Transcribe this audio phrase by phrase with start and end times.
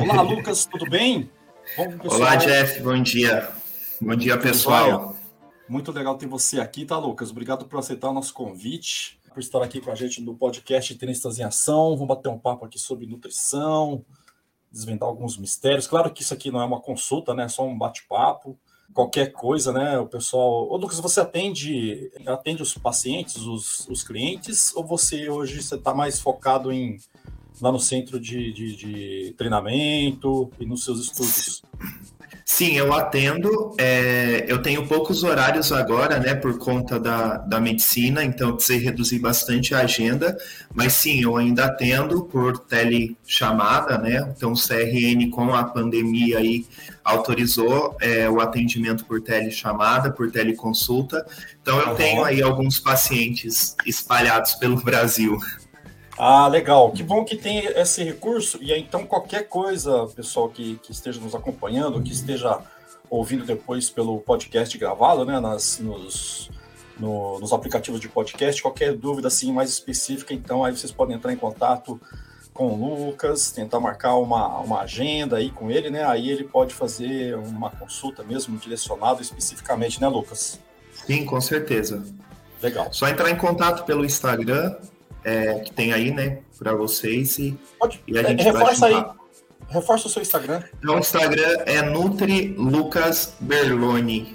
[0.00, 1.30] Olá, Lucas, tudo bem?
[1.76, 3.52] Bom, Olá, Jeff, bom dia.
[4.00, 5.14] Bom dia, pessoal.
[5.68, 7.30] Muito legal ter você aqui, tá, Lucas?
[7.30, 11.38] Obrigado por aceitar o nosso convite, por estar aqui com a gente no podcast Tenistas
[11.38, 11.94] em Ação.
[11.96, 14.02] Vamos bater um papo aqui sobre nutrição,
[14.72, 15.86] desvendar alguns mistérios.
[15.86, 17.44] Claro que isso aqui não é uma consulta, né?
[17.44, 18.58] É só um bate-papo.
[18.94, 19.98] Qualquer coisa, né?
[19.98, 20.66] O pessoal.
[20.70, 25.92] Ô, Lucas, você atende, atende os pacientes, os, os clientes, ou você hoje você está
[25.92, 26.96] mais focado em
[27.60, 31.62] lá no centro de, de, de treinamento e nos seus estudos?
[32.52, 33.76] Sim, eu atendo.
[33.78, 38.82] É, eu tenho poucos horários agora, né, por conta da, da medicina, então eu precisei
[38.82, 40.36] reduzir bastante a agenda.
[40.74, 44.28] Mas sim, eu ainda atendo por telechamada, né?
[44.36, 46.66] Então o CRN com a pandemia aí
[47.04, 51.24] autorizou é, o atendimento por telechamada, por teleconsulta.
[51.62, 51.94] Então eu uhum.
[51.94, 55.38] tenho aí alguns pacientes espalhados pelo Brasil.
[56.22, 56.92] Ah, legal.
[56.92, 58.58] Que bom que tem esse recurso.
[58.60, 62.60] E aí, então, qualquer coisa, pessoal que, que esteja nos acompanhando, que esteja
[63.08, 66.50] ouvindo depois pelo podcast gravado, né, nas, nos,
[66.98, 71.32] no, nos aplicativos de podcast, qualquer dúvida assim mais específica, então aí vocês podem entrar
[71.32, 71.98] em contato
[72.52, 76.04] com o Lucas, tentar marcar uma, uma agenda aí com ele, né?
[76.04, 80.60] Aí ele pode fazer uma consulta mesmo direcionada especificamente, né, Lucas?
[81.06, 82.04] Sim, com certeza.
[82.62, 82.92] Legal.
[82.92, 84.76] Só entrar em contato pelo Instagram,
[85.24, 89.04] é, que tem aí, né, para vocês e, Pode, e a gente é, reforça aí.
[89.68, 90.62] Reforça o seu Instagram.
[90.78, 94.34] Então, o Instagram é Nutri Lucas Berloni.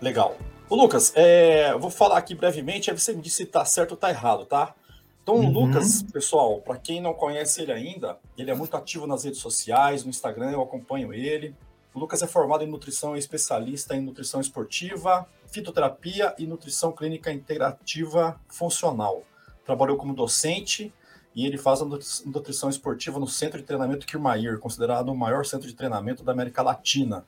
[0.00, 0.36] Legal.
[0.68, 3.96] O Lucas, é, vou falar aqui brevemente, aí você me diz se tá certo ou
[3.96, 4.74] tá errado, tá?
[5.22, 5.48] Então, uhum.
[5.48, 9.40] o Lucas, pessoal, para quem não conhece ele ainda, ele é muito ativo nas redes
[9.40, 11.54] sociais, no Instagram, eu acompanho ele.
[11.92, 17.32] O Lucas é formado em nutrição e especialista em nutrição esportiva, fitoterapia e nutrição clínica
[17.32, 19.24] integrativa funcional
[19.64, 20.92] trabalhou como docente
[21.34, 25.66] e ele faz a nutrição esportiva no Centro de Treinamento Kirmair, considerado o maior centro
[25.66, 27.24] de treinamento da América Latina.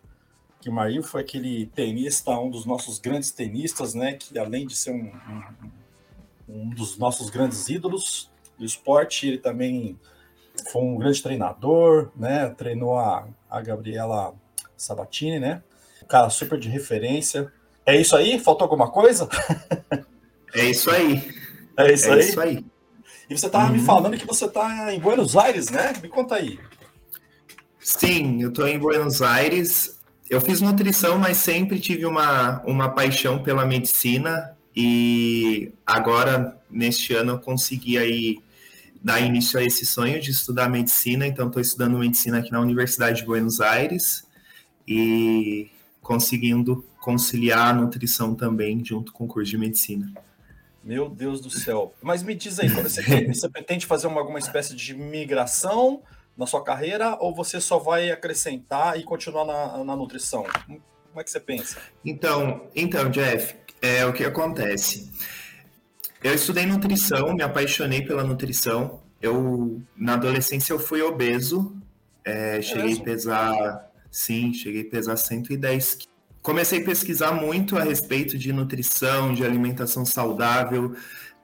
[0.61, 5.13] Kirmair foi aquele tenista, um dos nossos grandes tenistas, né, que além de ser um,
[6.49, 9.99] um, um dos nossos grandes ídolos do esporte, ele também
[10.71, 14.35] foi um grande treinador, né, treinou a, a Gabriela
[14.77, 15.63] Sabatini, né,
[16.03, 17.51] um cara super de referência.
[17.87, 18.39] É isso aí?
[18.39, 19.29] Faltou alguma coisa?
[20.55, 21.44] é isso aí.
[21.77, 22.21] É isso é aí?
[22.21, 22.65] isso aí.
[23.29, 23.73] E você estava uhum.
[23.73, 25.93] me falando que você está em Buenos Aires, né?
[26.03, 26.59] Me conta aí.
[27.81, 29.99] Sim, eu estou em Buenos Aires.
[30.29, 37.33] Eu fiz nutrição, mas sempre tive uma, uma paixão pela medicina e agora, neste ano,
[37.33, 38.39] eu consegui aí
[39.03, 41.27] dar início a esse sonho de estudar medicina.
[41.27, 44.25] Então, estou estudando medicina aqui na Universidade de Buenos Aires
[44.89, 45.71] e
[46.01, 50.13] conseguindo conciliar a nutrição também junto com o curso de medicina.
[50.85, 51.95] Meu Deus do céu.
[52.03, 56.03] Mas me diz aí, você, você pretende fazer uma, alguma espécie de migração
[56.37, 60.45] na sua carreira ou você só vai acrescentar e continuar na, na nutrição?
[60.67, 61.79] Como é que você pensa?
[62.05, 65.11] Então, então, Jeff, é o que acontece.
[66.23, 69.03] Eu estudei nutrição, me apaixonei pela nutrição.
[69.23, 71.75] Eu na adolescência eu fui obeso,
[72.25, 76.14] é, cheguei a pesar, sim, cheguei a pesar 110 quilos
[76.45, 80.95] comecei a pesquisar muito a respeito de nutrição, de alimentação saudável,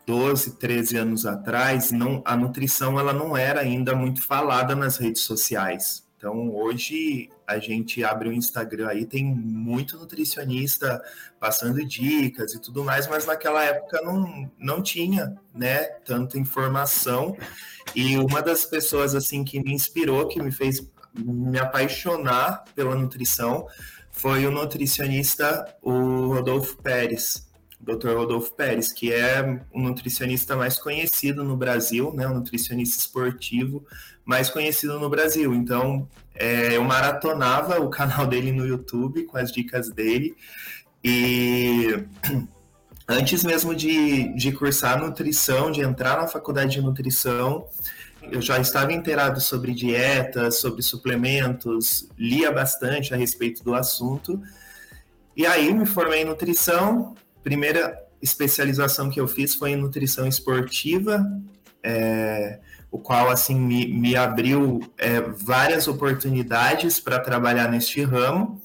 [0.06, 5.22] 12, 13 anos atrás, não, a nutrição ela não era ainda muito falada nas redes
[5.22, 6.06] sociais.
[6.18, 11.02] Então, hoje a gente abre o Instagram aí, tem muito nutricionista
[11.40, 17.34] passando dicas e tudo mais, mas naquela época não, não tinha, né, tanta informação.
[17.96, 20.86] E uma das pessoas assim que me inspirou, que me fez
[21.16, 23.66] me apaixonar pela nutrição,
[24.20, 27.48] foi o nutricionista, o Rodolfo Pérez,
[27.81, 28.10] o Dr.
[28.10, 33.82] Rodolfo Pérez, que é o nutricionista mais conhecido no Brasil, né, o nutricionista esportivo
[34.22, 35.54] mais conhecido no Brasil.
[35.54, 40.36] Então, é, eu maratonava o canal dele no YouTube com as dicas dele
[41.03, 42.04] e
[43.09, 47.66] antes mesmo de, de cursar nutrição, de entrar na faculdade de nutrição,
[48.22, 54.41] eu já estava inteirado sobre dieta, sobre suplementos, lia bastante a respeito do assunto.
[55.36, 57.15] E aí me formei em nutrição.
[57.42, 61.27] Primeira especialização que eu fiz foi em nutrição esportiva,
[61.83, 62.59] é,
[62.91, 68.60] o qual assim me, me abriu é, várias oportunidades para trabalhar neste ramo.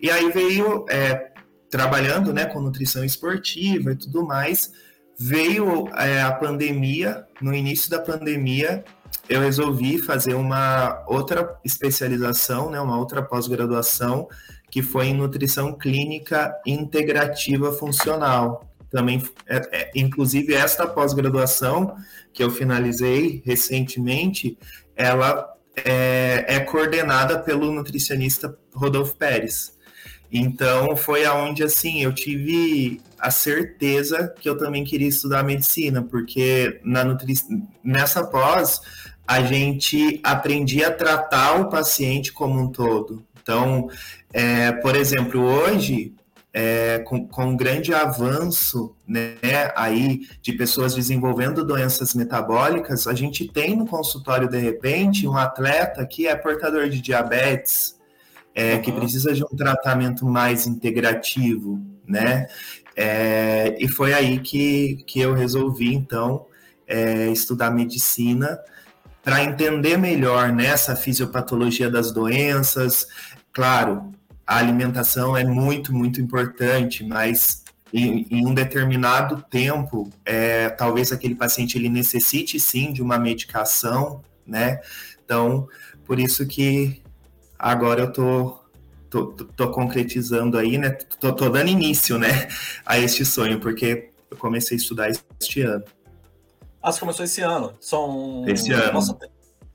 [0.00, 1.30] E aí veio é,
[1.70, 4.72] trabalhando né, com nutrição esportiva e tudo mais
[5.22, 8.82] Veio é, a pandemia, no início da pandemia,
[9.28, 14.26] eu resolvi fazer uma outra especialização, né, uma outra pós-graduação,
[14.70, 18.66] que foi em nutrição clínica integrativa funcional.
[18.90, 21.94] Também, é, é, inclusive, esta pós-graduação
[22.32, 24.56] que eu finalizei recentemente,
[24.96, 25.52] ela
[25.84, 29.78] é, é coordenada pelo nutricionista Rodolfo Pérez.
[30.32, 36.80] Então foi aonde assim eu tive a certeza que eu também queria estudar medicina, porque
[36.84, 37.34] na nutri...
[37.82, 38.80] nessa pós
[39.26, 43.24] a gente aprendia a tratar o paciente como um todo.
[43.42, 43.88] Então,
[44.32, 46.14] é, por exemplo, hoje
[46.52, 49.36] é, com, com um grande avanço né,
[49.76, 56.04] aí de pessoas desenvolvendo doenças metabólicas, a gente tem no consultório, de repente, um atleta
[56.06, 57.96] que é portador de diabetes,
[58.54, 58.82] é, uhum.
[58.82, 62.48] que precisa de um tratamento mais integrativo, né?
[62.96, 66.46] É, e foi aí que, que eu resolvi, então,
[66.86, 68.58] é, estudar medicina
[69.22, 73.06] para entender melhor nessa né, fisiopatologia das doenças.
[73.52, 74.12] Claro,
[74.46, 81.34] a alimentação é muito, muito importante, mas em, em um determinado tempo, é, talvez aquele
[81.34, 84.80] paciente ele necessite sim de uma medicação, né?
[85.24, 85.68] Então,
[86.04, 87.02] por isso que
[87.58, 88.12] agora eu
[89.10, 90.90] tô, tô, tô concretizando aí, né?
[90.90, 92.48] Tô, tô dando início, né,
[92.86, 95.84] a este sonho, porque eu comecei a estudar este ano.
[96.82, 97.74] Ah, você começou esse ano?
[97.80, 98.44] São.
[98.48, 98.92] Esse ano.
[98.94, 99.18] Nossa,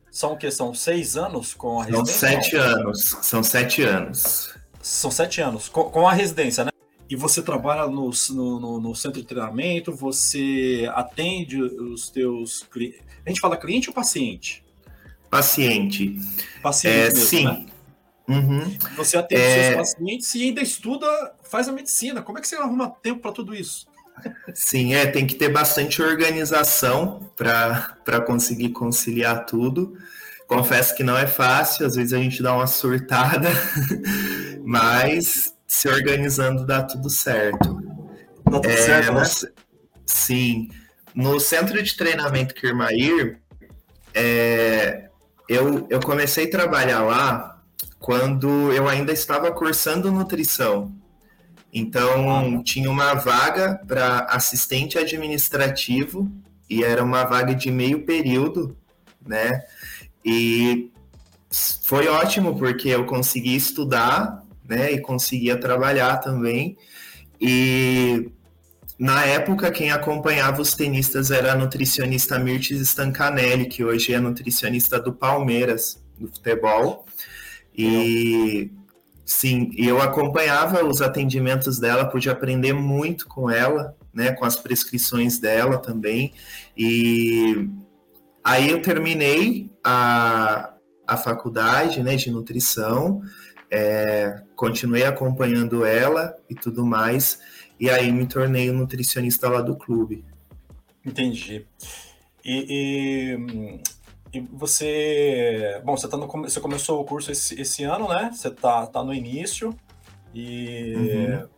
[0.09, 0.49] são o quê?
[0.49, 2.13] São seis anos com a residência?
[2.13, 3.17] São sete anos.
[3.21, 4.55] São sete anos.
[4.81, 6.71] São sete anos, com, com a residência, né?
[7.09, 13.01] E você trabalha no, no, no, centro de treinamento, você atende os teus clientes.
[13.25, 14.63] A gente fala cliente ou paciente?
[15.29, 16.19] Paciente.
[16.63, 17.45] Paciente, é, mesmo, sim.
[17.45, 17.65] Né?
[18.27, 18.77] Uhum.
[18.95, 19.63] Você atende é...
[19.63, 21.07] seus pacientes e ainda estuda,
[21.43, 22.21] faz a medicina.
[22.21, 23.87] Como é que você arruma tempo para tudo isso?
[24.53, 29.97] Sim, é, tem que ter bastante organização para conseguir conciliar tudo.
[30.47, 33.49] Confesso que não é fácil, às vezes a gente dá uma surtada,
[34.63, 37.81] mas se organizando dá tudo certo.
[38.45, 39.51] Dá tudo é, certo, né?
[40.05, 40.69] sim.
[41.13, 43.39] No centro de treinamento Kirmair,
[44.13, 45.09] é,
[45.49, 47.54] eu, eu comecei a trabalhar lá
[47.99, 50.93] quando eu ainda estava cursando nutrição.
[51.73, 56.31] Então, tinha uma vaga para assistente administrativo
[56.69, 58.77] e era uma vaga de meio período,
[59.25, 59.61] né?
[60.23, 60.91] E
[61.83, 66.77] foi ótimo porque eu consegui estudar, né, e conseguia trabalhar também.
[67.39, 68.31] E
[68.97, 74.99] na época quem acompanhava os tenistas era a nutricionista Mirtes Stancanelli, que hoje é nutricionista
[74.99, 77.05] do Palmeiras, do futebol.
[77.77, 78.71] E
[79.25, 85.39] sim, eu acompanhava os atendimentos dela, pude aprender muito com ela, né, com as prescrições
[85.39, 86.33] dela também.
[86.77, 87.69] E
[88.45, 90.75] Aí eu terminei a,
[91.07, 93.23] a faculdade né, de nutrição,
[93.71, 97.39] é, continuei acompanhando ela e tudo mais,
[97.79, 100.23] e aí me tornei um nutricionista lá do clube.
[101.03, 101.65] Entendi.
[102.45, 103.81] E, e,
[104.35, 108.31] e você, bom, você, tá no, você começou o curso esse, esse ano, né?
[108.33, 109.75] Você tá, tá no início
[110.33, 111.54] e uhum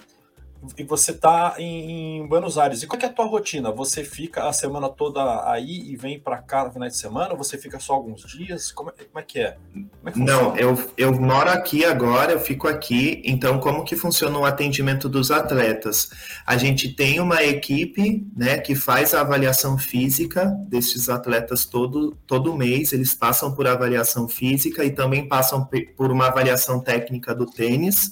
[0.77, 2.81] e você está em, Buenos Aires.
[2.81, 3.71] E qual é a tua rotina?
[3.71, 7.31] Você fica a semana toda aí e vem para cá no final de semana?
[7.31, 8.71] Ou você fica só alguns dias?
[8.71, 9.57] Como é, como é que é?
[10.05, 13.21] é que Não, eu, eu moro aqui agora, eu fico aqui.
[13.23, 16.09] Então, como que funciona o atendimento dos atletas?
[16.45, 22.55] A gente tem uma equipe né, que faz a avaliação física desses atletas todo, todo
[22.55, 22.93] mês.
[22.93, 28.11] Eles passam por avaliação física e também passam por uma avaliação técnica do tênis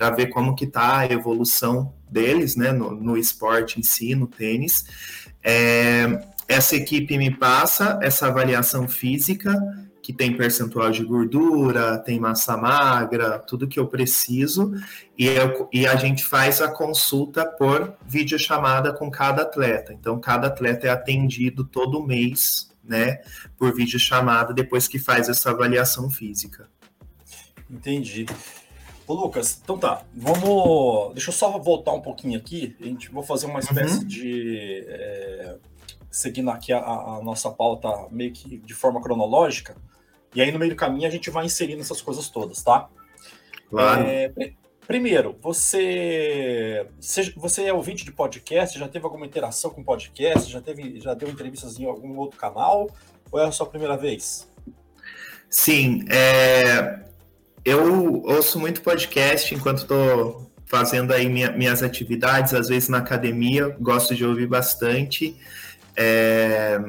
[0.00, 4.26] para ver como que está a evolução deles, né, no, no, esporte em si, no
[4.26, 4.86] tênis.
[5.44, 9.54] É, essa equipe me passa essa avaliação física,
[10.02, 14.72] que tem percentual de gordura, tem massa magra, tudo que eu preciso,
[15.18, 19.92] e, eu, e a gente faz a consulta por videochamada com cada atleta.
[19.92, 23.18] Então, cada atleta é atendido todo mês, né,
[23.58, 26.70] por videochamada, depois que faz essa avaliação física.
[27.68, 28.24] Entendi.
[29.10, 31.14] Ô, Lucas, então tá, vamos.
[31.14, 32.76] Deixa eu só voltar um pouquinho aqui.
[32.80, 34.06] A gente vou fazer uma espécie uhum.
[34.06, 34.84] de.
[34.86, 35.56] É,
[36.08, 39.74] seguindo aqui a, a, nossa pauta meio que de forma cronológica.
[40.32, 42.88] E aí, no meio do caminho, a gente vai inserindo essas coisas todas, tá?
[43.68, 44.06] Claro.
[44.06, 44.32] É,
[44.86, 46.86] primeiro, você,
[47.34, 48.78] você é ouvinte de podcast?
[48.78, 50.48] Já teve alguma interação com podcast?
[50.48, 52.88] Já, teve, já deu entrevistas em algum outro canal?
[53.32, 54.48] Ou é a sua primeira vez?
[55.48, 57.09] Sim, é,
[57.64, 63.76] eu ouço muito podcast enquanto estou fazendo aí minha, minhas atividades, às vezes na academia,
[63.80, 65.36] gosto de ouvir bastante.
[65.96, 66.80] É,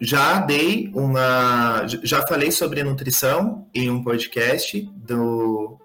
[0.00, 1.86] já dei uma.
[2.02, 5.78] Já falei sobre nutrição em um podcast, do,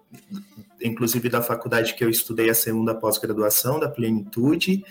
[0.82, 4.84] inclusive da faculdade que eu estudei a segunda pós-graduação, da Plenitude,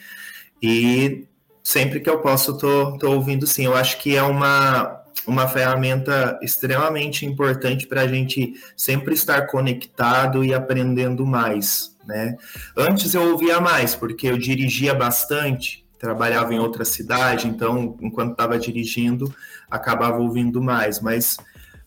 [0.63, 1.27] e
[1.63, 3.67] sempre que eu posso, tô ouvindo sim.
[3.67, 10.45] Eu acho que é uma uma ferramenta extremamente importante para a gente sempre estar conectado
[10.45, 12.37] e aprendendo mais, né?
[12.77, 18.59] Antes eu ouvia mais, porque eu dirigia bastante, trabalhava em outra cidade, então enquanto estava
[18.59, 19.33] dirigindo,
[19.71, 21.37] acabava ouvindo mais, mas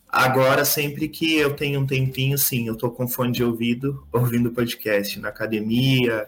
[0.07, 4.51] agora sempre que eu tenho um tempinho, sim, eu tô com fone de ouvido, ouvindo
[4.51, 6.27] podcast na academia,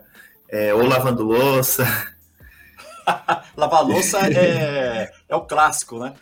[0.50, 1.86] é, ou lavando louça.
[3.56, 6.14] Lavar louça é, é o clássico, né?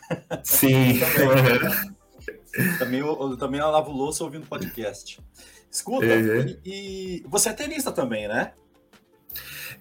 [0.44, 1.00] Sim.
[1.16, 5.20] também, também, eu, também eu lavo louça ouvindo podcast.
[5.70, 6.56] Escuta, uhum.
[6.64, 8.54] e, e, você é tenista também, né?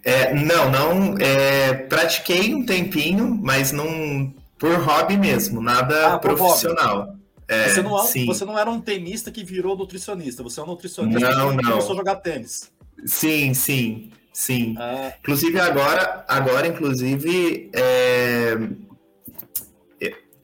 [0.02, 1.18] É, não, não.
[1.18, 7.14] É, pratiquei um tempinho, mas não por hobby mesmo, nada ah, profissional.
[7.46, 10.66] É, você, não, é você não era um tenista que virou nutricionista, você é um
[10.66, 11.70] nutricionista não, que não.
[11.72, 12.72] começou a jogar tênis.
[13.04, 14.10] Sim, sim.
[14.34, 14.74] Sim.
[14.76, 15.12] Ah.
[15.20, 18.58] Inclusive agora, agora inclusive, é...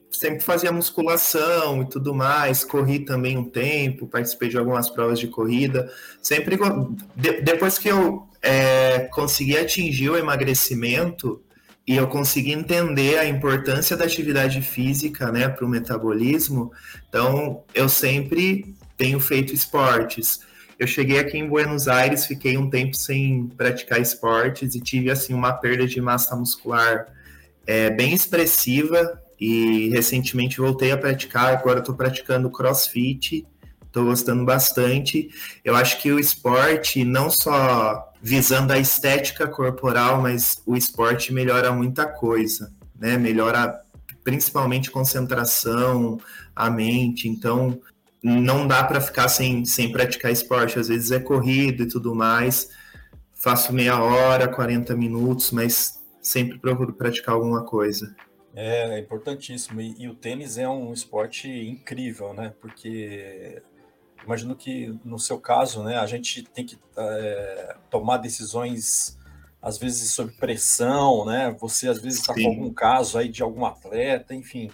[0.09, 5.27] sempre fazia musculação e tudo mais, corri também um tempo, participei de algumas provas de
[5.27, 5.91] corrida.
[6.21, 6.57] Sempre
[7.17, 7.41] de...
[7.41, 11.43] depois que eu é, consegui atingir o emagrecimento
[11.85, 16.71] e eu consegui entender a importância da atividade física, né, para o metabolismo.
[17.09, 20.39] Então, eu sempre tenho feito esportes.
[20.81, 25.31] Eu cheguei aqui em Buenos Aires, fiquei um tempo sem praticar esportes e tive assim
[25.31, 27.05] uma perda de massa muscular
[27.67, 31.53] é, bem expressiva e recentemente voltei a praticar.
[31.53, 33.45] Agora estou praticando CrossFit,
[33.85, 35.29] estou gostando bastante.
[35.63, 41.71] Eu acho que o esporte não só visando a estética corporal, mas o esporte melhora
[41.71, 43.19] muita coisa, né?
[43.19, 43.79] Melhora
[44.23, 46.19] principalmente concentração,
[46.55, 47.27] a mente.
[47.27, 47.79] Então,
[48.23, 50.79] não dá para ficar sem, sem praticar esporte.
[50.79, 52.69] Às vezes é corrida e tudo mais.
[53.33, 58.15] Faço meia hora, 40 minutos, mas sempre procuro praticar alguma coisa.
[58.53, 59.81] É, é importantíssimo.
[59.81, 62.53] E, e, o tênis é um esporte incrível, né?
[62.61, 63.61] Porque
[64.23, 69.17] imagino que no seu caso, né, a gente tem que é, tomar decisões
[69.61, 71.55] às vezes sob pressão, né?
[71.59, 74.71] Você às vezes está com algum caso aí de algum atleta, enfim.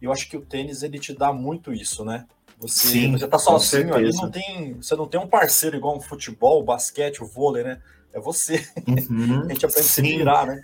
[0.00, 2.26] Eu acho que o tênis ele te dá muito isso, né?
[2.60, 6.00] Você, Sim, você tá sozinho ali, não tem, você não tem um parceiro igual um
[6.00, 7.80] futebol, o basquete, o vôlei, né?
[8.12, 8.66] É você.
[8.86, 10.02] Uhum, a gente aprende sim.
[10.02, 10.62] a se virar, né?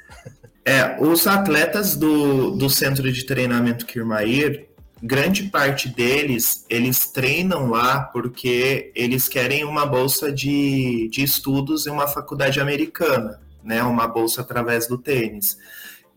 [0.63, 4.69] É, os atletas do, do centro de treinamento Kirmair,
[5.03, 11.91] grande parte deles, eles treinam lá porque eles querem uma bolsa de, de estudos em
[11.91, 13.83] uma faculdade americana, né?
[13.83, 15.57] Uma bolsa através do tênis.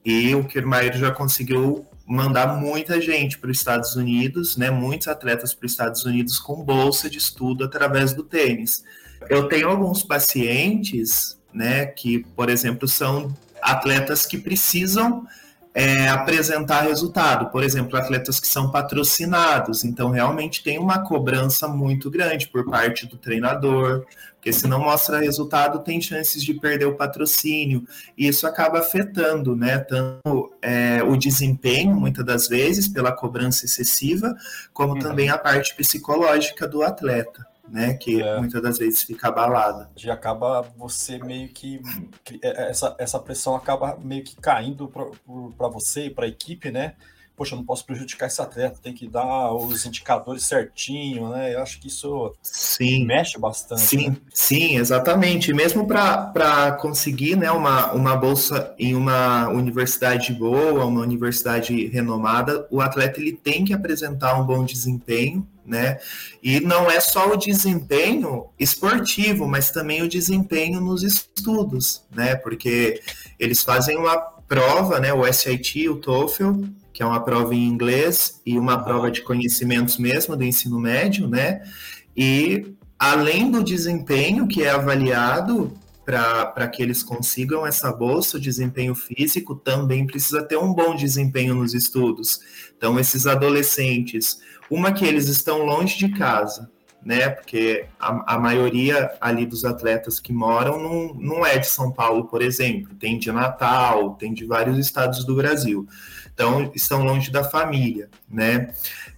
[0.03, 4.71] E o Kirmair já conseguiu mandar muita gente para os Estados Unidos, né?
[4.71, 8.83] Muitos atletas para os Estados Unidos com bolsa de estudo através do tênis.
[9.29, 11.85] Eu tenho alguns pacientes, né?
[11.85, 15.23] Que, por exemplo, são atletas que precisam
[15.71, 17.51] é, apresentar resultado.
[17.51, 19.83] Por exemplo, atletas que são patrocinados.
[19.83, 24.03] Então, realmente tem uma cobrança muito grande por parte do treinador,
[24.39, 27.85] porque se não mostra resultado, tem chances de perder o patrocínio,
[28.17, 34.33] e isso acaba afetando, né, tanto é, o desempenho, muitas das vezes, pela cobrança excessiva,
[34.73, 34.99] como uhum.
[34.99, 37.47] também a parte psicológica do atleta.
[37.71, 38.39] Né, que é.
[38.39, 39.91] muitas das vezes fica abalada.
[39.95, 41.79] E acaba você meio que
[42.41, 46.95] é, essa, essa pressão acaba meio que caindo para você e para a equipe, né?
[47.39, 51.55] Poxa, não posso prejudicar esse atleta, tem que dar os indicadores certinho, né?
[51.55, 53.05] Eu acho que isso sim.
[53.05, 53.81] mexe bastante.
[53.81, 54.17] Sim, né?
[54.33, 55.53] sim, exatamente.
[55.53, 62.81] Mesmo para conseguir né, uma, uma bolsa em uma universidade boa, uma universidade renomada, o
[62.81, 65.97] atleta ele tem que apresentar um bom desempenho, né?
[66.43, 72.35] E não é só o desempenho esportivo, mas também o desempenho nos estudos, né?
[72.35, 73.01] Porque
[73.39, 75.13] eles fazem uma prova, né?
[75.13, 76.63] O SAT, o TOEFL,
[76.99, 81.29] que é uma prova em inglês e uma prova de conhecimentos mesmo do ensino médio,
[81.29, 81.63] né?
[82.13, 85.71] E além do desempenho que é avaliado
[86.03, 91.55] para que eles consigam essa bolsa, o desempenho físico também precisa ter um bom desempenho
[91.55, 92.41] nos estudos.
[92.75, 96.69] Então, esses adolescentes, uma que eles estão longe de casa,
[97.01, 97.29] né?
[97.29, 102.25] Porque a, a maioria ali dos atletas que moram não, não é de São Paulo,
[102.25, 105.87] por exemplo, tem de Natal, tem de vários estados do Brasil
[106.39, 108.73] então estão longe da família, né?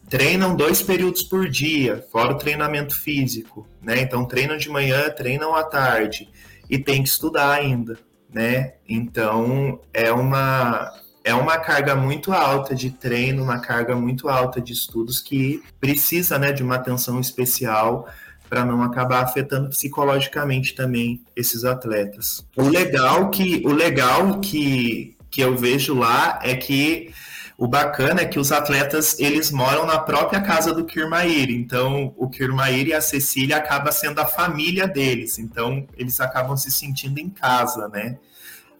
[0.09, 4.01] Treinam dois períodos por dia, fora o treinamento físico, né?
[4.01, 6.27] Então treinam de manhã, treinam à tarde
[6.67, 7.99] e tem que estudar ainda,
[8.33, 8.73] né?
[8.89, 10.91] Então é uma
[11.23, 16.39] é uma carga muito alta de treino, uma carga muito alta de estudos que precisa,
[16.39, 18.09] né, de uma atenção especial
[18.49, 22.43] para não acabar afetando psicologicamente também esses atletas.
[22.57, 27.13] O legal que o legal que que eu vejo lá é que
[27.57, 32.27] o bacana é que os atletas eles moram na própria casa do Kirmair, então o
[32.29, 37.29] Kirmair e a Cecília acaba sendo a família deles, então eles acabam se sentindo em
[37.29, 38.17] casa, né?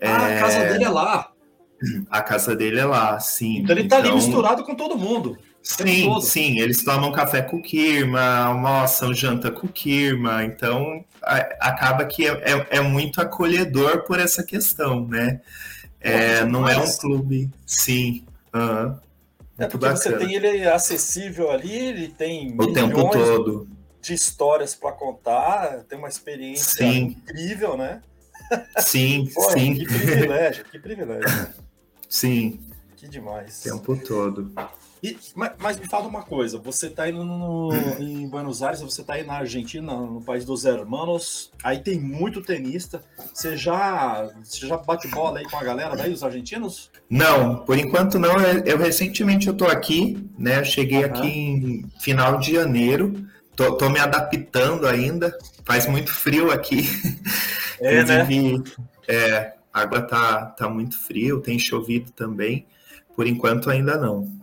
[0.02, 0.38] Ah, é...
[0.38, 1.32] a casa dele é lá.
[2.10, 3.60] A casa dele é lá, sim.
[3.60, 4.12] Então ele tá então...
[4.12, 5.38] ali misturado com todo mundo.
[5.64, 11.36] Sim, sim, eles tomam café com o Kirma, almoçam, janta com o Kirma, então a,
[11.70, 15.40] acaba que é, é, é, muito acolhedor por essa questão, né?
[16.02, 18.26] É, não é um clube, sim.
[18.54, 18.98] Uhum.
[19.58, 19.98] É porque bacana.
[19.98, 23.68] você tem ele acessível ali, ele tem o tempo todo
[24.02, 27.00] de histórias para contar, tem uma experiência sim.
[27.00, 28.02] incrível, né?
[28.80, 29.76] Sim, Pô, sim.
[29.76, 31.48] Que privilégio, que privilégio.
[32.10, 32.60] Sim.
[32.98, 33.62] Que demais.
[33.66, 34.52] O tempo todo.
[35.04, 39.02] E, mas, mas, me fala uma coisa, você está indo no, em Buenos Aires, você
[39.02, 43.04] está aí na Argentina, no país dos hermanos, aí tem muito tenista.
[43.34, 46.92] Você já, você já bate bola aí com a galera daí, os argentinos?
[47.10, 48.40] Não, por enquanto não.
[48.40, 50.60] Eu, eu recentemente eu tô aqui, né?
[50.60, 51.06] Eu cheguei uhum.
[51.06, 53.26] aqui em final de janeiro.
[53.56, 55.36] Tô, tô, me adaptando ainda.
[55.66, 56.88] Faz muito frio aqui.
[57.84, 58.28] É, né?
[59.08, 62.68] É, a água tá, tá muito frio, tem chovido também.
[63.16, 64.41] Por enquanto ainda não.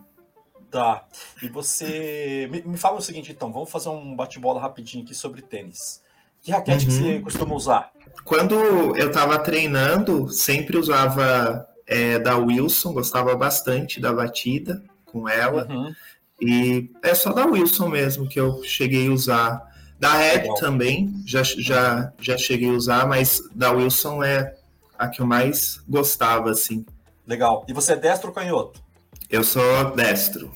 [0.69, 1.03] Tá.
[1.41, 2.47] E você.
[2.51, 6.01] Me, me fala o seguinte, então, vamos fazer um bate-bola rapidinho aqui sobre tênis.
[6.41, 6.91] Que raquete uhum.
[6.91, 7.91] que você costuma usar?
[8.23, 8.55] Quando
[8.95, 15.67] eu estava treinando, sempre usava é, da Wilson, gostava bastante da batida com ela.
[15.69, 15.93] Uhum.
[16.41, 19.69] E é só da Wilson mesmo que eu cheguei a usar.
[19.99, 20.55] Da Red Legal.
[20.55, 24.55] também, já, já, já cheguei a usar, mas da Wilson é
[24.97, 26.85] a que eu mais gostava, assim.
[27.27, 27.65] Legal.
[27.67, 28.81] E você é destro ou canhoto?
[29.29, 30.51] Eu sou destro.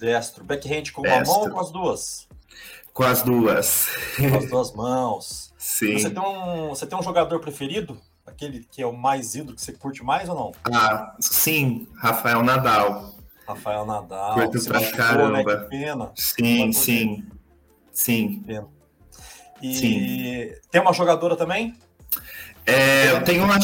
[0.00, 0.42] Destro.
[0.42, 1.24] Backhand com destro.
[1.24, 2.28] uma mão ou com as duas?
[2.94, 3.88] Com as duas.
[4.16, 5.54] Com as duas mãos.
[5.58, 5.98] Sim.
[5.98, 8.00] Você tem um, você tem um jogador preferido?
[8.26, 10.52] Aquele que é o mais ídolo, que você curte mais ou não?
[10.72, 11.86] Ah, sim.
[11.96, 13.14] Rafael Nadal.
[13.46, 14.34] Rafael Nadal.
[14.34, 15.42] Curto pra machucou, caramba.
[15.42, 15.44] Né?
[15.44, 16.12] Que pena.
[16.16, 17.26] Sim, sim.
[17.92, 18.42] Sim.
[18.46, 18.68] Pena.
[19.60, 20.60] E sim.
[20.70, 21.76] tem uma jogadora também?
[22.66, 23.58] É, eu, tenho uma,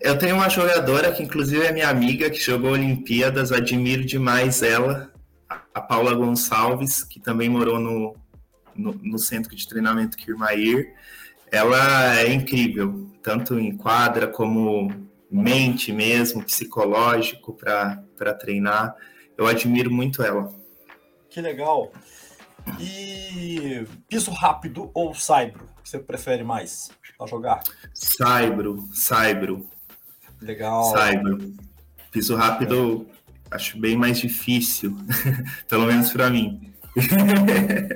[0.00, 5.12] eu tenho uma jogadora que, inclusive, é minha amiga, que jogou Olimpíadas, admiro demais ela,
[5.72, 8.16] a Paula Gonçalves, que também morou no,
[8.74, 10.94] no, no centro de treinamento Kirmair.
[11.52, 14.90] Ela é incrível, tanto em quadra como
[15.30, 18.96] mente mesmo, psicológico para treinar.
[19.38, 20.52] Eu admiro muito ela.
[21.28, 21.92] Que legal.
[22.78, 25.69] E piso rápido ou saibro?
[25.84, 26.90] Você prefere mais?
[27.20, 27.60] para jogar?
[27.92, 29.66] Saibro, Saibro.
[30.40, 30.84] Legal.
[30.84, 31.52] Saibro.
[32.10, 33.06] Piso rápido,
[33.50, 33.56] é.
[33.56, 34.96] acho bem mais difícil,
[35.68, 36.72] pelo menos para mim.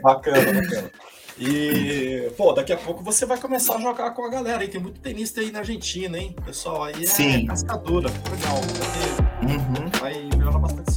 [0.02, 0.90] Bacana, bacana.
[1.36, 4.68] E, pô, daqui a pouco você vai começar a jogar com a galera aí.
[4.68, 6.36] Tem muito tenista aí na Argentina, hein?
[6.44, 7.46] Pessoal, aí é Sim.
[7.46, 8.08] cascadura.
[8.08, 8.60] Legal.
[9.42, 9.90] Uhum.
[10.00, 10.92] Vai melhorar bastante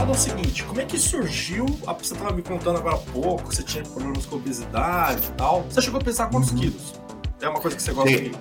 [0.00, 1.66] fala o seguinte, como é que surgiu?
[1.66, 5.62] Você estava me contando agora há pouco, você tinha problemas com obesidade e tal.
[5.64, 6.58] Você chegou a pensar quantos uhum.
[6.58, 6.94] quilos?
[7.38, 8.32] É uma coisa que você gosta de...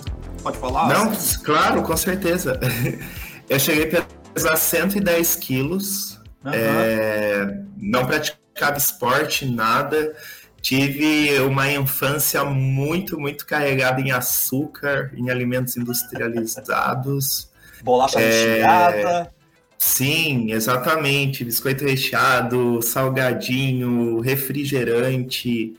[0.42, 0.88] Pode falar?
[0.88, 1.12] Não,
[1.44, 2.58] claro, com certeza.
[3.50, 6.22] Eu cheguei a pesar 110 quilos.
[6.46, 6.52] Uhum.
[6.54, 10.16] É, não praticava esporte, nada.
[10.62, 17.52] Tive uma infância muito, muito carregada em açúcar, em alimentos industrializados.
[17.84, 18.30] Bolacha é...
[18.30, 19.39] recheada.
[19.80, 21.46] Sim, exatamente.
[21.46, 25.74] Biscoito recheado, salgadinho, refrigerante,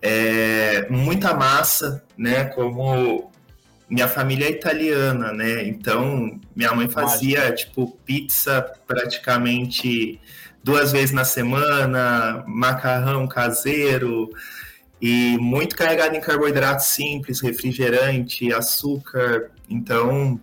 [0.00, 2.46] é, muita massa, né?
[2.46, 3.30] Como
[3.90, 5.68] minha família é italiana, né?
[5.68, 10.18] Então minha mãe fazia tipo pizza praticamente
[10.64, 14.30] duas vezes na semana, macarrão caseiro
[14.98, 19.50] e muito carregado em carboidrato simples, refrigerante, açúcar.
[19.68, 20.40] Então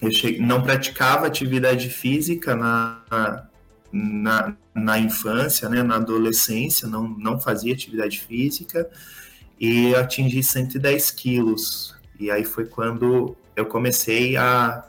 [0.00, 3.48] eu cheguei, não praticava atividade física na,
[3.92, 8.88] na, na infância, né, na adolescência, não, não fazia atividade física
[9.58, 11.96] e atingi 110 quilos.
[12.18, 14.84] E aí foi quando eu comecei a,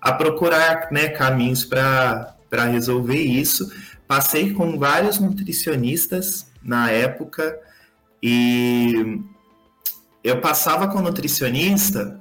[0.00, 2.34] a procurar né, caminhos para
[2.70, 3.70] resolver isso.
[4.06, 7.58] Passei com vários nutricionistas na época
[8.22, 9.20] e
[10.22, 12.20] eu passava com nutricionista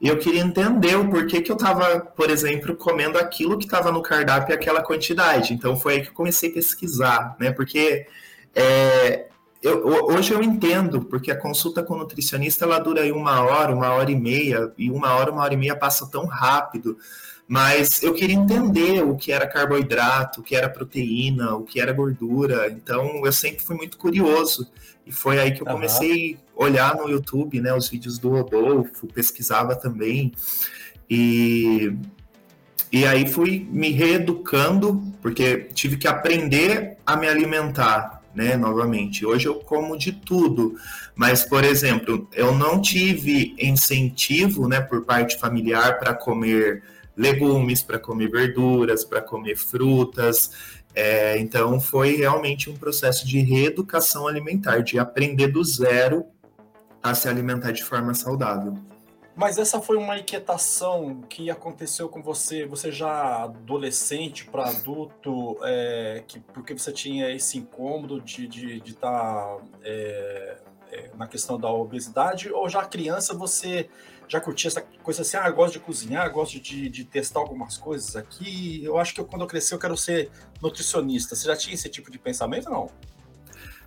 [0.00, 3.90] e eu queria entender o porquê que eu estava, por exemplo, comendo aquilo que estava
[3.90, 5.52] no cardápio aquela quantidade.
[5.52, 7.50] Então foi aí que eu comecei a pesquisar, né?
[7.50, 8.06] Porque
[8.54, 9.26] é,
[9.62, 13.74] eu, hoje eu entendo, porque a consulta com o nutricionista ela dura aí uma hora,
[13.74, 16.96] uma hora e meia, e uma hora, uma hora e meia passa tão rápido.
[17.46, 21.92] Mas eu queria entender o que era carboidrato, o que era proteína, o que era
[21.92, 22.70] gordura.
[22.70, 24.70] Então eu sempre fui muito curioso.
[25.06, 29.06] E foi aí que eu comecei a olhar no YouTube, né, os vídeos do Rodolfo,
[29.06, 30.32] pesquisava também.
[31.08, 31.96] E,
[32.92, 39.26] e aí fui me reeducando, porque tive que aprender a me alimentar, né, novamente.
[39.26, 40.76] Hoje eu como de tudo,
[41.16, 46.84] mas, por exemplo, eu não tive incentivo, né, por parte familiar para comer
[47.16, 50.52] legumes, para comer verduras, para comer frutas.
[50.94, 56.24] É, então, foi realmente um processo de reeducação alimentar, de aprender do zero
[57.02, 58.78] a se alimentar de forma saudável.
[59.38, 66.24] Mas essa foi uma inquietação que aconteceu com você, você já adolescente para adulto, é,
[66.26, 70.58] que, porque você tinha esse incômodo de estar de, de tá, é,
[70.90, 73.88] é, na questão da obesidade, ou já criança você
[74.26, 78.16] já curtia essa coisa assim, ah, gosto de cozinhar, gosto de, de testar algumas coisas
[78.16, 81.36] aqui, eu acho que eu, quando eu crescer eu quero ser nutricionista.
[81.36, 82.90] Você já tinha esse tipo de pensamento não?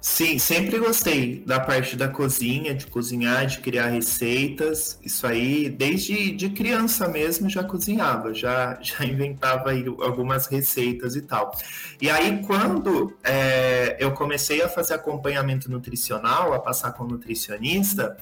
[0.02, 5.00] Sim, sempre gostei da parte da cozinha, de cozinhar, de criar receitas.
[5.04, 11.56] Isso aí, desde de criança mesmo, já cozinhava, já, já inventava algumas receitas e tal.
[12.02, 18.18] E aí, quando é, eu comecei a fazer acompanhamento nutricional, a passar com nutricionista,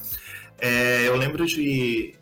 [0.60, 2.19] é, eu lembro de,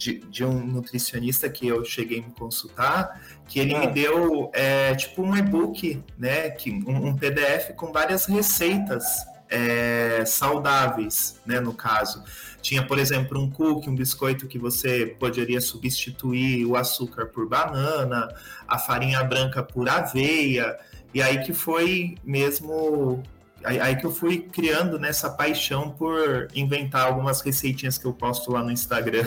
[0.00, 3.80] de, de, um nutricionista que eu cheguei a me consultar, que ele ah.
[3.80, 9.04] me deu é, tipo um e-book, né, que, um, um, PDF com várias receitas
[9.50, 12.24] é, saudáveis, né, no caso.
[12.62, 18.28] Tinha, por exemplo, um cookie, um biscoito que você poderia substituir o açúcar por banana,
[18.66, 20.78] a farinha branca por aveia,
[21.12, 23.22] e aí que foi mesmo
[23.62, 28.62] aí, que eu fui criando nessa paixão por inventar algumas receitinhas que eu posto lá
[28.62, 29.26] no Instagram.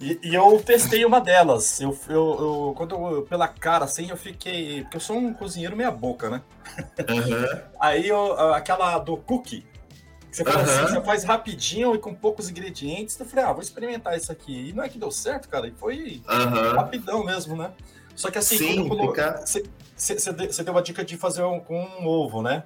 [0.00, 1.78] E, e, eu testei uma delas.
[1.78, 4.82] Eu, eu, eu, quando eu, pela cara assim, eu fiquei.
[4.82, 6.42] Porque eu sou um cozinheiro meia boca, né?
[7.00, 7.60] Uhum.
[7.78, 9.66] Aí eu, aquela do cookie.
[10.30, 10.62] Que você, faz uhum.
[10.62, 13.18] assim, você faz rapidinho e com poucos ingredientes.
[13.18, 14.70] Eu falei, ah, vou experimentar isso aqui.
[14.70, 15.66] E não é que deu certo, cara.
[15.66, 16.76] E foi uhum.
[16.76, 17.70] rapidão mesmo, né?
[18.14, 19.44] Só que assim, Sim, quando fica...
[19.44, 19.64] você,
[19.96, 22.62] você, deu a dica de fazer um, com um ovo, né?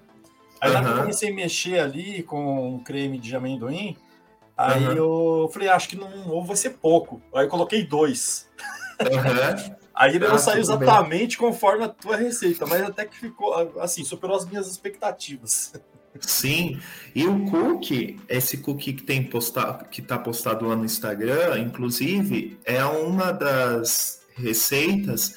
[0.61, 0.89] Aí uhum.
[0.89, 3.97] eu comecei a mexer ali com creme de amendoim.
[4.57, 4.93] Aí uhum.
[4.93, 7.21] eu falei, acho que não ovo vai ser pouco.
[7.35, 8.49] Aí eu coloquei dois.
[9.01, 9.75] Uhum.
[9.95, 11.49] Aí ele não ah, saiu exatamente bem.
[11.49, 15.73] conforme a tua receita, mas até que ficou assim, superou as minhas expectativas.
[16.21, 16.81] Sim,
[17.15, 22.59] e o cookie, esse cookie que tem postado, que está postado lá no Instagram, inclusive,
[22.65, 25.35] é uma das receitas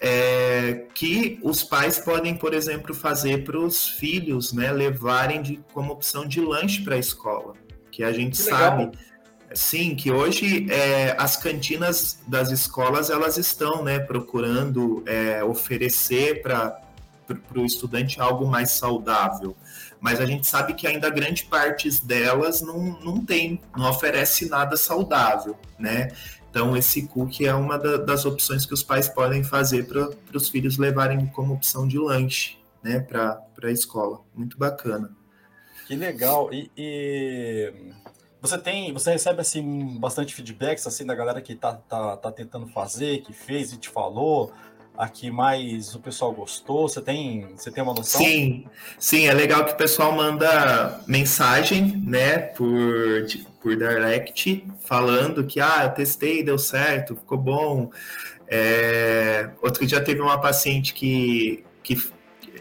[0.00, 5.92] é, que os pais podem, por exemplo, fazer para os filhos, né, levarem de, como
[5.92, 7.54] opção de lanche para a escola,
[7.90, 8.90] que a gente que sabe,
[9.54, 16.80] sim, que hoje é, as cantinas das escolas elas estão, né, procurando é, oferecer para
[17.54, 19.56] o estudante algo mais saudável,
[20.00, 24.76] mas a gente sabe que ainda grande parte delas não, não tem, não oferece nada
[24.76, 26.08] saudável, né?
[26.50, 30.48] Então, esse cookie é uma da, das opções que os pais podem fazer para os
[30.48, 34.20] filhos levarem como opção de lanche né, para a escola.
[34.34, 35.14] Muito bacana.
[35.90, 36.54] Que legal.
[36.54, 37.72] E, e,
[38.40, 42.68] você tem, você recebe assim bastante feedbacks assim da galera que está tá, tá tentando
[42.68, 44.52] fazer, que fez e te falou
[44.96, 46.88] aqui mais o pessoal gostou?
[46.88, 48.20] Você tem, você tem uma noção?
[48.20, 48.66] Sim,
[49.00, 53.26] sim, é legal que o pessoal manda mensagem, né, por,
[53.60, 57.90] por direct, falando que, ah, eu testei, deu certo, ficou bom.
[58.46, 62.00] É, outro dia teve uma paciente que, que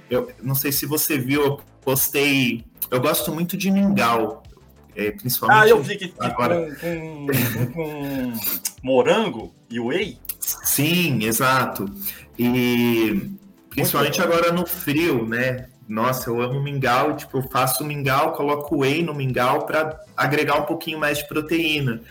[0.09, 4.43] eu não sei se você viu, eu postei, eu gosto muito de mingau,
[4.95, 5.63] é, principalmente.
[5.63, 6.75] Ah, eu vi que agora...
[6.75, 8.33] com, com, com
[8.83, 10.17] morango e whey.
[10.39, 11.85] Sim, exato.
[12.37, 13.29] E
[13.69, 15.67] principalmente agora no frio, né?
[15.87, 20.65] Nossa, eu amo mingau, tipo, eu faço mingau, coloco whey no mingau para agregar um
[20.65, 22.01] pouquinho mais de proteína.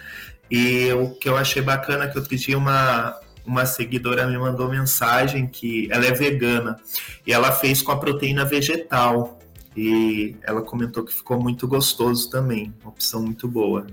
[0.50, 4.68] E o que eu achei bacana é que outro dia uma, uma seguidora me mandou
[4.68, 6.80] mensagem que ela é vegana
[7.26, 9.37] e ela fez com a proteína vegetal.
[9.78, 13.86] E ela comentou que ficou muito gostoso também, uma opção muito boa.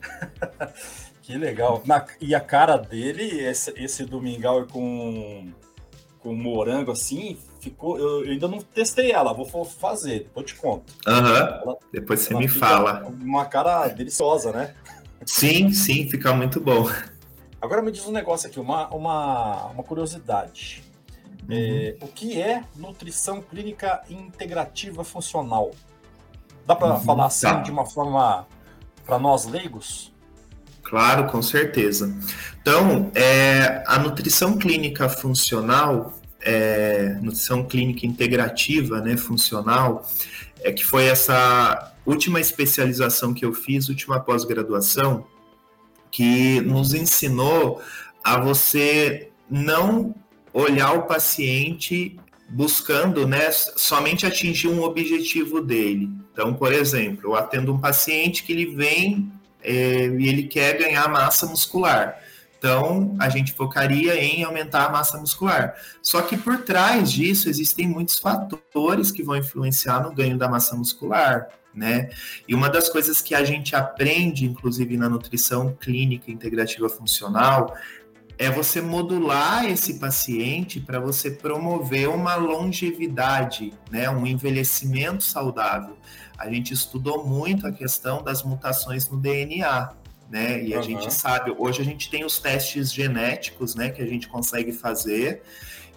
[1.22, 1.80] Que legal.
[1.86, 5.52] Na, e a cara dele, esse, esse do mingau com,
[6.18, 7.96] com morango assim, ficou.
[7.96, 10.92] Eu, eu, ainda não testei ela, vou fazer, depois te conto.
[11.06, 11.76] Uhum.
[11.92, 13.06] Depois você me fala.
[13.22, 14.74] Uma cara deliciosa, né?
[15.24, 16.90] Sim, sim, fica muito bom.
[17.60, 20.82] Agora me diz um negócio aqui, uma, uma, uma curiosidade.
[21.48, 21.56] Uhum.
[21.56, 25.72] É, o que é nutrição clínica integrativa funcional?
[26.66, 27.60] Dá para uhum, falar assim tá.
[27.60, 28.46] de uma forma
[29.04, 30.12] para nós leigos?
[30.82, 32.14] Claro, com certeza.
[32.60, 40.06] Então, é, a nutrição clínica funcional, é, nutrição clínica integrativa, né, funcional,
[40.60, 45.26] é que foi essa última especialização que eu fiz, última pós-graduação,
[46.10, 47.80] que nos ensinou
[48.22, 50.14] a você não
[50.52, 56.10] olhar o paciente buscando né, somente atingir um objetivo dele.
[56.32, 61.08] Então, por exemplo, eu atendo um paciente que ele vem é, e ele quer ganhar
[61.08, 62.18] massa muscular.
[62.58, 65.74] Então, a gente focaria em aumentar a massa muscular.
[66.00, 70.76] Só que por trás disso existem muitos fatores que vão influenciar no ganho da massa
[70.76, 72.10] muscular, né?
[72.46, 77.74] E uma das coisas que a gente aprende, inclusive na nutrição clínica integrativa funcional,
[78.44, 84.10] é você modular esse paciente para você promover uma longevidade, né?
[84.10, 85.96] Um envelhecimento saudável.
[86.36, 89.92] A gente estudou muito a questão das mutações no DNA
[90.32, 90.62] né?
[90.62, 90.82] E a uhum.
[90.82, 95.42] gente sabe, hoje a gente tem os testes genéticos, né, que a gente consegue fazer,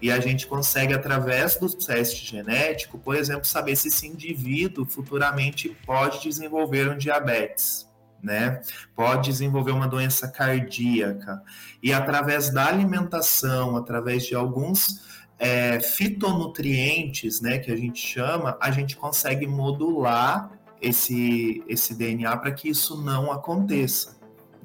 [0.02, 5.70] e a gente consegue, através do teste genético, por exemplo, saber se esse indivíduo futuramente
[5.86, 7.88] pode desenvolver um diabetes.
[8.26, 8.60] Né?
[8.96, 11.44] Pode desenvolver uma doença cardíaca.
[11.82, 15.06] E através da alimentação, através de alguns
[15.38, 20.50] é, fitonutrientes, né, que a gente chama, a gente consegue modular
[20.82, 24.16] esse, esse DNA para que isso não aconteça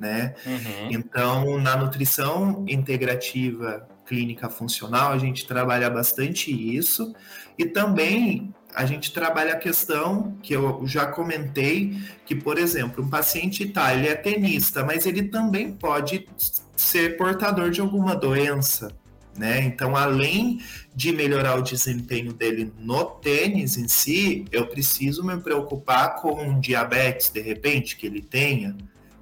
[0.00, 0.34] né?
[0.46, 0.88] Uhum.
[0.90, 7.14] Então, na nutrição integrativa clínica funcional, a gente trabalha bastante isso
[7.56, 11.96] e também a gente trabalha a questão que eu já comentei,
[12.26, 16.28] que, por exemplo, um paciente tá, ele é tenista, mas ele também pode
[16.74, 18.92] ser portador de alguma doença,
[19.36, 19.62] né?
[19.62, 20.60] Então, além
[20.94, 26.58] de melhorar o desempenho dele no tênis em si, eu preciso me preocupar com um
[26.58, 28.76] diabetes, de repente, que ele tenha,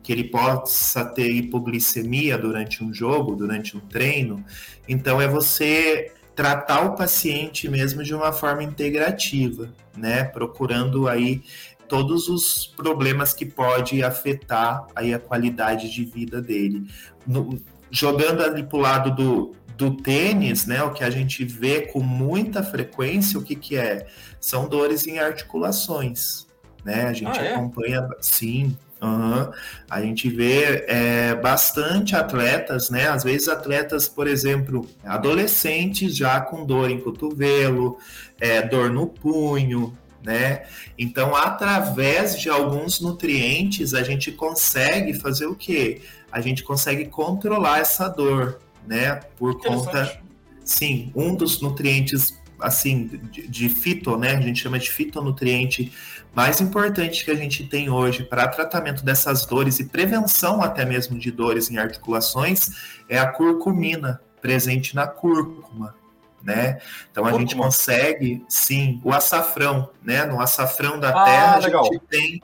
[0.09, 4.43] que ele possa ter hipoglicemia durante um jogo, durante um treino.
[4.89, 10.25] Então é você tratar o paciente mesmo de uma forma integrativa, né?
[10.25, 11.43] Procurando aí
[11.87, 16.87] todos os problemas que pode afetar aí a qualidade de vida dele.
[17.27, 21.83] No, jogando ali para o lado do, do tênis, né, o que a gente vê
[21.83, 24.07] com muita frequência, o que, que é?
[24.41, 26.47] São dores em articulações,
[26.83, 27.03] né?
[27.03, 27.55] A gente ah, é?
[27.55, 29.51] acompanha, sim, Uhum.
[29.89, 33.09] A gente vê é, bastante atletas, né?
[33.09, 37.99] Às vezes atletas, por exemplo, adolescentes já com dor em cotovelo,
[38.41, 40.65] é, dor no punho, né?
[40.99, 46.03] Então, através de alguns nutrientes, a gente consegue fazer o quê?
[46.31, 49.21] A gente consegue controlar essa dor, né?
[49.37, 50.21] Por conta.
[50.65, 54.33] Sim, um dos nutrientes assim de, de fito, né?
[54.33, 55.93] A gente chama de fitonutriente
[56.35, 61.19] mais importante que a gente tem hoje para tratamento dessas dores e prevenção até mesmo
[61.19, 62.71] de dores em articulações
[63.09, 65.95] é a curcumina, presente na cúrcuma,
[66.43, 66.79] né?
[67.11, 70.25] Então a gente consegue, sim, o açafrão, né?
[70.25, 72.43] No açafrão da ah, terra a gente tem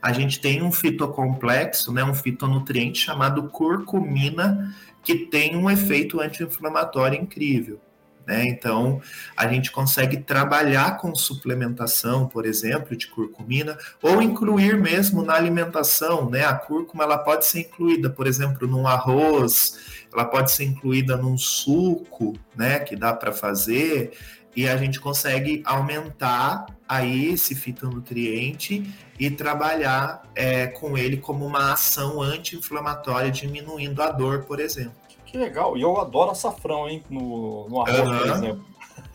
[0.00, 7.20] a gente tem um fitocomplexo, né, um fitonutriente chamado curcumina, que tem um efeito anti-inflamatório
[7.20, 7.80] incrível.
[8.28, 8.44] Né?
[8.46, 9.00] Então,
[9.34, 16.28] a gente consegue trabalhar com suplementação, por exemplo, de curcumina, ou incluir mesmo na alimentação.
[16.28, 16.44] Né?
[16.44, 21.38] A cúrcuma ela pode ser incluída, por exemplo, num arroz, ela pode ser incluída num
[21.38, 24.12] suco, né, que dá para fazer,
[24.54, 31.72] e a gente consegue aumentar aí esse fitonutriente e trabalhar é, com ele como uma
[31.72, 34.97] ação anti-inflamatória, diminuindo a dor, por exemplo.
[35.28, 35.76] Que legal.
[35.76, 37.02] E eu adoro açafrão, hein?
[37.10, 38.18] No, no arroz, uhum.
[38.18, 38.64] por exemplo.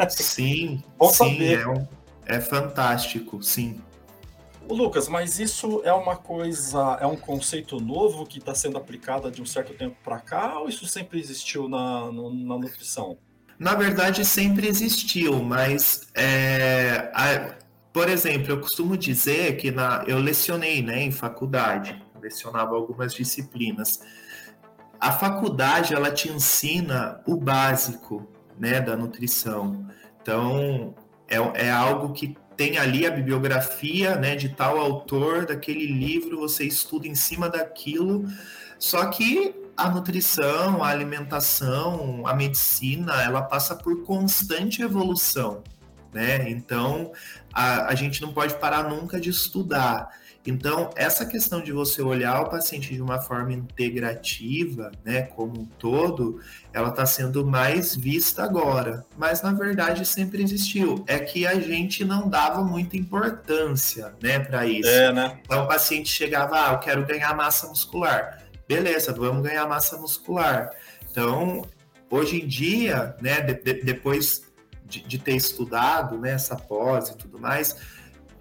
[0.09, 1.59] Sim, Bom sim, saber.
[1.61, 1.87] É, um,
[2.27, 3.81] é fantástico, sim.
[4.69, 9.29] O Lucas, mas isso é uma coisa, é um conceito novo que está sendo aplicado
[9.29, 13.17] de um certo tempo para cá, ou isso sempre existiu na, na nutrição?
[13.59, 17.55] Na verdade, sempre existiu, mas, é, a,
[17.91, 23.99] por exemplo, eu costumo dizer que na, eu lecionei né, em faculdade, lecionava algumas disciplinas
[25.03, 28.25] a faculdade ela te ensina o básico
[28.57, 29.85] né, da nutrição.
[30.21, 30.95] Então,
[31.27, 36.63] é, é algo que tem ali a bibliografia né, de tal autor, daquele livro, você
[36.63, 38.25] estuda em cima daquilo,
[38.79, 45.63] só que a nutrição, a alimentação, a medicina, ela passa por constante evolução.
[46.13, 46.49] Né?
[46.49, 47.11] Então,
[47.51, 50.07] a, a gente não pode parar nunca de estudar.
[50.45, 55.65] Então, essa questão de você olhar o paciente de uma forma integrativa, né, como um
[55.65, 56.41] todo,
[56.73, 61.03] ela está sendo mais vista agora, mas na verdade sempre existiu.
[61.07, 64.89] É que a gente não dava muita importância, né, para isso.
[64.89, 65.39] É, né?
[65.45, 68.43] Então, o paciente chegava, ah, eu quero ganhar massa muscular.
[68.67, 70.71] Beleza, vamos ganhar massa muscular.
[71.09, 71.65] Então,
[72.09, 74.43] hoje em dia, né, de, de, depois
[74.85, 77.77] de, de ter estudado, né, essa pós e tudo mais,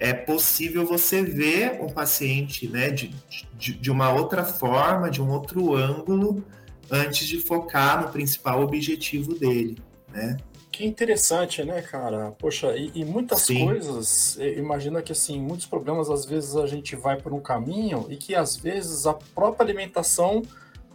[0.03, 3.15] é possível você ver um paciente né, de,
[3.55, 6.45] de, de uma outra forma, de um outro ângulo,
[6.91, 9.79] antes de focar no principal objetivo dele,
[10.13, 10.37] né?
[10.73, 12.33] Que interessante, né, cara?
[12.33, 13.65] Poxa, e, e muitas Sim.
[13.65, 18.17] coisas, imagina que assim, muitos problemas às vezes a gente vai por um caminho e
[18.17, 20.43] que às vezes a própria alimentação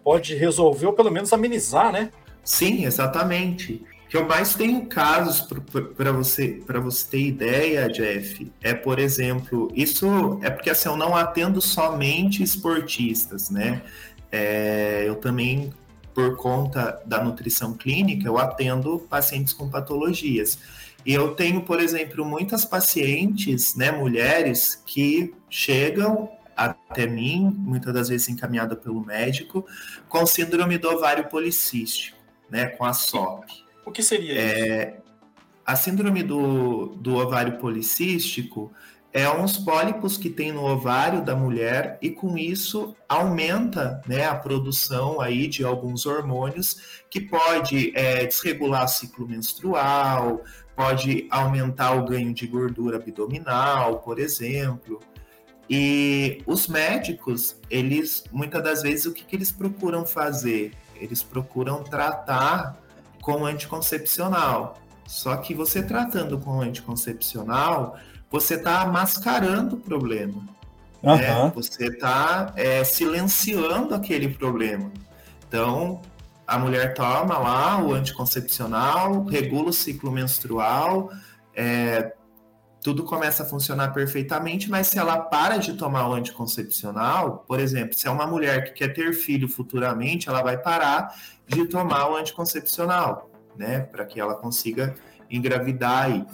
[0.04, 2.12] pode resolver ou pelo menos amenizar, né?
[2.44, 5.42] Sim, exatamente que eu mais tenho casos
[5.96, 10.98] para você para você ter ideia, Jeff, é por exemplo, isso é porque assim eu
[10.98, 13.82] não atendo somente esportistas, né?
[14.32, 15.74] É, eu também
[16.14, 20.58] por conta da nutrição clínica eu atendo pacientes com patologias.
[21.06, 28.10] E eu tenho, por exemplo, muitas pacientes, né, mulheres que chegam até mim, muitas das
[28.10, 29.66] vezes encaminhada pelo médico,
[30.10, 32.18] com síndrome do ovário policístico,
[32.50, 33.67] né, com a SOP.
[33.88, 35.08] O que seria é, isso?
[35.66, 38.70] A síndrome do, do ovário policístico
[39.14, 44.36] é uns pólipos que tem no ovário da mulher e com isso aumenta né, a
[44.36, 50.44] produção aí de alguns hormônios que pode é, desregular o ciclo menstrual,
[50.76, 55.00] pode aumentar o ganho de gordura abdominal, por exemplo.
[55.70, 60.74] E os médicos, eles muitas das vezes o que, que eles procuram fazer?
[61.00, 62.86] Eles procuram tratar
[63.28, 64.80] com anticoncepcional.
[65.06, 67.98] Só que você tratando com anticoncepcional,
[68.32, 70.42] você está mascarando o problema.
[71.04, 71.18] Uhum.
[71.18, 71.52] Né?
[71.54, 74.90] Você está é, silenciando aquele problema.
[75.46, 76.02] Então,
[76.48, 81.12] a mulher toma lá o anticoncepcional, regula o ciclo menstrual,
[81.54, 82.14] é,
[82.82, 87.98] tudo começa a funcionar perfeitamente, mas se ela para de tomar o anticoncepcional, por exemplo,
[87.98, 91.14] se é uma mulher que quer ter filho futuramente, ela vai parar
[91.48, 94.96] de tomar o anticoncepcional, né, para que ela consiga
[95.30, 96.26] engravidar aí.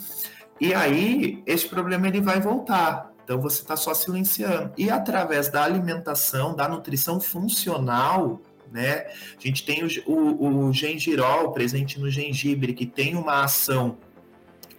[0.60, 3.12] E aí, esse problema ele vai voltar.
[3.24, 4.72] Então você está só silenciando.
[4.78, 9.06] E através da alimentação, da nutrição funcional, né?
[9.38, 13.98] A gente tem o, o, o gengirol presente no gengibre, que tem uma ação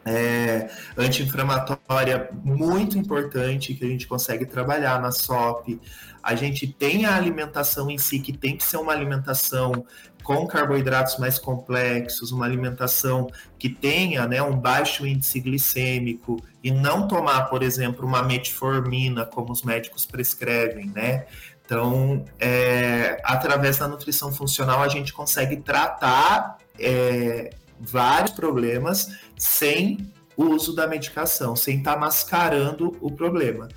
[0.05, 5.81] é, anti-inflamatória muito importante que a gente consegue trabalhar na SOP.
[6.23, 9.85] A gente tem a alimentação em si, que tem que ser uma alimentação
[10.23, 17.07] com carboidratos mais complexos, uma alimentação que tenha né, um baixo índice glicêmico e não
[17.07, 21.27] tomar, por exemplo, uma metformina, como os médicos prescrevem, né?
[21.65, 30.45] Então, é, através da nutrição funcional, a gente consegue tratar é, vários problemas sem o
[30.47, 33.69] uso da medicação, sem estar tá mascarando o problema.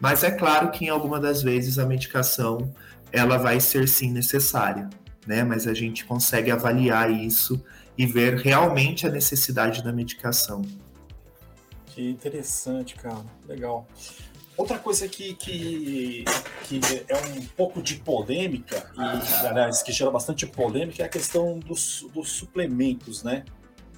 [0.00, 2.74] Mas é claro que em alguma das vezes a medicação
[3.12, 4.90] ela vai ser sim necessária,
[5.26, 5.44] né?
[5.44, 7.62] Mas a gente consegue avaliar isso
[7.96, 10.62] e ver realmente a necessidade da medicação.
[11.86, 13.24] Que interessante, cara.
[13.46, 13.86] Legal.
[14.56, 16.24] Outra coisa que, que,
[16.64, 21.58] que é um pouco de polêmica, e aliás, que gera bastante polêmica, é a questão
[21.58, 23.44] dos, dos suplementos, né?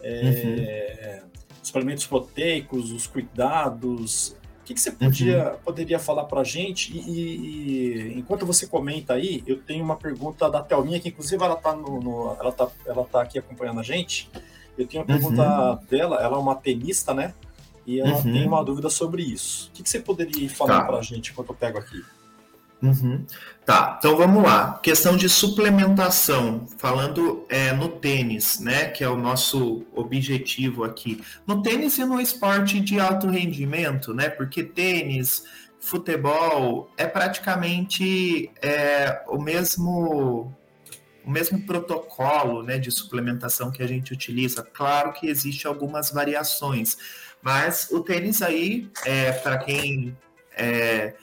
[0.03, 1.29] É, uhum.
[1.63, 4.37] Suplementos proteicos, os cuidados.
[4.61, 5.59] O que, que você podia, uhum.
[5.65, 6.97] poderia falar para a gente?
[6.97, 11.55] E, e, enquanto você comenta aí, eu tenho uma pergunta da Thelminha, que inclusive ela
[11.55, 14.29] está ela tá, ela tá aqui acompanhando a gente.
[14.77, 15.79] Eu tenho uma pergunta uhum.
[15.89, 17.33] dela, ela é uma tenista, né?
[17.87, 18.23] e ela uhum.
[18.23, 19.69] tem uma dúvida sobre isso.
[19.69, 20.87] O que, que você poderia falar tá.
[20.87, 22.05] para a gente enquanto eu pego aqui?
[22.83, 23.25] Uhum.
[23.65, 24.79] Tá, então vamos lá.
[24.83, 31.23] Questão de suplementação, falando é, no tênis, né, que é o nosso objetivo aqui.
[31.47, 35.45] No tênis e no esporte de alto rendimento, né, porque tênis,
[35.81, 40.55] futebol é praticamente é, o mesmo
[41.25, 44.63] o mesmo protocolo né, de suplementação que a gente utiliza.
[44.63, 46.97] Claro que existe algumas variações,
[47.43, 50.17] mas o tênis aí, é, para quem
[50.57, 51.17] é,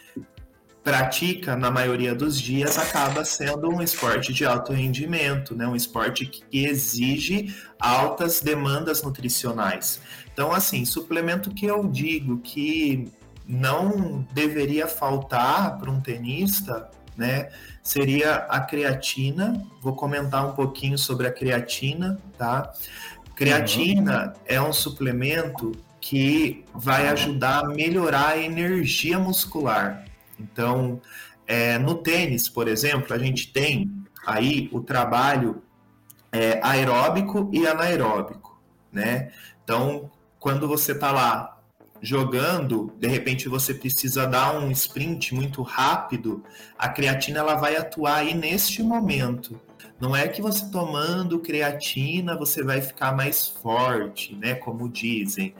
[0.83, 5.65] pratica na maioria dos dias, acaba sendo um esporte de alto rendimento, né?
[5.65, 10.01] um esporte que exige altas demandas nutricionais.
[10.33, 13.11] Então, assim, suplemento que eu digo que
[13.47, 17.49] não deveria faltar para um tenista, né?
[17.81, 19.61] Seria a creatina.
[19.81, 22.73] Vou comentar um pouquinho sobre a creatina, tá?
[23.35, 24.41] Creatina uhum.
[24.45, 30.05] é um suplemento que vai ajudar a melhorar a energia muscular.
[30.39, 31.01] Então,
[31.45, 33.91] é, no tênis, por exemplo, a gente tem
[34.25, 35.61] aí o trabalho
[36.31, 38.59] é, aeróbico e anaeróbico,
[38.91, 39.31] né?
[39.63, 40.09] Então,
[40.39, 41.53] quando você está lá
[42.01, 46.43] jogando, de repente você precisa dar um sprint muito rápido,
[46.77, 49.57] a creatina ela vai atuar aí neste momento.
[49.99, 54.53] Não é que você tomando creatina você vai ficar mais forte, né?
[54.55, 55.55] Como dizem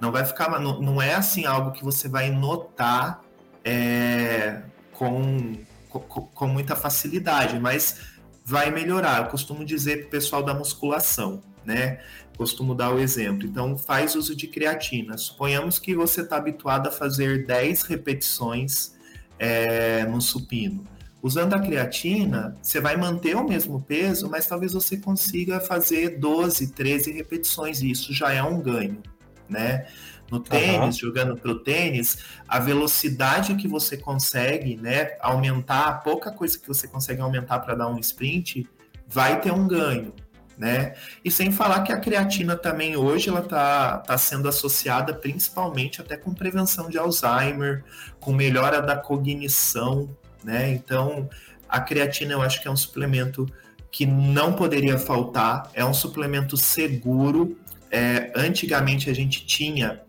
[0.00, 3.20] Não vai ficar, não, não é assim algo que você vai notar
[3.68, 4.62] é,
[4.92, 5.58] com,
[5.90, 8.00] com, muita facilidade, mas
[8.42, 9.18] vai melhorar.
[9.18, 12.00] Eu costumo dizer para o pessoal da musculação, né?
[12.38, 13.46] Costumo dar o exemplo.
[13.46, 15.18] Então, faz uso de creatina.
[15.18, 18.94] Suponhamos que você está habituado a fazer 10 repetições
[19.38, 20.84] é, no supino.
[21.20, 26.72] Usando a creatina, você vai manter o mesmo peso, mas talvez você consiga fazer 12,
[26.72, 27.82] 13 repetições.
[27.82, 29.02] E isso já é um ganho,
[29.48, 29.86] né?
[30.30, 31.08] No tênis, uhum.
[31.08, 36.68] jogando para o tênis, a velocidade que você consegue, né, aumentar, a pouca coisa que
[36.68, 38.68] você consegue aumentar para dar um sprint,
[39.06, 40.12] vai ter um ganho,
[40.56, 40.94] né?
[41.24, 46.16] E sem falar que a creatina também hoje ela tá, tá sendo associada principalmente até
[46.16, 47.84] com prevenção de Alzheimer,
[48.20, 50.14] com melhora da cognição,
[50.44, 50.70] né?
[50.70, 51.28] Então,
[51.66, 53.46] a creatina eu acho que é um suplemento
[53.90, 57.58] que não poderia faltar, é um suplemento seguro.
[57.90, 60.02] É, antigamente a gente tinha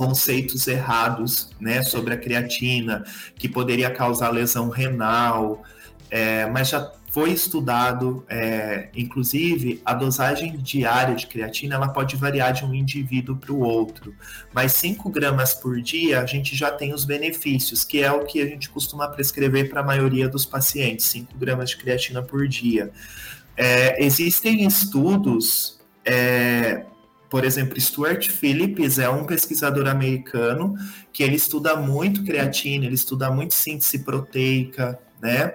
[0.00, 5.62] conceitos errados né, sobre a creatina, que poderia causar lesão renal,
[6.10, 12.54] é, mas já foi estudado, é, inclusive, a dosagem diária de creatina ela pode variar
[12.54, 14.14] de um indivíduo para o outro,
[14.54, 18.40] mas 5 gramas por dia a gente já tem os benefícios, que é o que
[18.40, 22.90] a gente costuma prescrever para a maioria dos pacientes, 5 gramas de creatina por dia.
[23.54, 26.86] É, existem estudos é,
[27.30, 30.74] por exemplo, Stuart Phillips é um pesquisador americano
[31.12, 35.54] que ele estuda muito creatina, ele estuda muito síntese proteica, né?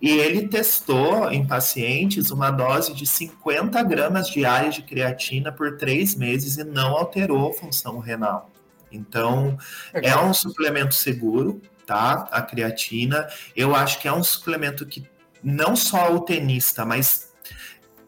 [0.00, 6.14] E ele testou em pacientes uma dose de 50 gramas diárias de creatina por três
[6.14, 8.52] meses e não alterou a função renal.
[8.92, 9.58] Então,
[9.92, 12.28] é um suplemento seguro, tá?
[12.30, 13.26] A creatina.
[13.56, 15.04] Eu acho que é um suplemento que
[15.42, 17.27] não só o tenista, mas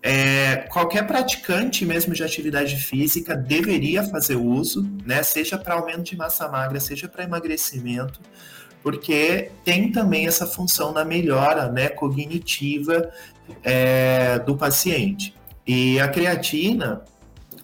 [0.02, 5.22] é, qualquer praticante mesmo de atividade física deveria fazer uso, né?
[5.22, 8.20] Seja para aumento de massa magra, seja para emagrecimento,
[8.82, 13.10] porque tem também essa função na melhora né, cognitiva
[13.62, 15.34] é, do paciente.
[15.66, 17.04] E a creatina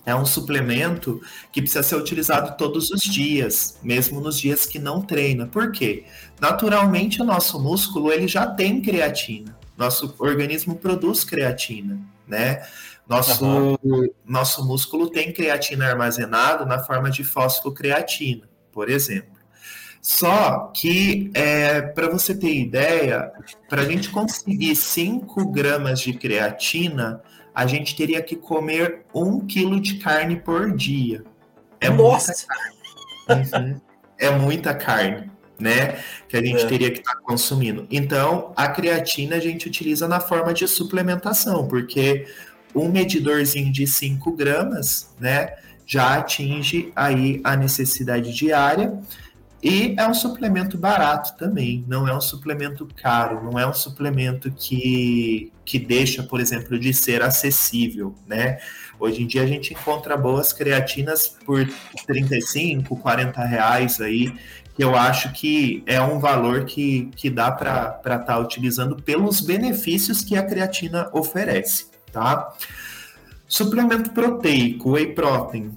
[0.05, 5.01] é um suplemento que precisa ser utilizado todos os dias, mesmo nos dias que não
[5.01, 5.47] treina.
[5.47, 6.05] Por quê?
[6.39, 9.57] Naturalmente o nosso músculo ele já tem creatina.
[9.75, 12.67] Nosso organismo produz creatina né?
[13.09, 14.09] Nosso, uhum.
[14.25, 19.37] nosso músculo tem creatina armazenado na forma de fosfocreatina, por exemplo.
[20.03, 23.33] Só que, é, para você ter ideia,
[23.69, 27.21] para a gente conseguir 5 gramas de creatina,
[27.55, 31.25] a gente teria que comer 1 um quilo de carne por dia.
[31.81, 32.33] É Nossa!
[33.29, 33.73] Muita carne.
[33.73, 33.81] Uhum.
[34.19, 35.99] É muita carne, né?
[36.29, 36.67] Que a gente é.
[36.67, 37.87] teria que estar tá consumindo.
[37.91, 42.27] Então, a creatina a gente utiliza na forma de suplementação, porque
[42.75, 45.55] um medidorzinho de 5 gramas, né,
[45.87, 48.99] já atinge aí a necessidade diária.
[49.63, 54.51] E é um suplemento barato também, não é um suplemento caro, não é um suplemento
[54.53, 58.59] que, que deixa, por exemplo, de ser acessível, né?
[59.01, 61.67] Hoje em dia a gente encontra boas creatinas por
[62.07, 64.33] 35, 40 reais aí,
[64.79, 70.23] eu acho que é um valor que, que dá para estar tá utilizando pelos benefícios
[70.23, 72.55] que a creatina oferece tá?
[73.47, 75.77] Suplemento proteico, whey protein,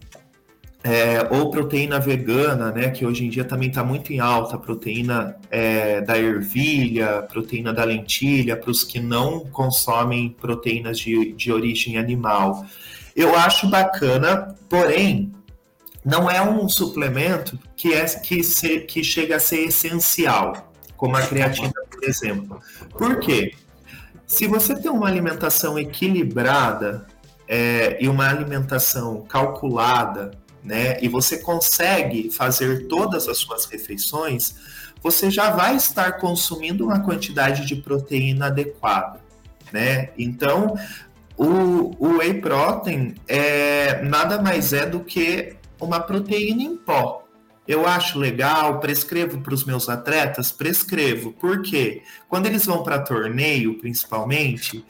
[0.82, 5.36] é, ou proteína vegana, né, que hoje em dia também está muito em alta, proteína
[5.52, 11.98] é, da ervilha, proteína da lentilha, para os que não consomem proteínas de, de origem
[11.98, 12.66] animal.
[13.14, 15.34] Eu acho bacana, porém,
[16.10, 21.22] não é um suplemento que, é, que, se, que chega a ser essencial, como a
[21.22, 22.60] creatina, por exemplo.
[22.98, 23.54] Por quê?
[24.26, 27.06] Se você tem uma alimentação equilibrada
[27.48, 30.32] é, e uma alimentação calculada,
[30.64, 34.56] né, e você consegue fazer todas as suas refeições,
[35.02, 39.22] você já vai estar consumindo uma quantidade de proteína adequada,
[39.72, 40.10] né?
[40.18, 40.76] Então,
[41.38, 47.26] o, o whey protein é nada mais é do que uma proteína em pó,
[47.68, 53.78] eu acho legal, prescrevo para os meus atletas, prescrevo, porque quando eles vão para torneio,
[53.78, 54.84] principalmente,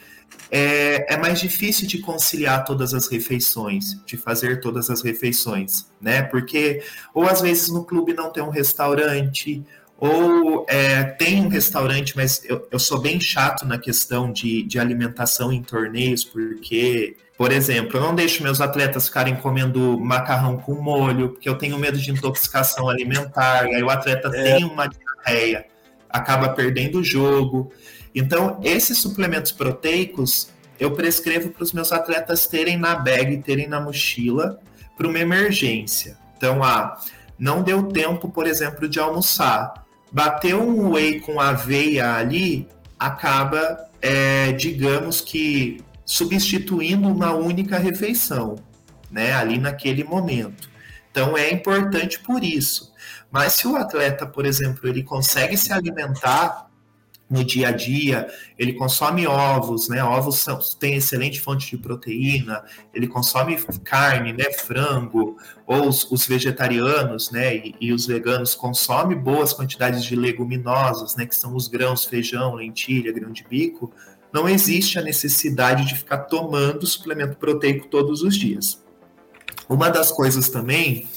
[0.49, 6.21] é, é, mais difícil de conciliar todas as refeições, de fazer todas as refeições, né?
[6.21, 6.81] Porque
[7.13, 9.63] ou às vezes no clube não tem um restaurante,
[9.99, 14.79] ou é, tem um restaurante, mas eu, eu sou bem chato na questão de, de
[14.79, 20.73] alimentação em torneios, porque por exemplo, eu não deixo meus atletas ficarem comendo macarrão com
[20.75, 24.43] molho, porque eu tenho medo de intoxicação alimentar, aí o atleta é.
[24.43, 25.65] tem uma diarreia,
[26.09, 27.71] acaba perdendo o jogo.
[28.13, 33.79] Então, esses suplementos proteicos eu prescrevo para os meus atletas terem na bag, terem na
[33.79, 34.59] mochila,
[34.97, 36.17] para uma emergência.
[36.37, 36.99] Então, ah,
[37.37, 39.85] não deu tempo, por exemplo, de almoçar.
[40.11, 48.55] Bateu um whey com aveia ali, acaba, é, digamos que, substituindo uma única refeição,
[49.11, 50.69] né, ali naquele momento.
[51.11, 52.91] Então, é importante por isso.
[53.31, 56.68] Mas se o atleta, por exemplo, ele consegue se alimentar
[57.29, 58.27] no dia a dia,
[58.57, 60.03] ele consome ovos, né?
[60.03, 62.63] Ovos são, tem excelente fonte de proteína,
[62.93, 64.51] ele consome carne, né?
[64.51, 67.55] Frango, ou os, os vegetarianos, né?
[67.55, 71.25] E, e, os veganos consomem boas quantidades de leguminosas, né?
[71.25, 73.93] Que são os grãos, feijão, lentilha, grão de bico.
[74.33, 78.83] Não existe a necessidade de ficar tomando suplemento proteico todos os dias.
[79.67, 81.07] Uma das coisas também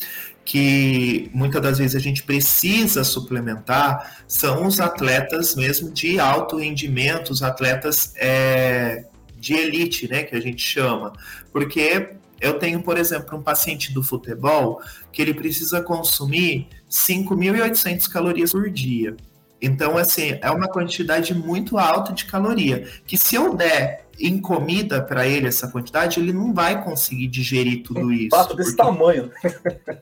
[0.44, 7.30] que muitas das vezes a gente precisa suplementar são os atletas mesmo de alto rendimento,
[7.30, 9.04] os atletas é,
[9.38, 11.12] de elite, né, que a gente chama.
[11.52, 14.80] Porque eu tenho, por exemplo, um paciente do futebol
[15.12, 19.16] que ele precisa consumir 5.800 calorias por dia.
[19.60, 25.02] Então, assim, é uma quantidade muito alta de caloria, que se eu der em comida
[25.02, 28.30] para ele essa quantidade, ele não vai conseguir digerir tudo um isso.
[28.30, 29.30] Prato desse tamanho.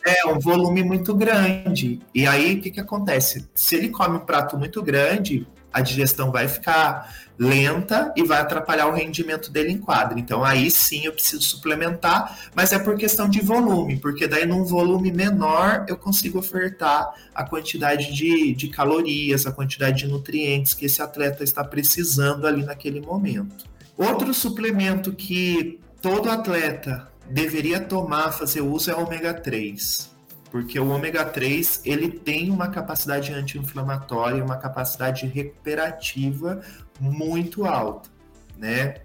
[0.06, 2.00] É um volume muito grande.
[2.14, 3.48] E aí, o que, que acontece?
[3.54, 8.86] Se ele come um prato muito grande, a digestão vai ficar lenta e vai atrapalhar
[8.88, 10.18] o rendimento dele em quadra.
[10.18, 14.64] Então aí sim eu preciso suplementar, mas é por questão de volume, porque daí num
[14.64, 20.84] volume menor eu consigo ofertar a quantidade de, de calorias, a quantidade de nutrientes que
[20.84, 23.70] esse atleta está precisando ali naquele momento.
[24.00, 30.10] Outro suplemento que todo atleta deveria tomar, fazer uso é o ômega 3
[30.50, 36.60] porque o ômega 3 ele tem uma capacidade anti-inflamatória, uma capacidade recuperativa
[36.98, 38.10] muito alta,
[38.58, 38.96] né?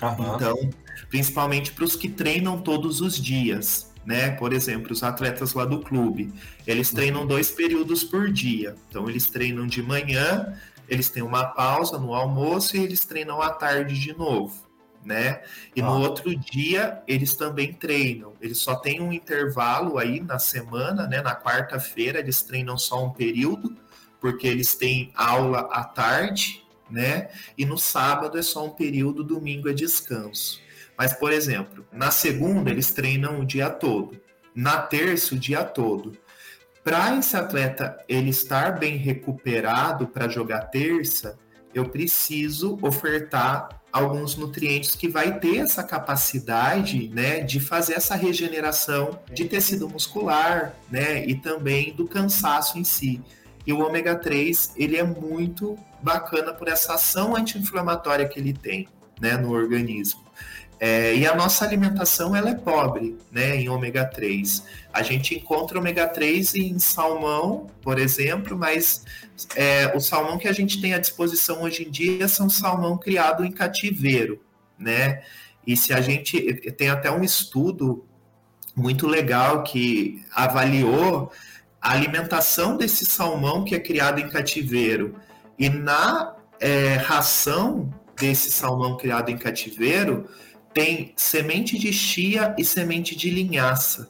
[0.00, 0.34] Uhum.
[0.34, 0.70] Então,
[1.10, 4.30] principalmente para os que treinam todos os dias, né?
[4.30, 6.32] Por exemplo, os atletas lá do clube,
[6.66, 6.94] eles uhum.
[6.94, 8.76] treinam dois períodos por dia.
[8.88, 10.54] Então, eles treinam de manhã,
[10.88, 14.72] eles têm uma pausa no almoço e eles treinam à tarde de novo
[15.04, 15.42] né?
[15.74, 15.84] E ah.
[15.84, 18.34] no outro dia eles também treinam.
[18.40, 21.20] Eles só têm um intervalo aí na semana, né?
[21.20, 23.76] Na quarta-feira eles treinam só um período,
[24.20, 27.28] porque eles têm aula à tarde, né?
[27.56, 30.60] E no sábado é só um período, domingo é descanso.
[30.96, 34.20] Mas, por exemplo, na segunda eles treinam o dia todo,
[34.54, 36.16] na terça o dia todo.
[36.84, 41.38] Para esse atleta ele estar bem recuperado para jogar terça,
[41.72, 49.20] eu preciso ofertar alguns nutrientes que vai ter essa capacidade, né, de fazer essa regeneração
[49.32, 53.20] de tecido muscular, né, e também do cansaço em si.
[53.66, 58.88] E o ômega 3, ele é muito bacana por essa ação anti-inflamatória que ele tem,
[59.20, 60.21] né, no organismo.
[60.84, 64.64] É, e a nossa alimentação ela é pobre né, em ômega 3.
[64.92, 69.04] A gente encontra ômega 3 em salmão, por exemplo, mas
[69.54, 73.44] é, o salmão que a gente tem à disposição hoje em dia são salmão criado
[73.44, 74.42] em cativeiro.
[74.76, 75.22] Né?
[75.64, 78.04] E se a gente tem até um estudo
[78.74, 81.30] muito legal que avaliou
[81.80, 85.14] a alimentação desse salmão que é criado em cativeiro
[85.56, 90.28] e na é, ração desse salmão criado em cativeiro
[90.74, 94.08] tem semente de chia e semente de linhaça.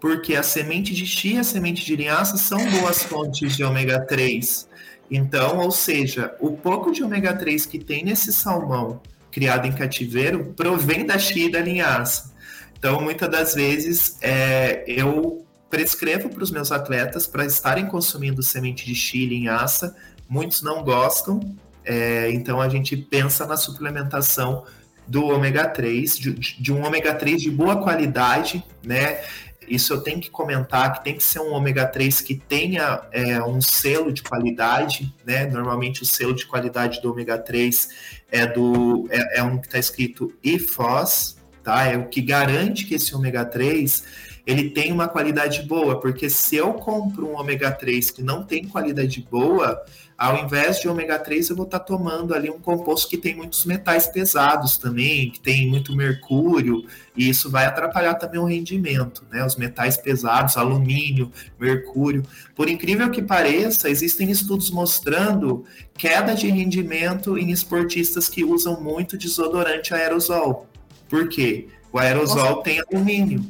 [0.00, 4.00] Porque a semente de chia e a semente de linhaça são boas fontes de ômega
[4.00, 4.68] 3.
[5.10, 9.00] Então, ou seja, o pouco de ômega 3 que tem nesse salmão
[9.30, 12.32] criado em cativeiro provém da chia e da linhaça.
[12.78, 18.86] Então, muitas das vezes, é, eu prescrevo para os meus atletas para estarem consumindo semente
[18.86, 19.96] de chia e linhaça.
[20.28, 21.40] Muitos não gostam,
[21.84, 24.64] é, então a gente pensa na suplementação
[25.08, 29.20] do ômega 3, de, de, um ômega 3 de boa qualidade, né?
[29.66, 33.42] Isso eu tenho que comentar que tem que ser um ômega 3 que tenha é,
[33.42, 35.46] um selo de qualidade, né?
[35.46, 37.88] Normalmente o selo de qualidade do ômega 3
[38.30, 41.86] é do é, é um que está escrito IFOS, tá?
[41.86, 44.04] É o que garante que esse ômega 3
[44.46, 48.66] ele tem uma qualidade boa, porque se eu compro um ômega 3 que não tem
[48.66, 49.84] qualidade boa,
[50.18, 53.36] ao invés de ômega 3, eu vou estar tá tomando ali um composto que tem
[53.36, 56.84] muitos metais pesados também, que tem muito mercúrio,
[57.16, 59.46] e isso vai atrapalhar também o rendimento, né?
[59.46, 62.24] Os metais pesados, alumínio, mercúrio.
[62.56, 65.64] Por incrível que pareça, existem estudos mostrando
[65.96, 70.66] queda de rendimento em esportistas que usam muito desodorante aerosol.
[71.08, 71.68] Por quê?
[71.92, 72.62] O aerosol Nossa.
[72.64, 73.44] tem alumínio,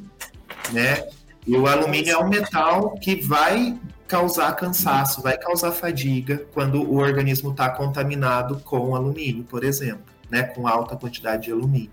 [0.71, 1.09] né?
[1.47, 3.75] E o alumínio é um metal que vai
[4.09, 10.43] causar cansaço, vai causar fadiga quando o organismo está contaminado com alumínio, por exemplo, né,
[10.43, 11.91] com alta quantidade de alumínio.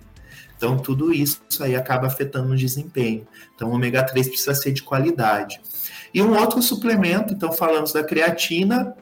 [0.56, 3.28] Então, tudo isso aí acaba afetando o desempenho.
[3.54, 5.60] Então, o ômega 3 precisa ser de qualidade.
[6.14, 8.96] E um outro suplemento, então, falamos da creatina,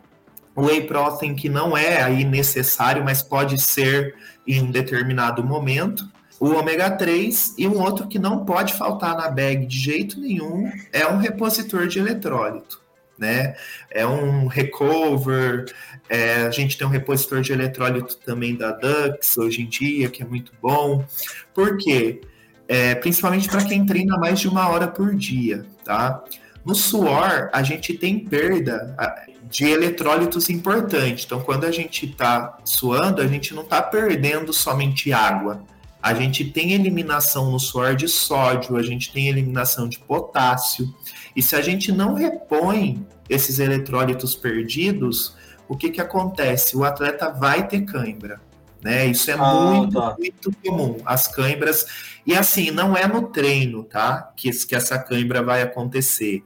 [0.55, 4.16] o whey protein que não é aí necessário, mas pode ser
[4.47, 6.11] em um determinado momento.
[6.39, 10.70] O ômega 3 e um outro que não pode faltar na bag de jeito nenhum
[10.91, 12.82] é um repositor de eletrólito,
[13.18, 13.55] né?
[13.89, 15.66] É um recover,
[16.09, 20.24] é, a gente tem um repositor de eletrólito também da Dux hoje em dia, que
[20.24, 21.05] é muito bom.
[21.53, 22.22] Por quê?
[22.68, 26.24] É, principalmente para quem treina mais de uma hora por dia, tá?
[26.66, 28.95] No suor, a gente tem perda
[29.43, 31.26] de eletrólitos importante.
[31.26, 35.61] Então, quando a gente está suando, a gente não está perdendo somente água.
[36.01, 40.93] A gente tem eliminação no suor de sódio, a gente tem eliminação de potássio.
[41.36, 45.36] E se a gente não repõe esses eletrólitos perdidos,
[45.67, 46.77] o que, que acontece?
[46.77, 48.41] O atleta vai ter cãibra.
[48.84, 49.05] Né?
[49.07, 50.15] Isso é ah, muito, tá.
[50.19, 50.97] muito comum.
[51.05, 51.86] As cãibras.
[52.25, 54.34] E assim, não é no treino, tá?
[54.36, 56.43] Que, que essa cãibra vai acontecer.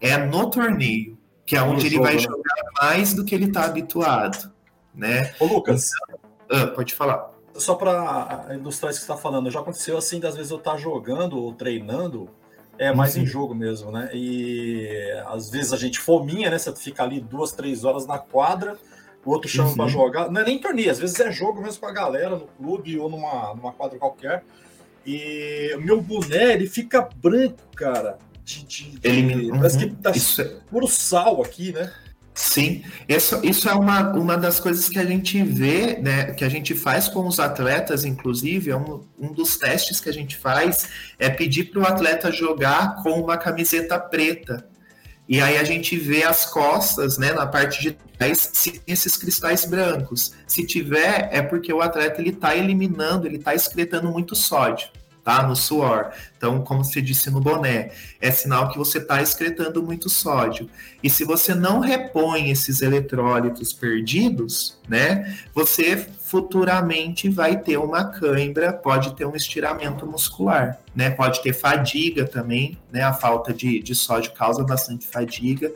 [0.00, 2.20] É no torneio, que é onde ele jogo, vai né?
[2.20, 4.52] jogar mais do que ele está habituado.
[4.94, 5.32] Né?
[5.40, 5.90] Ô, Lucas.
[6.44, 7.30] Então, ah, pode falar.
[7.54, 10.72] Só para ilustrar isso que você está falando, já aconteceu assim, das vezes eu estar
[10.72, 12.28] tá jogando ou treinando,
[12.78, 13.22] é mais uhum.
[13.22, 14.08] em jogo mesmo, né?
[14.14, 16.58] E às vezes a gente fominha, né?
[16.58, 18.78] Você fica ali duas, três horas na quadra,
[19.24, 19.76] o outro chama uhum.
[19.76, 20.30] para jogar.
[20.30, 23.10] Não é nem torneio, às vezes é jogo mesmo com a galera no clube ou
[23.10, 24.44] numa, numa quadra qualquer.
[25.04, 28.18] E o meu boné, ele fica branco, cara.
[28.44, 29.58] De, de, ele, uhum.
[29.58, 30.44] Parece que tá Isso é...
[30.70, 31.92] puro sal aqui, né?
[32.38, 36.48] Sim, isso, isso é uma, uma das coisas que a gente vê, né, que a
[36.48, 40.88] gente faz com os atletas, inclusive, é um, um dos testes que a gente faz,
[41.18, 44.68] é pedir para o atleta jogar com uma camiseta preta.
[45.28, 49.16] E aí a gente vê as costas, né, na parte de trás, se tem esses
[49.16, 50.32] cristais brancos.
[50.46, 54.88] Se tiver, é porque o atleta ele está eliminando, ele está excretando muito sódio
[55.28, 55.42] tá?
[55.42, 56.10] No suor.
[56.38, 60.70] Então, como você disse no boné, é sinal que você está excretando muito sódio.
[61.02, 65.36] E se você não repõe esses eletrólitos perdidos, né?
[65.54, 71.10] Você futuramente vai ter uma cãibra, pode ter um estiramento muscular, né?
[71.10, 73.02] Pode ter fadiga também, né?
[73.02, 75.70] A falta de, de sódio causa bastante fadiga.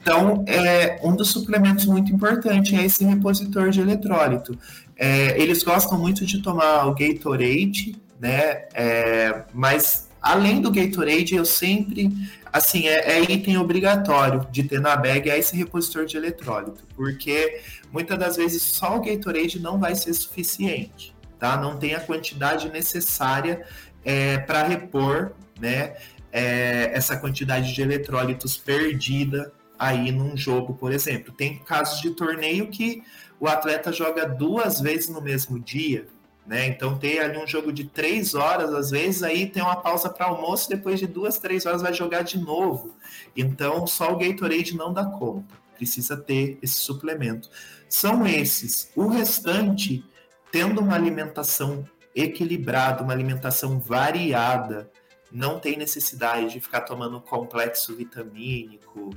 [0.00, 4.58] Então, é, um dos suplementos muito importante é esse repositor de eletrólito.
[4.96, 8.64] É, eles gostam muito de tomar o Gatorade, né?
[8.72, 12.10] É, mas além do Gatorade, eu sempre,
[12.50, 17.60] assim, é, é, item obrigatório de ter na bag é esse repositor de eletrólito, porque
[17.92, 21.58] muitas das vezes só o Gatorade não vai ser suficiente, tá?
[21.58, 23.66] Não tem a quantidade necessária
[24.02, 25.94] é, para repor, né?
[26.32, 31.30] É, essa quantidade de eletrólitos perdida aí num jogo, por exemplo.
[31.30, 33.02] Tem casos de torneio que
[33.38, 36.06] o atleta joga duas vezes no mesmo dia,
[36.46, 36.66] né?
[36.66, 40.26] Então tem ali um jogo de três horas, às vezes, aí tem uma pausa para
[40.26, 42.94] almoço, depois de duas, três horas vai jogar de novo.
[43.36, 47.48] Então só o Gatorade não dá conta, precisa ter esse suplemento.
[47.88, 48.90] São esses.
[48.94, 50.04] O restante,
[50.50, 54.90] tendo uma alimentação equilibrada, uma alimentação variada,
[55.34, 59.10] não tem necessidade de ficar tomando complexo vitamínico,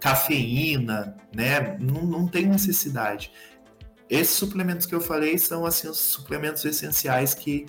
[0.00, 1.78] cafeína, né?
[1.78, 3.30] Não, não tem necessidade.
[4.10, 7.66] Esses suplementos que eu falei são assim os suplementos essenciais que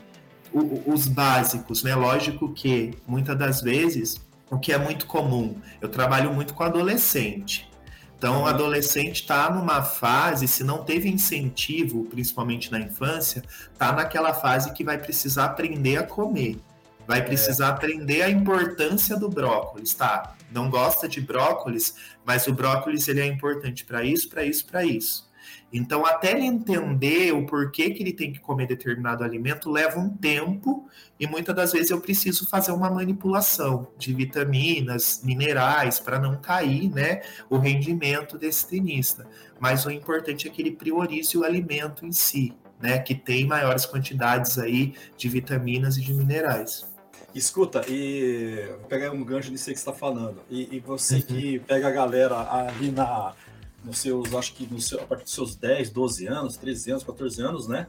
[0.52, 1.96] o, os básicos, né?
[1.96, 4.20] Lógico que muitas das vezes
[4.50, 7.72] o que é muito comum, eu trabalho muito com adolescente.
[8.18, 13.42] Então, o adolescente está numa fase, se não teve incentivo, principalmente na infância,
[13.74, 16.58] está naquela fase que vai precisar aprender a comer.
[17.08, 17.70] Vai precisar é.
[17.70, 20.36] aprender a importância do brócolis, tá?
[20.52, 24.84] Não gosta de brócolis, mas o brócolis ele é importante para isso, para isso, para
[24.84, 25.31] isso.
[25.74, 30.10] Então, até ele entender o porquê que ele tem que comer determinado alimento leva um
[30.10, 36.36] tempo e muitas das vezes eu preciso fazer uma manipulação de vitaminas, minerais para não
[36.36, 39.26] cair, né, o rendimento desse tenista.
[39.60, 43.86] Mas o importante é que ele priorize o alimento em si, né, que tem maiores
[43.86, 46.86] quantidades aí de vitaminas e de minerais.
[47.34, 50.42] Escuta, e vou pegar um gancho nisso que você está falando.
[50.50, 51.22] E, e você uhum.
[51.22, 53.34] que pega a galera ali na
[53.84, 57.04] nos seus, acho que no seu, a partir dos seus 10, 12 anos, 13 anos,
[57.04, 57.88] 14 anos, né?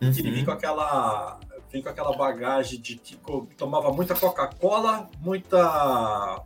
[0.00, 0.12] Uhum.
[0.12, 1.38] Que ele vem com aquela,
[1.70, 3.18] vem com aquela bagagem de que
[3.56, 6.44] tomava muita Coca-Cola, muita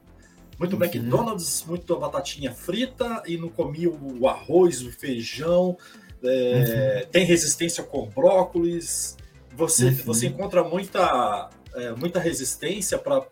[0.58, 0.84] muito uhum.
[0.84, 5.76] McDonald's, muita batatinha frita e não comia o arroz, o feijão,
[6.22, 7.10] é, uhum.
[7.10, 9.16] tem resistência com brócolis.
[9.54, 9.94] Você, uhum.
[10.04, 13.22] você encontra muita, é, muita resistência para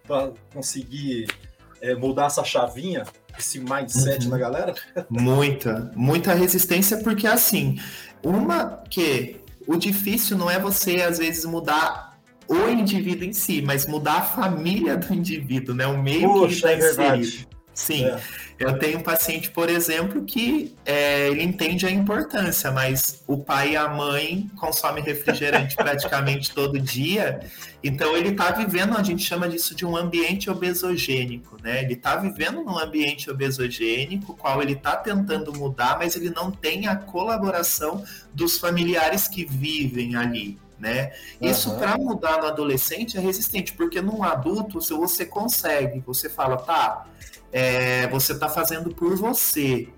[0.52, 1.26] conseguir
[1.84, 3.04] é, mudar essa chavinha
[3.38, 4.30] esse mindset uhum.
[4.30, 4.74] da galera?
[5.10, 7.78] Muita, muita resistência, porque assim,
[8.22, 13.86] uma que o difícil não é você, às vezes, mudar o indivíduo em si, mas
[13.86, 15.86] mudar a família do indivíduo, né?
[15.86, 17.53] O meio Puxa, que ele está é inserido.
[17.74, 18.20] Sim, é.
[18.58, 23.72] eu tenho um paciente, por exemplo, que é, ele entende a importância, mas o pai
[23.72, 27.40] e a mãe consomem refrigerante praticamente todo dia,
[27.82, 31.82] então ele está vivendo, a gente chama disso de um ambiente obesogênico, né?
[31.82, 36.86] Ele está vivendo num ambiente obesogênico, qual ele está tentando mudar, mas ele não tem
[36.86, 40.58] a colaboração dos familiares que vivem ali.
[40.78, 41.12] Né?
[41.40, 41.78] Isso uhum.
[41.78, 47.06] para mudar no adolescente é resistente, porque num adulto, se você consegue, você fala, tá,
[47.54, 49.88] é, você está fazendo por você.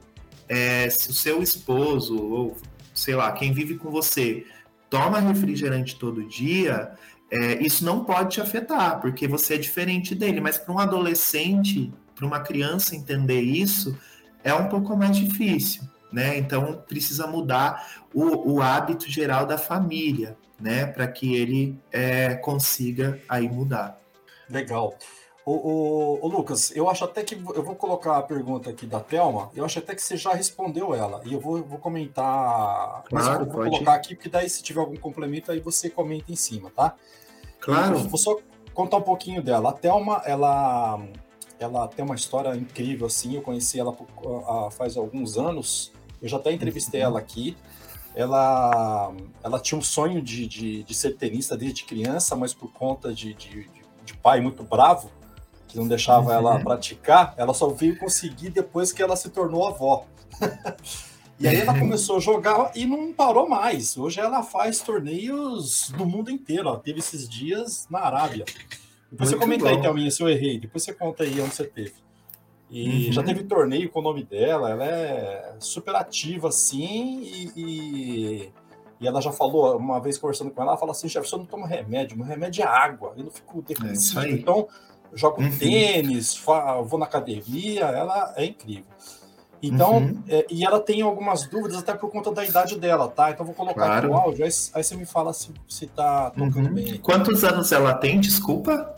[0.47, 2.57] É, se o seu esposo, ou
[2.95, 4.45] sei lá, quem vive com você,
[4.91, 6.93] toma refrigerante todo dia,
[7.31, 10.39] é, isso não pode te afetar, porque você é diferente dele.
[10.39, 13.99] Mas para um adolescente, para uma criança entender isso,
[14.45, 15.83] é um pouco mais difícil.
[16.13, 16.37] Né?
[16.37, 20.87] Então precisa mudar o, o hábito geral da família, né?
[20.87, 23.99] Para que ele é, consiga aí mudar.
[24.49, 24.97] Legal.
[25.47, 28.99] O, o, o, Lucas, eu acho até que eu vou colocar a pergunta aqui da
[28.99, 29.49] Thelma.
[29.55, 31.23] Eu acho até que você já respondeu ela.
[31.25, 33.05] E eu vou, vou comentar.
[33.05, 33.71] Claro, mas eu vou pode.
[33.71, 36.97] colocar aqui, porque daí, se tiver algum complemento, aí você comenta em cima, tá?
[37.61, 37.97] Claro.
[37.97, 38.37] vou só
[38.75, 39.71] contar um pouquinho dela.
[39.71, 41.01] A Thelma, ela,
[41.61, 43.37] ela tem uma história incrível, assim.
[43.37, 43.97] Eu conheci ela
[44.73, 45.93] faz alguns anos.
[46.21, 47.07] Eu já até entrevistei uhum.
[47.07, 47.57] ela aqui.
[48.17, 49.13] Ela,
[49.45, 53.33] ela tinha um sonho de, de, de ser tenista desde criança, mas por conta de,
[53.35, 53.71] de,
[54.05, 55.09] de pai muito bravo,
[55.67, 56.33] que não deixava uhum.
[56.33, 60.07] ela praticar, ela só veio conseguir depois que ela se tornou avó.
[61.39, 61.81] e aí ela uhum.
[61.81, 63.97] começou a jogar e não parou mais.
[63.97, 66.69] Hoje ela faz torneios do mundo inteiro.
[66.69, 68.45] Ela teve esses dias na Arábia.
[69.11, 69.71] Depois Muito você comenta bom.
[69.71, 70.59] aí, Thelminha, se eu errei.
[70.59, 71.95] Depois você conta aí onde você teve.
[72.71, 73.13] E uhum.
[73.13, 74.71] já teve torneio com o nome dela.
[74.71, 78.53] Ela é super ativa, assim, e, e,
[79.01, 81.47] e, ela já falou, uma vez conversando com ela, ela fala assim, Jefferson, eu não
[81.47, 84.21] tomo remédio, meu remédio é água, eu não fico defensivo.
[84.21, 84.67] É então,
[85.15, 85.59] jogo uhum.
[85.59, 86.41] tênis,
[86.87, 88.85] vou na academia, ela é incrível.
[89.63, 90.23] Então, uhum.
[90.29, 93.31] é, e ela tem algumas dúvidas até por conta da idade dela, tá?
[93.31, 94.07] Então vou colocar claro.
[94.07, 96.75] aqui o áudio, aí, aí, você me fala se, se tá tocando uhum.
[96.75, 96.99] bem.
[96.99, 98.95] Quantos anos ela tem, desculpa?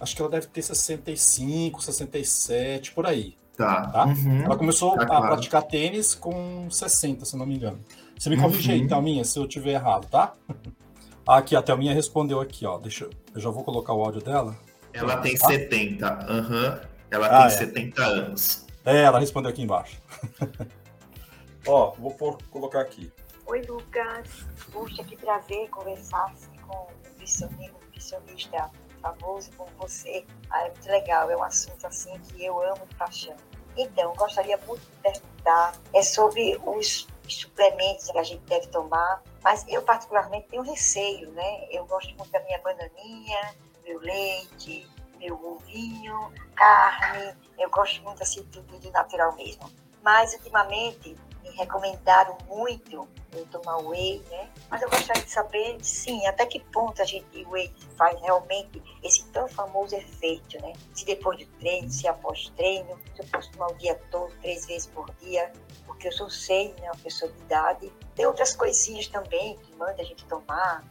[0.00, 3.36] Acho que ela deve ter 65, 67, por aí.
[3.56, 3.88] Tá.
[3.88, 4.06] tá?
[4.06, 4.44] Uhum.
[4.44, 5.26] Ela começou tá, a claro.
[5.26, 7.78] praticar tênis com 60, se não me engano.
[8.18, 8.88] Você me corrige aí, uhum.
[8.88, 10.34] Thelminha, se eu tiver errado, tá?
[11.26, 12.76] Aqui, a Thelminha respondeu aqui, ó.
[12.78, 14.56] Deixa eu, eu já vou colocar o áudio dela.
[14.92, 15.46] Ela tem ah?
[15.46, 16.06] 70.
[16.06, 16.48] Aham.
[16.48, 16.90] Uhum.
[17.10, 17.50] Ela ah, tem é.
[17.50, 18.66] 70 anos.
[18.84, 20.00] É, ela respondeu aqui embaixo.
[21.66, 23.12] Ó, vou por, colocar aqui.
[23.46, 24.28] Oi, Lucas.
[24.72, 26.32] Puxa, que prazer conversar
[26.66, 28.70] com um nutricionista
[29.02, 30.24] famoso como você.
[30.50, 31.30] Ah, é muito legal.
[31.30, 33.36] É um assunto assim que eu amo de paixão.
[33.76, 39.64] Então, gostaria muito de perguntar é sobre os suplementos que a gente deve tomar, mas
[39.68, 41.66] eu particularmente tenho receio, né?
[41.70, 43.54] Eu gosto muito da minha bananinha,
[43.90, 44.88] meu leite,
[45.18, 47.34] meu ovinho, carne.
[47.58, 49.70] Eu gosto muito assim tudo natural mesmo.
[50.02, 54.48] Mas ultimamente me recomendaram muito eu tomar whey, né?
[54.68, 59.24] Mas eu gostaria de saber, sim, até que ponto a gente whey faz realmente esse
[59.26, 60.72] tão famoso efeito, né?
[60.94, 64.66] Se depois do treino, se após treino, se eu posso tomar o dia todo, três
[64.66, 65.52] vezes por dia,
[65.86, 66.90] porque eu sou sei, né?
[66.90, 67.92] Uma pessoa de idade.
[68.14, 70.84] Tem outras coisinhas também que manda a gente tomar,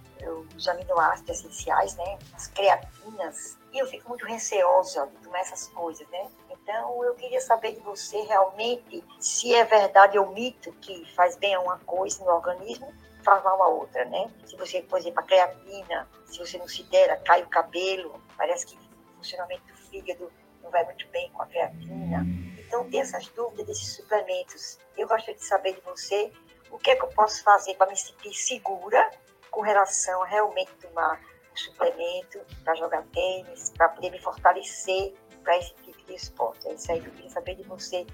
[0.55, 2.17] os aminoácidos essenciais, né?
[2.33, 3.57] As creatinas.
[3.71, 6.29] E eu fico muito receosa de tomar essas coisas, né?
[6.49, 11.55] Então eu queria saber de você realmente se é verdade ou mito que faz bem
[11.55, 12.91] a uma coisa no organismo,
[13.23, 14.29] faz mal a outra, né?
[14.45, 18.65] Se você, por exemplo, a creatina, se você não se der, cai o cabelo, parece
[18.65, 20.31] que o funcionamento do fígado
[20.63, 22.25] não vai muito bem com a creatina.
[22.57, 24.79] Então tem essas dúvidas desses suplementos.
[24.97, 26.31] Eu gostaria de saber de você
[26.71, 29.09] o que é que eu posso fazer para me sentir segura
[29.51, 31.19] com relação a realmente tomar
[31.53, 36.67] um suplemento para jogar tênis, para poder me fortalecer para esse tipo de esporte.
[36.67, 38.05] É isso aí que eu queria saber de você.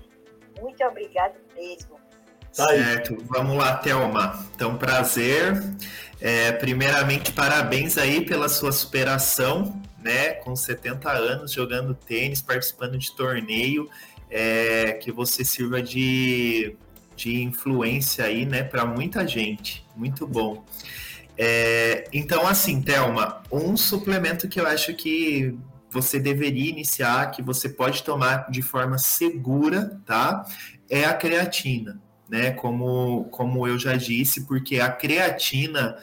[0.60, 2.00] Muito obrigado mesmo.
[2.52, 4.48] Certo, vamos lá, Thelma.
[4.56, 5.62] Então, prazer.
[6.22, 10.36] É, primeiramente, parabéns aí pela sua superação, né?
[10.36, 13.90] Com 70 anos jogando tênis, participando de torneio,
[14.30, 16.78] é, que você sirva de,
[17.16, 19.86] de influência aí, né, para muita gente.
[19.96, 20.64] Muito bom.
[21.38, 25.58] É, então, assim, Thelma, um suplemento que eu acho que
[25.90, 30.46] você deveria iniciar, que você pode tomar de forma segura, tá?
[30.90, 32.52] É a creatina, né?
[32.52, 35.98] Como, como eu já disse, porque a creatina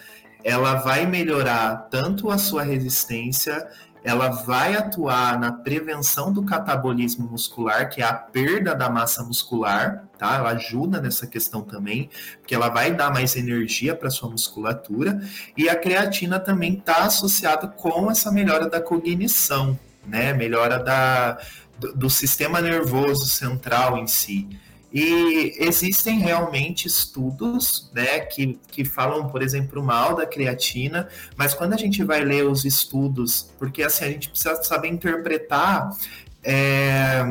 [0.44, 3.68] ela vai melhorar tanto a sua resistência
[4.04, 10.04] ela vai atuar na prevenção do catabolismo muscular, que é a perda da massa muscular,
[10.18, 10.36] tá?
[10.36, 15.20] Ela ajuda nessa questão também, porque ela vai dar mais energia para sua musculatura,
[15.56, 20.32] e a creatina também está associada com essa melhora da cognição, né?
[20.32, 21.38] Melhora da,
[21.78, 24.48] do, do sistema nervoso central em si.
[24.92, 31.72] E existem realmente estudos né, que, que falam, por exemplo, mal da creatina, mas quando
[31.72, 35.96] a gente vai ler os estudos, porque assim a gente precisa saber interpretar
[36.44, 37.22] é,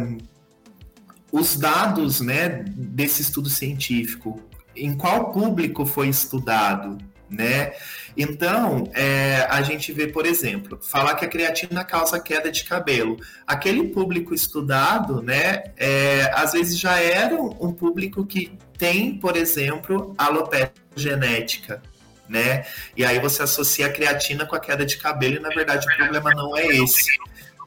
[1.32, 4.42] os dados né, desse estudo científico,
[4.76, 6.98] em qual público foi estudado,
[7.32, 7.72] né?
[8.16, 13.18] Então, é, a gente vê, por exemplo, falar que a creatina causa queda de cabelo.
[13.48, 20.14] Aquele público estudado, né, é, às vezes já era um público que tem, por exemplo,
[20.18, 21.82] alopecia genética,
[22.28, 22.66] né?
[22.98, 25.96] E aí você associa a creatina com a queda de cabelo e, na verdade, o
[25.96, 27.06] problema não é esse.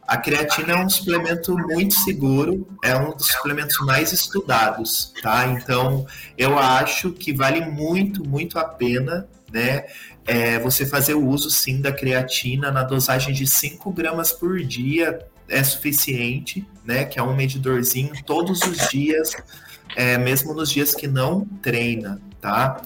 [0.06, 5.46] A creatina é um suplemento muito seguro, é um dos suplementos mais estudados, tá?
[5.46, 6.06] Então,
[6.36, 9.84] eu acho que vale muito, muito a pena, né?
[10.26, 15.18] é, você fazer o uso sim da creatina na dosagem de 5 gramas por dia
[15.48, 17.04] é suficiente, né?
[17.04, 19.32] Que é um medidorzinho todos os dias,
[19.94, 22.80] é, mesmo nos dias que não treina, tá?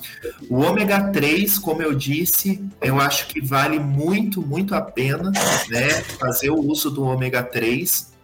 [0.51, 5.31] O ômega 3, como eu disse, eu acho que vale muito, muito a pena,
[5.69, 5.89] né?
[6.19, 8.19] Fazer o uso do ômega 3.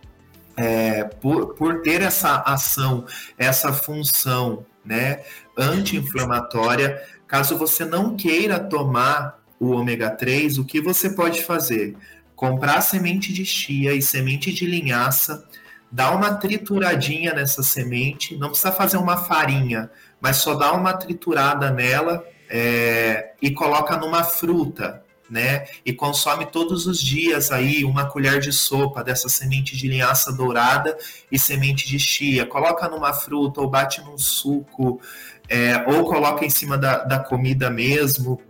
[0.57, 3.05] É, por, por ter essa ação,
[3.36, 5.24] essa função né,
[5.57, 11.97] anti-inflamatória, Caso você não queira tomar o ômega 3, o que você pode fazer?
[12.37, 15.45] Comprar semente de chia e semente de linhaça,
[15.91, 21.70] dar uma trituradinha nessa semente, não precisa fazer uma farinha, mas só dá uma triturada
[21.70, 25.66] nela é, e coloca numa fruta, né?
[25.85, 30.97] E consome todos os dias aí uma colher de sopa dessa semente de linhaça dourada
[31.33, 32.45] e semente de chia.
[32.45, 35.01] Coloca numa fruta ou bate num suco
[35.49, 38.40] é, ou coloca em cima da, da comida mesmo,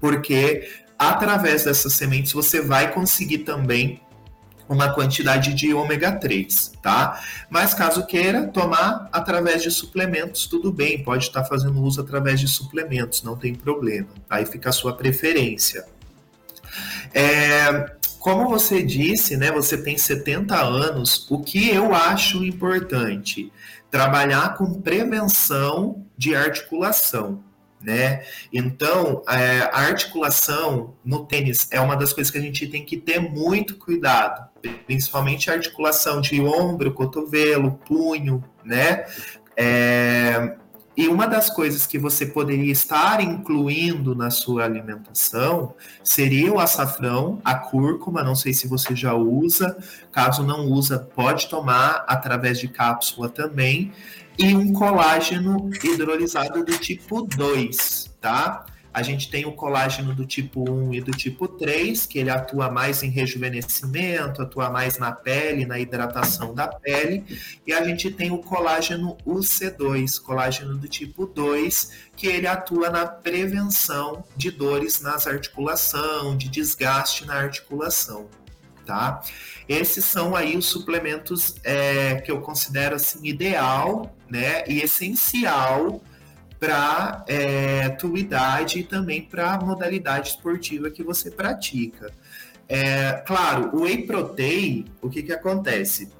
[0.00, 0.68] porque
[0.98, 4.00] através dessas sementes você vai conseguir também
[4.68, 7.20] uma quantidade de ômega 3, tá?
[7.50, 12.48] Mas caso queira tomar através de suplementos, tudo bem, pode estar fazendo uso através de
[12.48, 14.08] suplementos, não tem problema.
[14.30, 15.84] Aí fica a sua preferência.
[17.12, 23.52] É, como você disse, né, você tem 70 anos, o que eu acho importante?
[23.90, 27.42] Trabalhar com prevenção de articulação.
[27.80, 28.22] Né?
[28.52, 32.96] Então, é, a articulação no tênis é uma das coisas que a gente tem que
[32.96, 34.48] ter muito cuidado,
[34.86, 39.04] principalmente a articulação de ombro, cotovelo, punho, né?
[39.56, 40.56] É,
[40.96, 47.40] e uma das coisas que você poderia estar incluindo na sua alimentação seria o açafrão,
[47.42, 49.76] a cúrcuma, não sei se você já usa,
[50.12, 53.90] caso não usa, pode tomar através de cápsula também,
[54.38, 58.66] e um colágeno hidrolisado do tipo 2, tá?
[58.94, 62.70] A gente tem o colágeno do tipo 1 e do tipo 3, que ele atua
[62.70, 67.24] mais em rejuvenescimento, atua mais na pele, na hidratação da pele.
[67.66, 73.06] E a gente tem o colágeno UC2, colágeno do tipo 2, que ele atua na
[73.06, 78.28] prevenção de dores nas articulação, de desgaste na articulação,
[78.84, 79.22] tá?
[79.66, 86.02] Esses são aí os suplementos é, que eu considero assim ideal, né, e essencial
[86.58, 92.10] para é, tua idade e também para a modalidade esportiva que você pratica.
[92.66, 96.10] É, claro, o whey protein, o que, que acontece?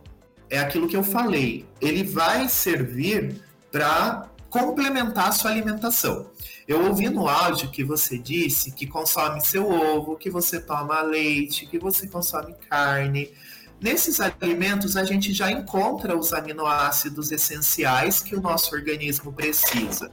[0.51, 3.41] É aquilo que eu falei, ele vai servir
[3.71, 6.31] para complementar a sua alimentação.
[6.69, 11.65] Eu ouvi no áudio que você disse que consome seu ovo, que você toma leite,
[11.65, 13.31] que você consome carne.
[13.83, 20.13] Nesses alimentos, a gente já encontra os aminoácidos essenciais que o nosso organismo precisa.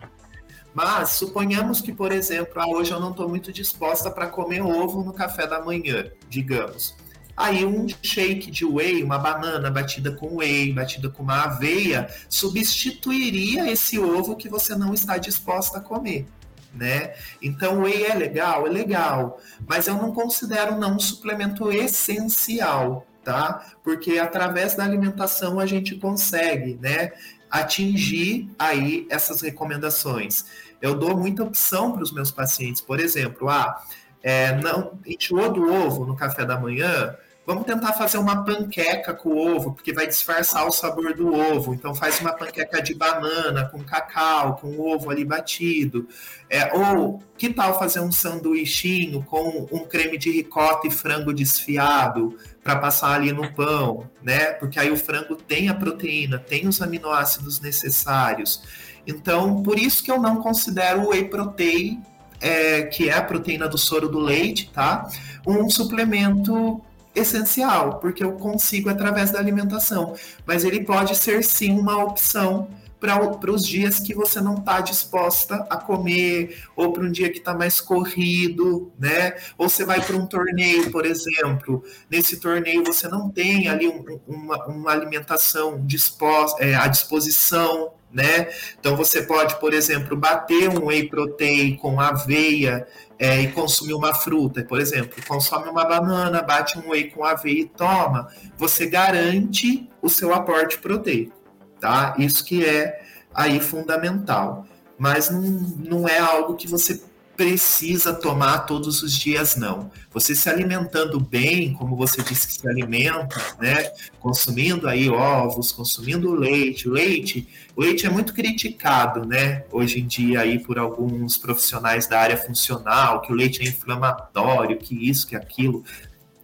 [0.74, 5.04] Mas suponhamos que, por exemplo, ah, hoje eu não estou muito disposta para comer ovo
[5.04, 6.96] no café da manhã, digamos.
[7.38, 13.72] Aí um shake de whey, uma banana batida com whey, batida com uma aveia, substituiria
[13.72, 16.28] esse ovo que você não está disposta a comer.
[16.74, 17.14] Né?
[17.40, 23.64] Então, whey é legal, é legal, mas eu não considero não um suplemento essencial, tá?
[23.84, 27.12] Porque através da alimentação a gente consegue, né?
[27.52, 30.46] atingir aí essas recomendações.
[30.80, 33.84] Eu dou muita opção para os meus pacientes, por exemplo, ah,
[34.22, 37.16] é, não enjoou do ovo no café da manhã,
[37.50, 41.74] vamos tentar fazer uma panqueca com ovo, porque vai disfarçar o sabor do ovo.
[41.74, 46.08] Então faz uma panqueca de banana com cacau, com ovo ali batido.
[46.48, 52.38] É, ou que tal fazer um sanduichinho com um creme de ricota e frango desfiado
[52.64, 54.52] para passar ali no pão, né?
[54.52, 58.62] Porque aí o frango tem a proteína, tem os aminoácidos necessários.
[59.08, 62.00] Então, por isso que eu não considero o whey protein
[62.40, 65.10] é, que é a proteína do soro do leite, tá?
[65.48, 66.80] Um suplemento
[67.16, 70.16] essencial, porque eu consigo através da alimentação.
[70.46, 72.68] Mas ele pode ser sim uma opção
[73.00, 77.38] para os dias que você não está disposta a comer, ou para um dia que
[77.38, 79.36] está mais corrido, né?
[79.58, 81.84] Ou você vai para um torneio, por exemplo.
[82.10, 88.50] Nesse torneio você não tem ali um, uma, uma, alimentação disposta, é, à disposição, né?
[88.80, 92.88] Então você pode, por exemplo, bater um whey protein com aveia
[93.18, 97.62] é, e consumir uma fruta, por exemplo, consome uma banana, bate um whey com aveia
[97.62, 101.36] e toma, você garante o seu aporte proteico,
[101.80, 102.16] tá?
[102.18, 103.02] Isso que é
[103.34, 104.66] aí fundamental.
[104.98, 107.02] Mas não, não é algo que você
[107.40, 109.90] precisa tomar todos os dias, não.
[110.12, 113.94] Você se alimentando bem, como você disse que se alimenta, né?
[114.20, 116.90] Consumindo aí ovos, consumindo leite.
[116.90, 119.64] O leite, leite é muito criticado, né?
[119.72, 124.78] Hoje em dia aí por alguns profissionais da área funcional, que o leite é inflamatório,
[124.78, 125.82] que isso, que aquilo.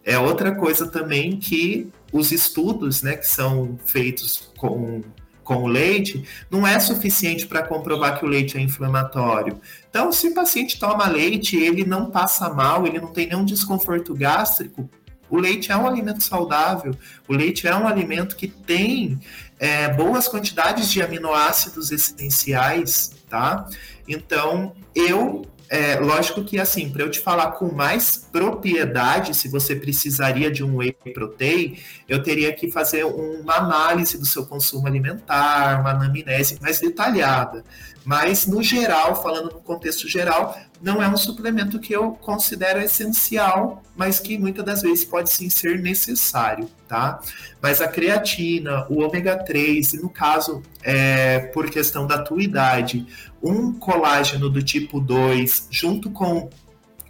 [0.02, 5.02] É outra coisa também que os estudos, né, que são feitos com
[5.46, 9.60] com o leite, não é suficiente para comprovar que o leite é inflamatório.
[9.88, 14.12] Então, se o paciente toma leite, ele não passa mal, ele não tem nenhum desconforto
[14.12, 14.90] gástrico,
[15.30, 16.94] o leite é um alimento saudável,
[17.28, 19.20] o leite é um alimento que tem
[19.58, 23.68] é, boas quantidades de aminoácidos essenciais, tá?
[24.08, 29.74] Então, eu é, lógico que assim, para eu te falar com mais propriedade, se você
[29.74, 35.80] precisaria de um whey protein, eu teria que fazer uma análise do seu consumo alimentar,
[35.80, 37.64] uma anamnese mais detalhada.
[38.06, 43.82] Mas, no geral, falando no contexto geral, não é um suplemento que eu considero essencial,
[43.96, 47.18] mas que muitas das vezes pode sim ser necessário, tá?
[47.60, 53.04] Mas a creatina, o ômega 3, e no caso, é, por questão da tua idade,
[53.42, 56.48] um colágeno do tipo 2, junto com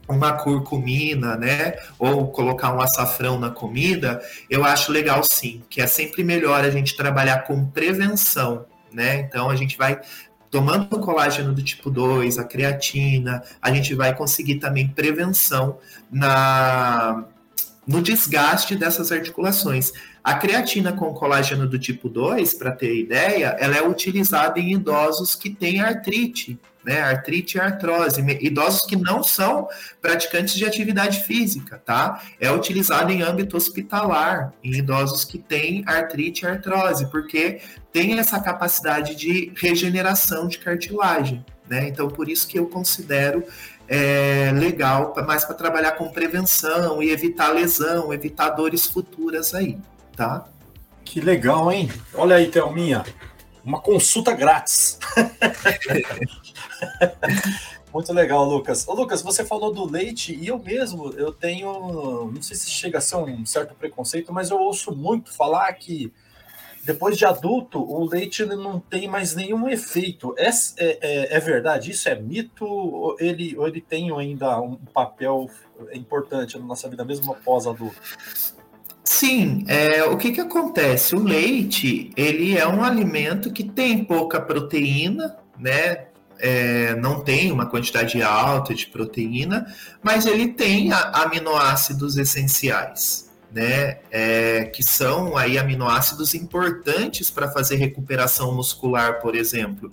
[0.09, 1.75] uma curcumina, né?
[1.99, 6.71] Ou colocar um açafrão na comida, eu acho legal sim, que é sempre melhor a
[6.71, 9.21] gente trabalhar com prevenção, né?
[9.21, 10.01] Então a gente vai
[10.51, 15.79] tomando o colágeno do tipo 2, a creatina, a gente vai conseguir também prevenção
[16.11, 17.25] na
[17.87, 19.93] no desgaste dessas articulações.
[20.25, 25.37] A creatina com colágeno do tipo 2, para ter ideia, ela é utilizada em idosos
[25.37, 27.03] que têm artrite, né?
[27.03, 29.69] Artrite e artrose, idosos que não são
[30.01, 32.23] praticantes de atividade física, tá?
[32.41, 37.61] É utilizada em âmbito hospitalar, em idosos que têm artrite e artrose, porque
[37.93, 41.89] tem essa capacidade de regeneração de cartilagem, né?
[41.89, 43.45] Então, por isso que eu considero
[43.89, 49.79] é, legal, mais para trabalhar com prevenção e evitar lesão, evitar dores futuras aí
[50.17, 50.47] tá?
[51.05, 51.93] Que legal, hein?
[52.15, 53.05] Olha aí, Thelminha,
[53.63, 54.99] uma consulta grátis.
[57.93, 58.87] Muito legal, Lucas.
[58.87, 62.99] Ô, Lucas, você falou do leite e eu mesmo, eu tenho, não sei se chega
[62.99, 66.13] a ser um certo preconceito, mas eu ouço muito falar que
[66.87, 70.35] depois de adulto, o leite não tem mais nenhum efeito.
[70.39, 71.91] É, é, é verdade?
[71.91, 72.65] Isso é mito?
[72.65, 75.51] Ou ele, ou ele tem ainda um papel
[75.93, 78.01] importante na nossa vida, mesmo após adulto?
[79.03, 81.17] Sim, é, o que, que acontece?
[81.17, 86.07] O leite, ele é um alimento que tem pouca proteína, né?
[86.39, 89.67] É, não tem uma quantidade alta de proteína,
[90.03, 93.99] mas ele tem aminoácidos essenciais, né?
[94.11, 99.91] É, que são aí aminoácidos importantes para fazer recuperação muscular, por exemplo.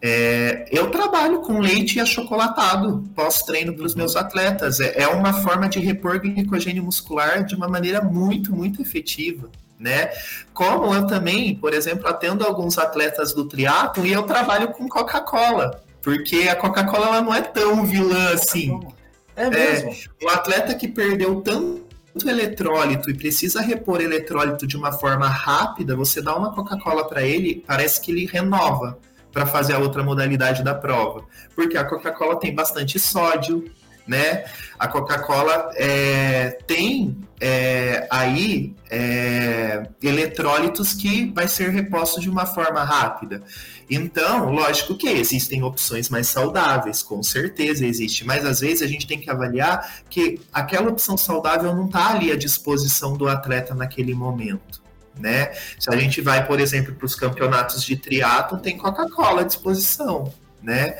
[0.00, 4.78] É, eu trabalho com leite achocolatado pós-treino para os meus atletas.
[4.78, 9.50] É, é, uma forma de repor glicogênio muscular de uma maneira muito, muito efetiva.
[9.78, 10.10] Né?
[10.52, 15.82] Como eu também, por exemplo, atendo alguns atletas do triatlo e eu trabalho com Coca-Cola,
[16.02, 18.80] porque a Coca-Cola não é tão vilã assim.
[19.36, 19.90] É mesmo.
[19.90, 21.86] É, o atleta que perdeu tanto
[22.26, 27.62] eletrólito e precisa repor eletrólito de uma forma rápida, você dá uma Coca-Cola para ele,
[27.64, 28.98] parece que ele renova
[29.32, 31.24] para fazer a outra modalidade da prova.
[31.54, 33.70] Porque a Coca-Cola tem bastante sódio,
[34.08, 34.44] né?
[34.78, 42.82] A Coca-Cola é, tem é, aí é, eletrólitos que vai ser reposto de uma forma
[42.82, 43.42] rápida.
[43.90, 49.06] Então, lógico que existem opções mais saudáveis, com certeza existe, mas às vezes a gente
[49.06, 54.14] tem que avaliar que aquela opção saudável não está ali à disposição do atleta naquele
[54.14, 54.82] momento.
[55.18, 55.52] Né?
[55.78, 60.32] Se a gente vai, por exemplo, para os campeonatos de triatlo, tem Coca-Cola à disposição
[60.62, 60.96] né?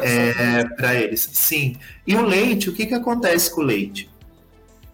[0.00, 1.28] É, para eles.
[1.32, 1.76] Sim.
[2.06, 4.10] E o leite, o que, que acontece com o leite?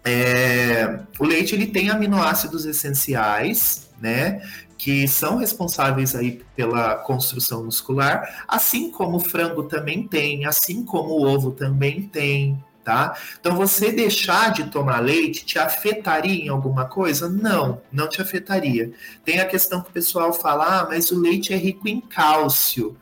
[0.03, 4.41] É, o leite ele tem aminoácidos essenciais, né?
[4.77, 11.09] Que são responsáveis aí pela construção muscular, assim como o frango também tem, assim como
[11.11, 13.17] o ovo também tem, tá?
[13.39, 17.27] Então você deixar de tomar leite te afetaria em alguma coisa?
[17.27, 18.91] Não, não te afetaria.
[19.25, 22.95] Tem a questão que o pessoal fala, ah, mas o leite é rico em cálcio.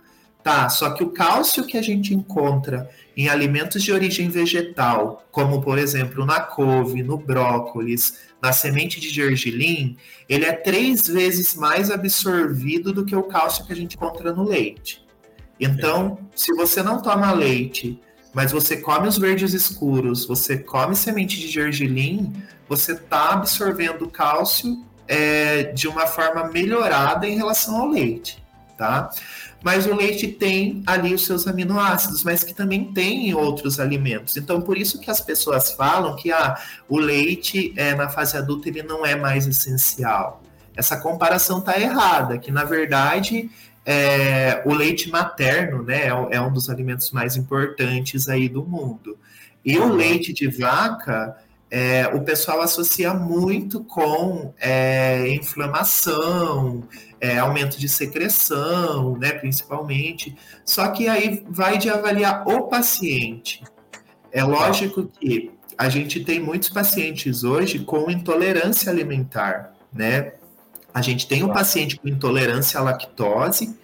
[0.48, 5.62] Tá, só que o cálcio que a gente encontra em alimentos de origem vegetal, como
[5.62, 9.98] por exemplo na couve, no brócolis, na semente de gergelim,
[10.30, 14.48] ele é três vezes mais absorvido do que o cálcio que a gente encontra no
[14.48, 15.06] leite.
[15.60, 18.00] Então, se você não toma leite,
[18.34, 22.32] mas você come os verdes escuros, você come semente de gergelim,
[22.70, 28.42] você está absorvendo cálcio é, de uma forma melhorada em relação ao leite,
[28.78, 29.10] tá?
[29.64, 34.38] Mas o leite tem ali os seus aminoácidos, mas que também tem em outros alimentos.
[34.38, 38.70] Então, por isso que as pessoas falam que ah, o leite é, na fase adulta
[38.70, 40.44] ele não é mais essencial.
[40.76, 43.50] Essa comparação está errada, que na verdade
[43.84, 49.18] é, o leite materno né, é, é um dos alimentos mais importantes aí do mundo.
[49.66, 51.36] E o leite de vaca,
[51.70, 56.84] é, o pessoal associa muito com é, inflamação,
[57.20, 60.36] é, aumento de secreção, né, principalmente.
[60.66, 63.64] Só que aí vai de avaliar o paciente.
[64.32, 70.34] É lógico que a gente tem muitos pacientes hoje com intolerância alimentar, né?
[70.94, 73.78] A gente tem um paciente com intolerância à lactose,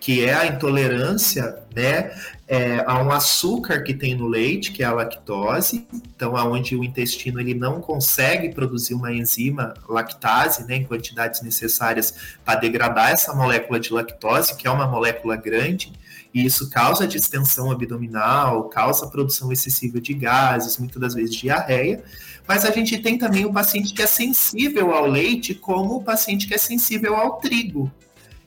[0.00, 2.10] que é a intolerância né,
[2.48, 6.82] é, a um açúcar que tem no leite, que é a lactose, então aonde o
[6.82, 13.34] intestino ele não consegue produzir uma enzima lactase né, em quantidades necessárias para degradar essa
[13.34, 15.92] molécula de lactose, que é uma molécula grande,
[16.32, 22.02] e isso causa distensão abdominal, causa produção excessiva de gases, muitas das vezes diarreia.
[22.46, 26.46] Mas a gente tem também o paciente que é sensível ao leite, como o paciente
[26.46, 27.90] que é sensível ao trigo.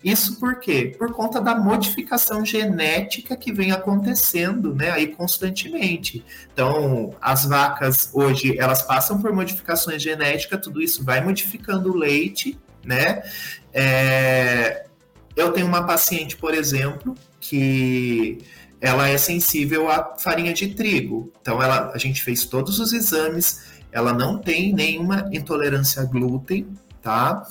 [0.04, 0.93] Isso por quê?
[0.97, 6.26] Por conta da modificação genética que vem acontecendo, né, aí constantemente.
[6.51, 12.60] Então, as vacas hoje, elas passam por modificações genéticas, tudo isso vai modificando o leite,
[12.84, 13.24] né?
[13.74, 14.86] É...
[15.36, 18.39] Eu tenho uma paciente, por exemplo, que
[18.80, 21.32] ela é sensível à farinha de trigo.
[21.41, 26.68] Então, ela, a gente fez todos os exames, ela não tem nenhuma intolerância a glúten,
[27.04, 27.45] tá?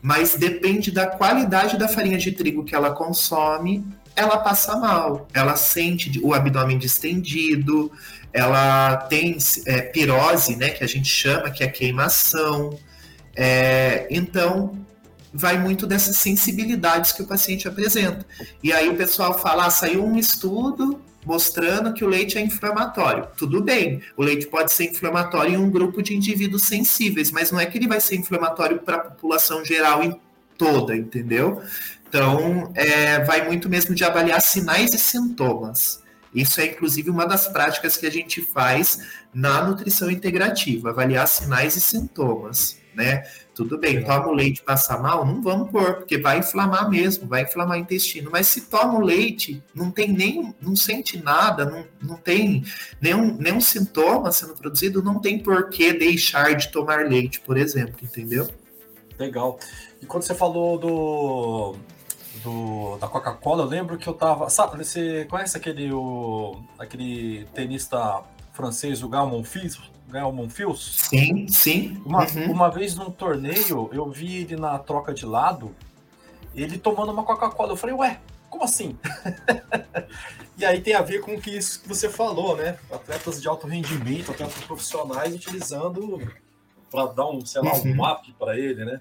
[0.00, 3.84] Mas depende da qualidade da farinha de trigo que ela consome,
[4.14, 5.26] ela passa mal.
[5.32, 7.90] Ela sente o abdômen distendido,
[8.32, 9.36] ela tem
[9.66, 12.78] é, pirose, né, que a gente chama, que é queimação.
[13.34, 14.78] É, então,
[15.32, 18.26] vai muito dessas sensibilidades que o paciente apresenta.
[18.62, 23.28] E aí o pessoal fala, ah, saiu um estudo mostrando que o leite é inflamatório.
[23.36, 27.60] Tudo bem, o leite pode ser inflamatório em um grupo de indivíduos sensíveis, mas não
[27.60, 30.18] é que ele vai ser inflamatório para a população geral em
[30.56, 31.62] toda, entendeu?
[32.08, 36.02] Então, é, vai muito mesmo de avaliar sinais e sintomas.
[36.34, 39.00] Isso é, inclusive, uma das práticas que a gente faz
[39.32, 43.24] na nutrição integrativa, avaliar sinais e sintomas, né?
[43.58, 47.42] Tudo bem, toma o leite passa mal, não vamos pôr, porque vai inflamar mesmo, vai
[47.42, 48.30] inflamar o intestino.
[48.30, 52.62] Mas se toma o leite, não tem nem, não sente nada, não, não tem
[53.00, 57.96] nenhum, nenhum sintoma sendo produzido, não tem por que deixar de tomar leite, por exemplo,
[58.00, 58.48] entendeu?
[59.18, 59.58] Legal.
[60.00, 61.74] E quando você falou do,
[62.44, 64.48] do da Coca-Cola, eu lembro que eu tava.
[64.50, 68.22] Sabe, você conhece aquele, o, aquele tenista
[68.58, 69.78] francês, o Galmon Fils?
[70.32, 71.08] Monfils?
[71.10, 72.02] Sim, sim.
[72.04, 72.50] Uma, uhum.
[72.50, 75.74] uma vez num torneio, eu vi ele na troca de lado,
[76.54, 77.72] ele tomando uma Coca-Cola.
[77.72, 78.98] Eu falei, ué, como assim?
[80.58, 82.78] e aí tem a ver com o que isso que você falou, né?
[82.90, 86.20] Atletas de alto rendimento, atletas profissionais utilizando
[86.90, 88.10] para dar um, sei lá, um uhum.
[88.10, 89.00] up para ele, né?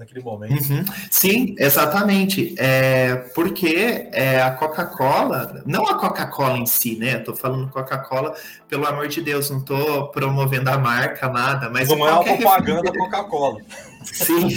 [0.00, 0.72] Naquele momento.
[0.72, 0.84] Uhum.
[1.10, 2.54] Sim, exatamente.
[2.58, 7.18] É, porque é, a Coca-Cola, não a Coca-Cola em si, né?
[7.18, 8.34] Estou falando Coca-Cola,
[8.66, 11.88] pelo amor de Deus, não estou promovendo a marca, nada, mas.
[11.88, 13.60] Não é uma propaganda Coca-Cola.
[14.02, 14.48] Sim.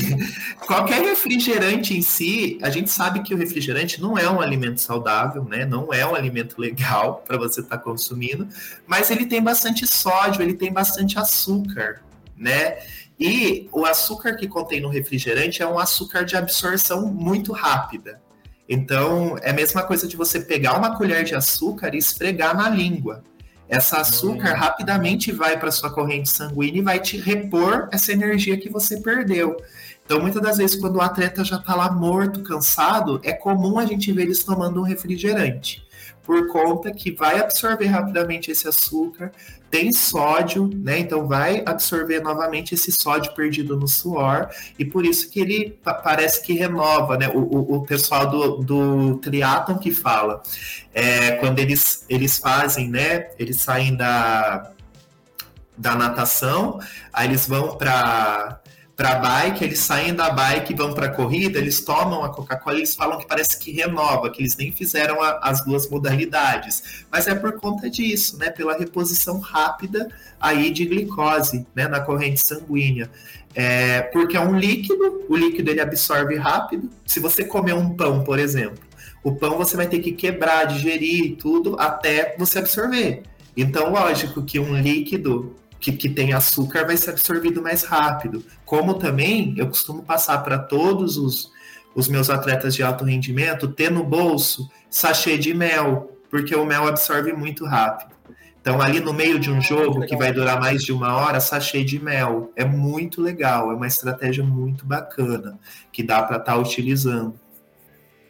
[0.66, 5.44] Qualquer refrigerante em si, a gente sabe que o refrigerante não é um alimento saudável,
[5.44, 5.66] né?
[5.66, 8.48] Não é um alimento legal para você estar tá consumindo,
[8.88, 12.02] mas ele tem bastante sódio, ele tem bastante açúcar,
[12.38, 12.78] né?
[13.24, 18.22] E o açúcar que contém no refrigerante é um açúcar de absorção muito rápida.
[18.68, 22.68] Então, é a mesma coisa de você pegar uma colher de açúcar e esfregar na
[22.68, 23.24] língua.
[23.70, 24.60] Essa açúcar hum.
[24.60, 29.56] rapidamente vai para sua corrente sanguínea e vai te repor essa energia que você perdeu.
[30.06, 33.86] Então, muitas das vezes, quando o atleta já está lá morto, cansado, é comum a
[33.86, 35.83] gente ver eles tomando um refrigerante
[36.24, 39.32] por conta que vai absorver rapidamente esse açúcar,
[39.70, 41.00] tem sódio, né?
[41.00, 46.44] Então vai absorver novamente esse sódio perdido no suor, e por isso que ele parece
[46.44, 47.28] que renova, né?
[47.30, 50.42] O, o, o pessoal do, do triatlon que fala,
[50.94, 53.30] é, quando eles, eles fazem, né?
[53.38, 54.72] Eles saem da,
[55.78, 56.80] da natação,
[57.12, 58.62] aí eles vão para
[59.04, 62.96] para bike, eles saem da bike e vão para corrida, eles tomam a Coca-Cola, eles
[62.96, 67.36] falam que parece que renova, que eles nem fizeram a, as duas modalidades, mas é
[67.36, 70.08] por conta disso, né, pela reposição rápida
[70.40, 73.12] aí de glicose, né, na corrente sanguínea.
[73.54, 76.90] É, porque é um líquido, o líquido ele absorve rápido.
[77.06, 78.80] Se você comer um pão, por exemplo,
[79.22, 83.24] o pão você vai ter que quebrar, digerir tudo até você absorver.
[83.56, 85.54] Então, lógico que um líquido
[85.84, 88.42] que, que tem açúcar vai ser absorvido mais rápido.
[88.64, 91.52] Como também eu costumo passar para todos os,
[91.94, 96.88] os meus atletas de alto rendimento ter no bolso sachê de mel, porque o mel
[96.88, 98.14] absorve muito rápido.
[98.62, 101.84] Então, ali no meio de um jogo que vai durar mais de uma hora, sachê
[101.84, 102.54] de mel.
[102.56, 105.60] É muito legal, é uma estratégia muito bacana
[105.92, 107.38] que dá para estar tá utilizando.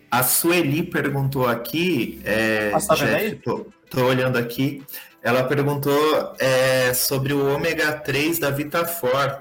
[0.10, 2.20] A Sueli perguntou aqui.
[2.24, 4.82] É, Jeff, tô, tô olhando aqui.
[5.24, 9.40] Ela perguntou é, sobre o ômega 3 da Vitafor.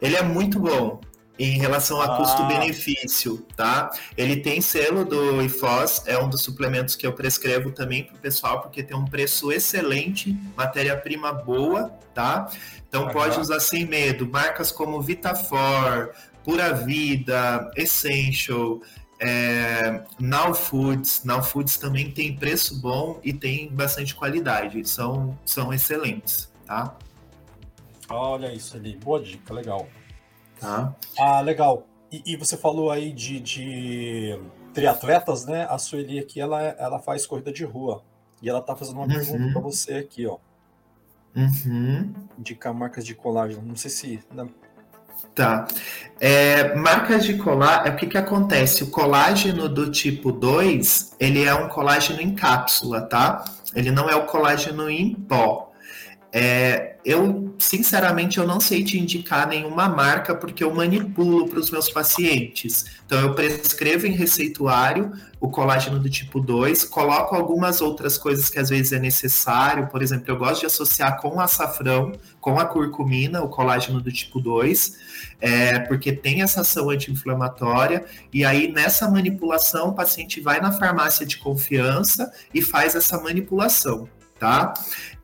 [0.00, 1.00] Ele é muito bom
[1.38, 2.16] em relação a ah.
[2.16, 3.90] custo-benefício, tá?
[4.16, 8.18] Ele tem selo do IFOS, é um dos suplementos que eu prescrevo também para o
[8.18, 12.50] pessoal, porque tem um preço excelente, matéria-prima boa, tá?
[12.88, 14.26] Então pode usar sem medo.
[14.26, 16.10] Marcas como Vitafor,
[16.42, 18.80] Pura Vida, Essential,
[19.20, 25.72] é, Now Foods, Now Foods também tem preço bom e tem bastante qualidade, são, são
[25.72, 26.96] excelentes, tá?
[28.08, 29.86] Olha isso ali, boa dica, legal.
[30.58, 30.94] Tá.
[31.18, 31.86] Ah, legal.
[32.10, 34.40] E, e você falou aí de, de,
[34.72, 35.66] triatletas, né?
[35.68, 38.02] A Sueli aqui, ela, ela faz corrida de rua.
[38.40, 39.12] E ela tá fazendo uma uhum.
[39.12, 40.38] pergunta para você aqui, ó.
[41.36, 42.14] Uhum.
[42.38, 43.62] Indicar marcas de colágeno.
[43.62, 44.20] Não sei se.
[45.38, 45.68] Tá.
[46.20, 48.82] É, marcas de colágeno, é o que, que acontece?
[48.82, 53.44] O colágeno do tipo 2, ele é um colágeno em cápsula, tá?
[53.72, 55.67] Ele não é o colágeno em pó.
[56.30, 61.70] É, eu, sinceramente, eu não sei te indicar nenhuma marca porque eu manipulo para os
[61.70, 62.84] meus pacientes.
[63.06, 65.10] Então, eu prescrevo em receituário
[65.40, 69.86] o colágeno do tipo 2, coloco algumas outras coisas que às vezes é necessário.
[69.86, 74.12] Por exemplo, eu gosto de associar com o açafrão, com a curcumina, o colágeno do
[74.12, 74.98] tipo 2,
[75.40, 78.04] é, porque tem essa ação anti-inflamatória.
[78.30, 84.08] E aí, nessa manipulação, o paciente vai na farmácia de confiança e faz essa manipulação
[84.38, 84.74] tá?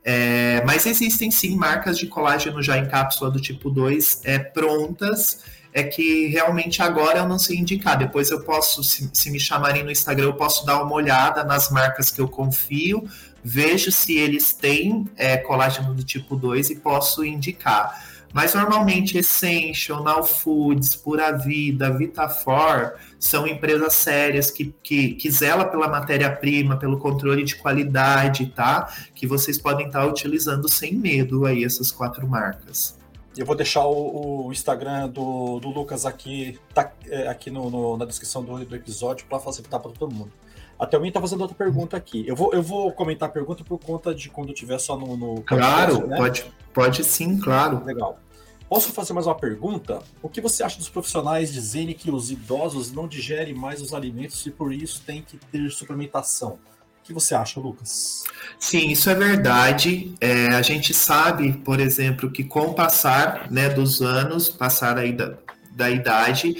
[0.03, 5.39] É, mas existem sim marcas de colágeno já em cápsula do tipo 2 é, prontas,
[5.73, 7.97] é que realmente agora eu não sei indicar.
[7.97, 11.69] Depois eu posso, se, se me chamarem no Instagram, eu posso dar uma olhada nas
[11.69, 13.03] marcas que eu confio,
[13.43, 18.14] vejo se eles têm é, colágeno do tipo 2 e posso indicar.
[18.35, 25.69] Mas normalmente Essential, Now Foods, Pura Vida, Vitafor são empresas sérias que, que, que zelam
[25.69, 28.93] pela matéria-prima, pelo controle de qualidade, tá?
[29.15, 32.97] Que vocês podem estar utilizando sem medo aí essas quatro marcas.
[33.37, 37.95] Eu vou deixar o, o Instagram do, do, Lucas aqui, tá, é, aqui no, no,
[37.95, 40.33] na descrição do, do episódio para facilitar para todo mundo.
[40.77, 42.27] Até alguém está fazendo outra pergunta aqui.
[42.27, 45.15] Eu vou, eu vou comentar a pergunta por conta de quando tiver só no.
[45.15, 46.17] no claro, né?
[46.17, 47.81] pode, pode sim, claro.
[47.85, 48.19] Legal.
[48.67, 50.01] Posso fazer mais uma pergunta?
[50.23, 54.43] O que você acha dos profissionais dizerem que os idosos não digerem mais os alimentos
[54.45, 56.53] e por isso tem que ter suplementação?
[57.01, 58.23] O que você acha, Lucas?
[58.59, 60.15] Sim, isso é verdade.
[60.19, 65.13] É, a gente sabe, por exemplo, que com o passar né, dos anos, passar aí
[65.13, 65.37] da,
[65.71, 66.55] da idade,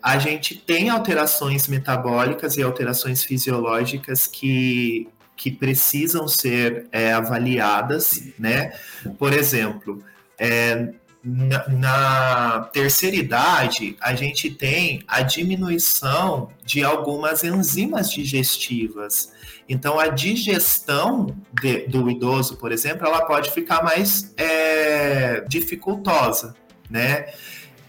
[0.00, 8.70] a gente tem alterações metabólicas e alterações fisiológicas que, que precisam ser é, avaliadas, né?
[9.18, 10.00] Por exemplo,
[10.38, 19.32] é, na, na, terceira idade, a gente tem a diminuição de algumas enzimas digestivas.
[19.68, 26.54] Então, a digestão de, do idoso, por exemplo, ela pode ficar mais é, dificultosa,
[26.88, 27.26] né?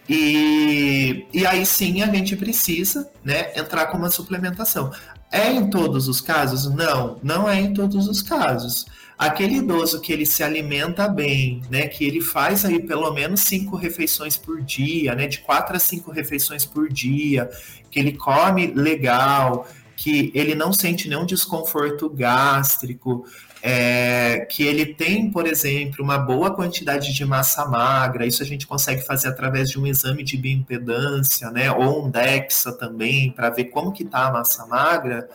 [0.08, 4.90] E, e aí sim a gente precisa né, entrar com uma suplementação.
[5.30, 6.68] É em todos os casos?
[6.68, 8.86] Não, não é em todos os casos.
[9.20, 13.76] Aquele idoso que ele se alimenta bem, né, que ele faz aí pelo menos cinco
[13.76, 17.50] refeições por dia, né, de quatro a cinco refeições por dia,
[17.90, 23.26] que ele come legal, que ele não sente nenhum desconforto gástrico,
[23.62, 28.66] é, que ele tem, por exemplo, uma boa quantidade de massa magra, isso a gente
[28.66, 33.64] consegue fazer através de um exame de bioimpedância, né, ou um DEXA também, para ver
[33.64, 35.28] como que está a massa magra,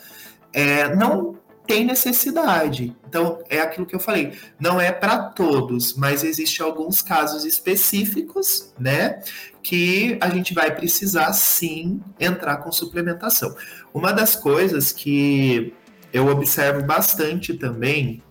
[0.52, 2.96] é, não tem necessidade.
[3.08, 8.74] Então, é aquilo que eu falei, não é para todos, mas existe alguns casos específicos,
[8.80, 9.22] né,
[9.64, 13.56] que a gente vai precisar sim entrar com suplementação.
[13.94, 15.74] Uma das coisas que
[16.14, 18.22] eu observo bastante também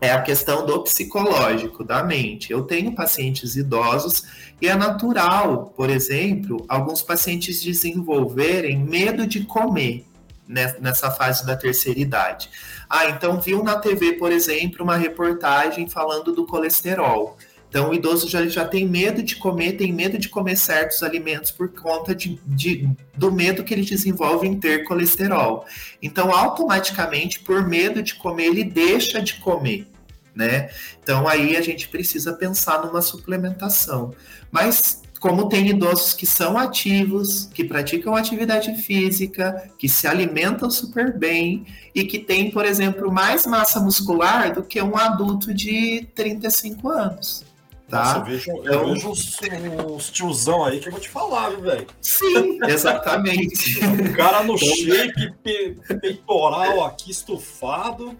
[0.00, 2.52] é a questão do psicológico, da mente.
[2.52, 4.22] Eu tenho pacientes idosos
[4.62, 10.06] e é natural, por exemplo, alguns pacientes desenvolverem medo de comer
[10.48, 12.48] nessa fase da terceira idade.
[12.88, 17.36] Ah, então viu na TV, por exemplo, uma reportagem falando do colesterol.
[17.68, 21.50] Então, o idoso já, já tem medo de comer, tem medo de comer certos alimentos
[21.50, 25.66] por conta de, de, do medo que ele desenvolve em ter colesterol.
[26.02, 29.86] Então, automaticamente, por medo de comer, ele deixa de comer.
[30.34, 30.70] Né?
[31.02, 34.14] Então, aí a gente precisa pensar numa suplementação.
[34.50, 41.16] Mas, como tem idosos que são ativos, que praticam atividade física, que se alimentam super
[41.16, 46.88] bem e que têm, por exemplo, mais massa muscular do que um adulto de 35
[46.88, 47.44] anos.
[47.88, 48.04] Tá?
[48.04, 49.40] Nossa, eu vejo, então, eu vejo os,
[49.96, 51.86] os tiozão aí que eu vou te falar, viu, velho?
[52.00, 53.78] Sim, exatamente.
[53.78, 58.14] o cara no então, shape, peitoral aqui estufado.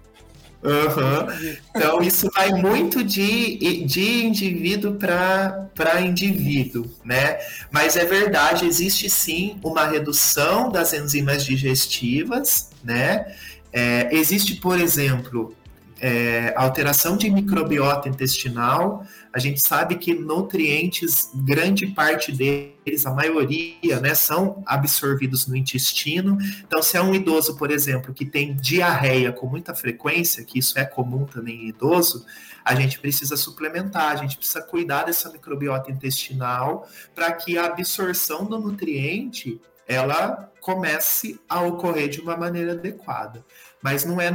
[0.63, 1.57] Uhum.
[1.71, 7.39] Então, isso vai muito de, de indivíduo para indivíduo, né?
[7.71, 13.35] Mas é verdade, existe sim uma redução das enzimas digestivas, né?
[13.73, 15.55] É, existe, por exemplo,
[16.01, 19.05] é, alteração de microbiota intestinal.
[19.33, 26.39] A gente sabe que nutrientes, grande parte deles, a maioria, né, são absorvidos no intestino.
[26.67, 30.79] Então, se é um idoso, por exemplo, que tem diarreia com muita frequência, que isso
[30.79, 32.25] é comum também em idoso,
[32.65, 38.45] a gente precisa suplementar, a gente precisa cuidar dessa microbiota intestinal para que a absorção
[38.45, 43.43] do nutriente ela comece a ocorrer de uma maneira adequada.
[43.83, 44.31] Mas não é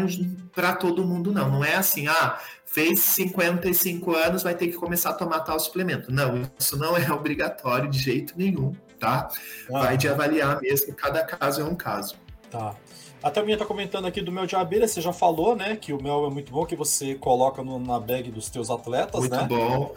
[0.54, 1.50] para todo mundo, não.
[1.50, 6.12] Não é assim, ah, fez 55 anos, vai ter que começar a tomar tal suplemento.
[6.12, 9.30] Não, isso não é obrigatório de jeito nenhum, tá?
[9.70, 12.16] Ah, vai de avaliar mesmo, cada caso é um caso.
[12.50, 12.76] Tá.
[13.22, 15.78] A Thelminha tá comentando aqui do mel de abelha, você já falou, né?
[15.78, 19.22] Que o mel é muito bom, que você coloca no, na bag dos teus atletas,
[19.22, 19.38] muito né?
[19.38, 19.96] Muito bom.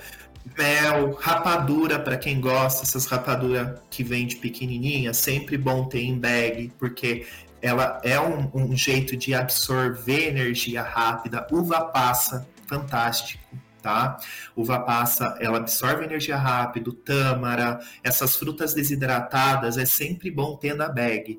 [0.56, 6.16] Mel, rapadura, para quem gosta, essas rapaduras que vem de pequenininha, sempre bom ter em
[6.16, 7.26] bag, porque
[7.66, 11.44] ela é um, um jeito de absorver energia rápida.
[11.50, 13.44] Uva passa, fantástico.
[13.82, 14.18] Tá?
[14.56, 20.88] Uva passa, ela absorve energia rápido, tâmara, essas frutas desidratadas, é sempre bom ter na
[20.88, 21.34] bag.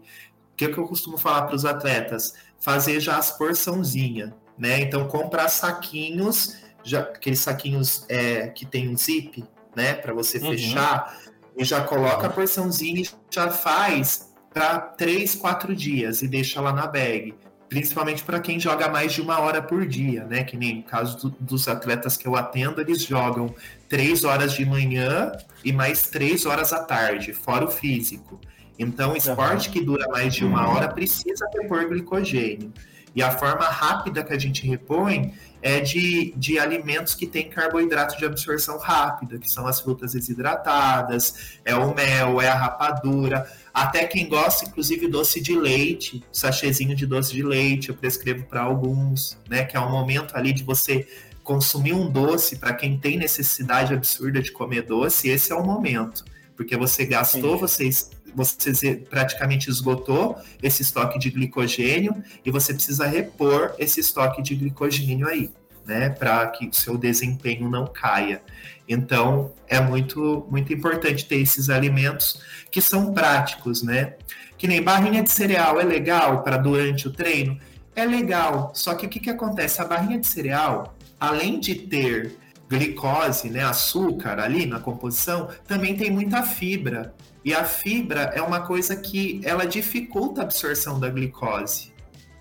[0.53, 2.35] O que, é que eu costumo falar para os atletas?
[2.57, 4.79] Fazer já as porçãozinhas, né?
[4.79, 9.43] Então, comprar saquinhos, já, aqueles saquinhos é, que tem um zip,
[9.75, 9.93] né?
[9.93, 10.51] Para você uhum.
[10.51, 11.17] fechar,
[11.57, 16.73] e já coloca a porçãozinha e já faz para três, quatro dias e deixa lá
[16.73, 17.35] na bag.
[17.69, 20.43] Principalmente para quem joga mais de uma hora por dia, né?
[20.43, 23.53] Que nem no caso do, dos atletas que eu atendo, eles jogam
[23.89, 25.33] três horas de manhã
[25.65, 28.39] e mais três horas à tarde, fora o físico.
[28.79, 32.71] Então, o esporte que dura mais de uma hora precisa repor glicogênio.
[33.15, 38.15] E a forma rápida que a gente repõe é de, de alimentos que têm carboidrato
[38.15, 43.51] de absorção rápida, que são as frutas desidratadas, é o mel, é a rapadura.
[43.77, 48.61] Até quem gosta, inclusive, doce de leite, sachêzinho de doce de leite, eu prescrevo para
[48.61, 49.65] alguns, né?
[49.65, 51.07] Que é um momento ali de você
[51.43, 56.25] consumir um doce para quem tem necessidade absurda de comer doce, esse é o momento.
[56.55, 57.87] Porque você gastou, você,
[58.33, 65.27] você praticamente esgotou esse estoque de glicogênio e você precisa repor esse estoque de glicogênio
[65.27, 65.51] aí,
[65.87, 66.09] né?
[66.09, 68.41] Para que o seu desempenho não caia.
[68.87, 74.15] Então, é muito, muito importante ter esses alimentos que são práticos, né?
[74.57, 77.59] Que nem barrinha de cereal é legal para durante o treino?
[77.95, 79.81] É legal, só que o que, que acontece?
[79.81, 82.37] A barrinha de cereal, além de ter
[82.69, 87.13] glicose, né, açúcar ali na composição, também tem muita fibra.
[87.43, 91.93] E a fibra é uma coisa que ela dificulta a absorção da glicose,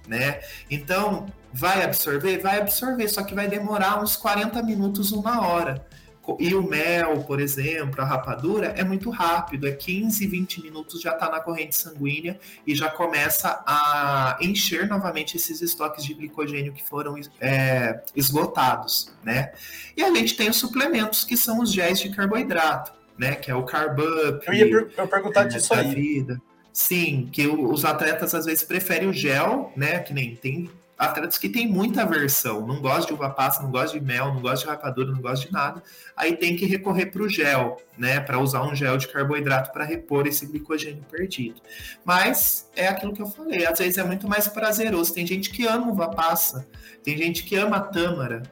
[0.06, 0.40] né?
[0.70, 2.38] Então, vai absorver?
[2.38, 5.86] Vai absorver, só que vai demorar uns 40 minutos, uma hora.
[6.40, 11.12] E o mel, por exemplo, a rapadura, é muito rápido, é 15, 20 minutos já
[11.12, 16.82] está na corrente sanguínea e já começa a encher novamente esses estoques de glicogênio que
[16.82, 19.52] foram é, esgotados, né?
[19.96, 23.36] E a gente tem os suplementos, que são os géis de carboidrato, né?
[23.36, 24.44] Que é o Carbup.
[24.46, 25.94] Eu ia per eu perguntar é, disso aí.
[25.94, 26.42] Vida.
[26.76, 29.98] Sim, que os atletas às vezes preferem o gel, né?
[30.00, 33.98] Que nem tem atletas que têm muita aversão, não gosta de uva passa, não gosta
[33.98, 35.82] de mel, não gosta de rapadura, não gosta de nada,
[36.14, 39.84] aí tem que recorrer para o gel, né, para usar um gel de carboidrato para
[39.84, 41.62] repor esse glicogênio perdido.
[42.04, 45.14] Mas é aquilo que eu falei, às vezes é muito mais prazeroso.
[45.14, 46.68] Tem gente que ama uva passa,
[47.02, 48.42] tem gente que ama tâmara,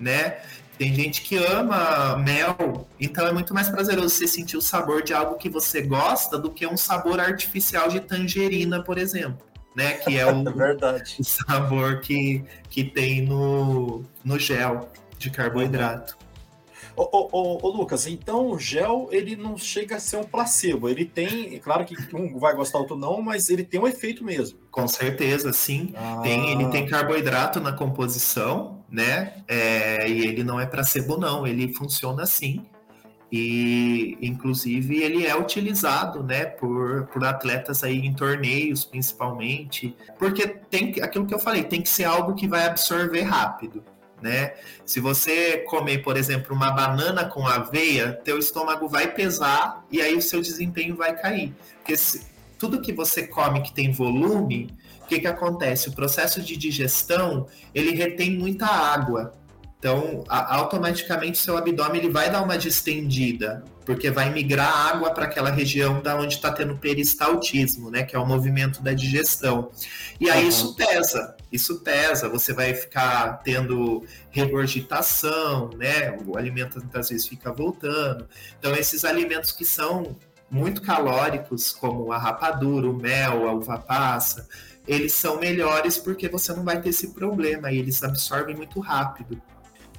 [0.00, 0.40] né?
[0.82, 5.14] Tem gente que ama mel, então é muito mais prazeroso você sentir o sabor de
[5.14, 9.46] algo que você gosta do que um sabor artificial de tangerina, por exemplo
[9.76, 9.92] né?
[9.92, 11.18] Que é o, Verdade.
[11.20, 14.90] o sabor que, que tem no, no gel
[15.20, 16.18] de carboidrato.
[16.94, 20.88] Ô, ô, ô, ô, Lucas, então o gel ele não chega a ser um placebo.
[20.88, 24.58] Ele tem, claro que um vai gostar, outro não, mas ele tem um efeito mesmo.
[24.70, 25.92] Com certeza, sim.
[25.96, 26.20] Ah.
[26.22, 29.34] Tem, ele tem carboidrato na composição, né?
[29.48, 31.46] É, e ele não é placebo, não.
[31.46, 32.66] Ele funciona assim
[33.32, 40.94] e inclusive ele é utilizado né por, por atletas aí em torneios principalmente porque tem
[41.00, 43.82] aquilo que eu falei tem que ser algo que vai absorver rápido
[44.22, 44.54] né?
[44.86, 50.16] Se você comer por exemplo uma banana com aveia teu estômago vai pesar e aí
[50.16, 51.54] o seu desempenho vai cair.
[51.78, 52.26] Porque se,
[52.58, 55.88] tudo que você come que tem volume o que que acontece?
[55.88, 59.34] O processo de digestão ele retém muita água.
[59.78, 65.24] Então, a, automaticamente seu abdômen ele vai dar uma distendida, porque vai migrar água para
[65.24, 69.70] aquela região da onde está tendo peristaltismo, né, que é o movimento da digestão.
[70.20, 70.48] E aí uhum.
[70.48, 77.52] isso pesa, isso pesa, você vai ficar tendo regurgitação, né, o alimento muitas vezes fica
[77.52, 78.28] voltando.
[78.58, 80.16] Então, esses alimentos que são
[80.50, 84.46] muito calóricos, como a rapadura, o mel, a uva passa,
[84.86, 89.40] eles são melhores porque você não vai ter esse problema e eles absorvem muito rápido.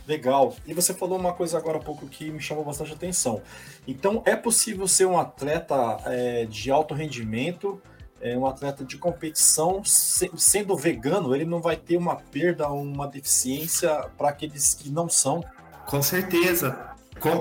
[0.08, 0.56] Legal.
[0.66, 3.42] E você falou uma coisa agora há pouco que me chamou bastante atenção.
[3.88, 5.76] Então, é possível ser um atleta
[6.06, 7.82] é, de alto rendimento,
[8.22, 13.08] é, um atleta de competição, se, sendo vegano, ele não vai ter uma perda, uma
[13.08, 15.44] deficiência para aqueles que não são?
[15.86, 16.94] Com certeza.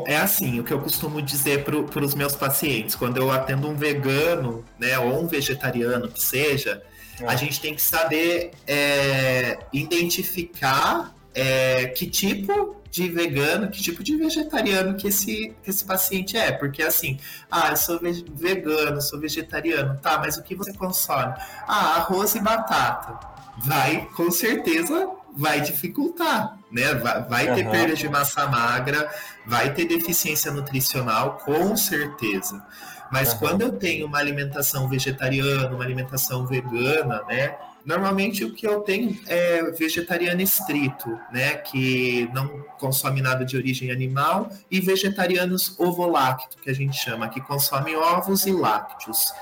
[0.06, 3.74] É assim, o que eu costumo dizer para os meus pacientes, quando eu atendo um
[3.74, 6.82] vegano, né, ou um vegetariano que seja,
[7.20, 7.26] é.
[7.26, 14.16] a gente tem que saber é, identificar é, que tipo de vegano, que tipo de
[14.16, 16.52] vegetariano que esse, que esse paciente é.
[16.52, 17.18] Porque assim,
[17.50, 17.98] ah, eu sou
[18.34, 21.34] vegano, sou vegetariano, tá, mas o que você consome?
[21.66, 23.18] Ah, arroz e batata.
[23.64, 26.94] Vai, com certeza, vai dificultar, né?
[26.94, 27.54] Vai, vai uhum.
[27.54, 29.10] ter perda de massa magra,
[29.46, 32.62] vai ter deficiência nutricional, com certeza.
[33.10, 33.38] Mas uhum.
[33.38, 37.56] quando eu tenho uma alimentação vegetariana, uma alimentação vegana, né?
[37.84, 43.90] Normalmente o que eu tenho é vegetariano estrito, né, que não consome nada de origem
[43.90, 49.32] animal, e vegetarianos ovolacto, que a gente chama, que consomem ovos e lácteos.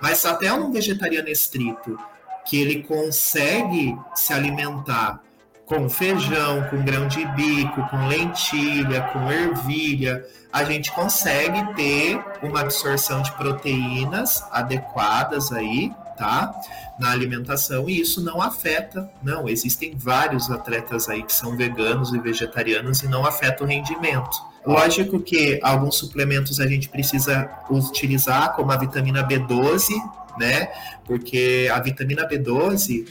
[0.00, 1.98] Mas até um vegetariano estrito,
[2.46, 5.20] que ele consegue se alimentar
[5.66, 12.60] com feijão, com grão de bico, com lentilha, com ervilha, a gente consegue ter uma
[12.60, 16.52] absorção de proteínas adequadas aí, tá?
[16.98, 22.18] Na alimentação e isso não afeta, não, existem vários atletas aí que são veganos e
[22.18, 24.36] vegetarianos e não afeta o rendimento.
[24.66, 29.88] Lógico que alguns suplementos a gente precisa utilizar, como a vitamina B12,
[30.38, 30.68] né?
[31.06, 33.06] Porque a vitamina B12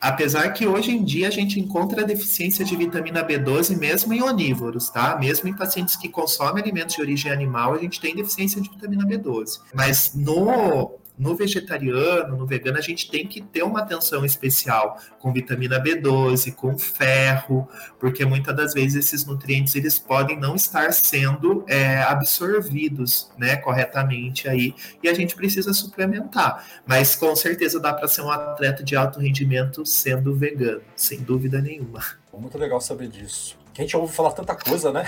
[0.00, 4.90] Apesar que hoje em dia a gente encontra deficiência de vitamina B12 mesmo em onívoros,
[4.90, 5.16] tá?
[5.18, 9.04] Mesmo em pacientes que consomem alimentos de origem animal, a gente tem deficiência de vitamina
[9.04, 9.60] B12.
[9.74, 15.32] Mas no no vegetariano, no vegano, a gente tem que ter uma atenção especial com
[15.32, 17.68] vitamina B12, com ferro,
[17.98, 24.48] porque muitas das vezes esses nutrientes eles podem não estar sendo é, absorvidos, né, corretamente
[24.48, 26.82] aí, e a gente precisa suplementar.
[26.86, 31.60] Mas com certeza dá para ser um atleta de alto rendimento sendo vegano, sem dúvida
[31.60, 32.00] nenhuma.
[32.32, 35.04] Muito legal saber disso que a gente ouve falar tanta coisa, né?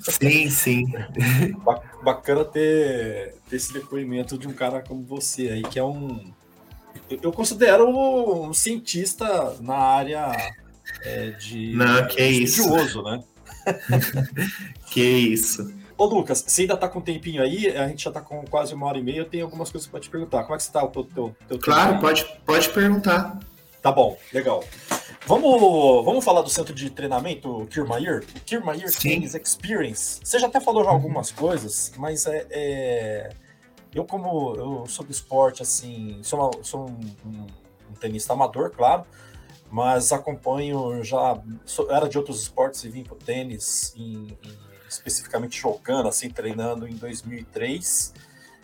[0.00, 0.84] Sim, sim.
[2.02, 6.32] Bacana ter, ter esse depoimento de um cara como você aí, que é um.
[7.10, 10.32] Eu considero um cientista na área
[11.02, 11.74] é, de.
[11.74, 13.22] Não, que é estudioso, né?
[14.90, 15.70] que isso.
[15.98, 18.72] Ô, Lucas, você ainda tá com um tempinho aí, a gente já tá com quase
[18.72, 20.44] uma hora e meia, eu tenho algumas coisas para te perguntar.
[20.44, 23.38] Como é que está o teu, teu, teu Claro, pode, pode perguntar.
[23.82, 24.62] Tá bom, legal.
[25.26, 28.26] Vamos, vamos falar do centro de treinamento Kirmayer?
[28.44, 30.20] Kirmayer Tennis Experience.
[30.22, 33.30] Você já até falou já algumas coisas, mas é, é,
[33.94, 37.46] eu como eu sou do esporte, assim, sou, uma, sou um, um,
[37.90, 39.04] um, tenista amador, claro,
[39.70, 44.58] mas acompanho já, sou, era de outros esportes e vim pro tênis em, em
[44.88, 48.12] especificamente jogando, assim, treinando em 2003.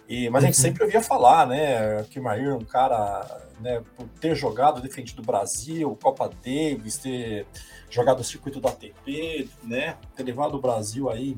[0.09, 0.63] E, mas a gente uhum.
[0.63, 5.21] sempre ouvia falar, né, que o Mair é um cara, né, por ter jogado, defendido
[5.21, 7.47] o Brasil, Copa Davis, ter
[7.91, 11.37] jogado o circuito da ATP, né, ter levado o Brasil aí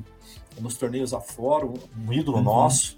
[0.59, 2.43] nos torneios afora, um ídolo uhum.
[2.43, 2.95] nosso.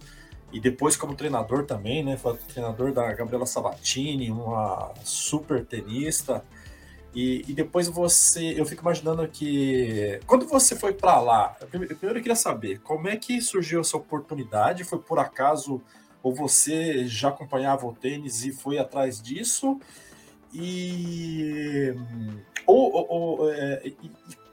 [0.52, 6.44] E depois como treinador também, né, foi treinador da Gabriela Sabatini, uma super tenista.
[7.14, 12.22] E, e, depois você, eu fico imaginando que quando você foi para lá, primeiro eu
[12.22, 14.86] queria saber como é que surgiu essa oportunidade?
[14.86, 15.82] Foi por acaso
[16.24, 19.78] ou você já acompanhava o tênis e foi atrás disso?
[20.54, 21.94] E
[22.66, 24.12] ou, ou, ou é, e,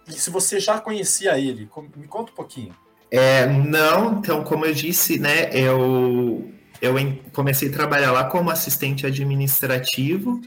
[0.08, 2.74] e, se você já conhecia ele, me conta um pouquinho.
[3.08, 6.52] É, não, então como eu disse, né, eu
[6.82, 6.94] eu
[7.32, 10.40] comecei a trabalhar lá como assistente administrativo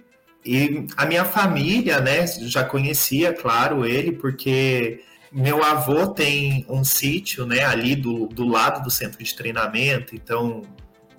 [0.46, 7.46] e a minha família, né, já conhecia, claro, ele, porque meu avô tem um sítio,
[7.46, 10.64] né, ali do, do lado do centro de treinamento, então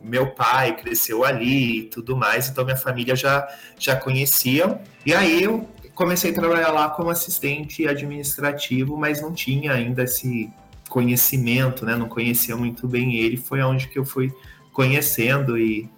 [0.03, 4.81] meu pai cresceu ali e tudo mais, então minha família já, já conhecia.
[5.07, 10.51] E aí eu comecei a trabalhar lá como assistente administrativo, mas não tinha ainda esse
[10.89, 14.33] conhecimento, né, não conhecia muito bem ele, foi onde que eu fui
[14.73, 15.89] conhecendo e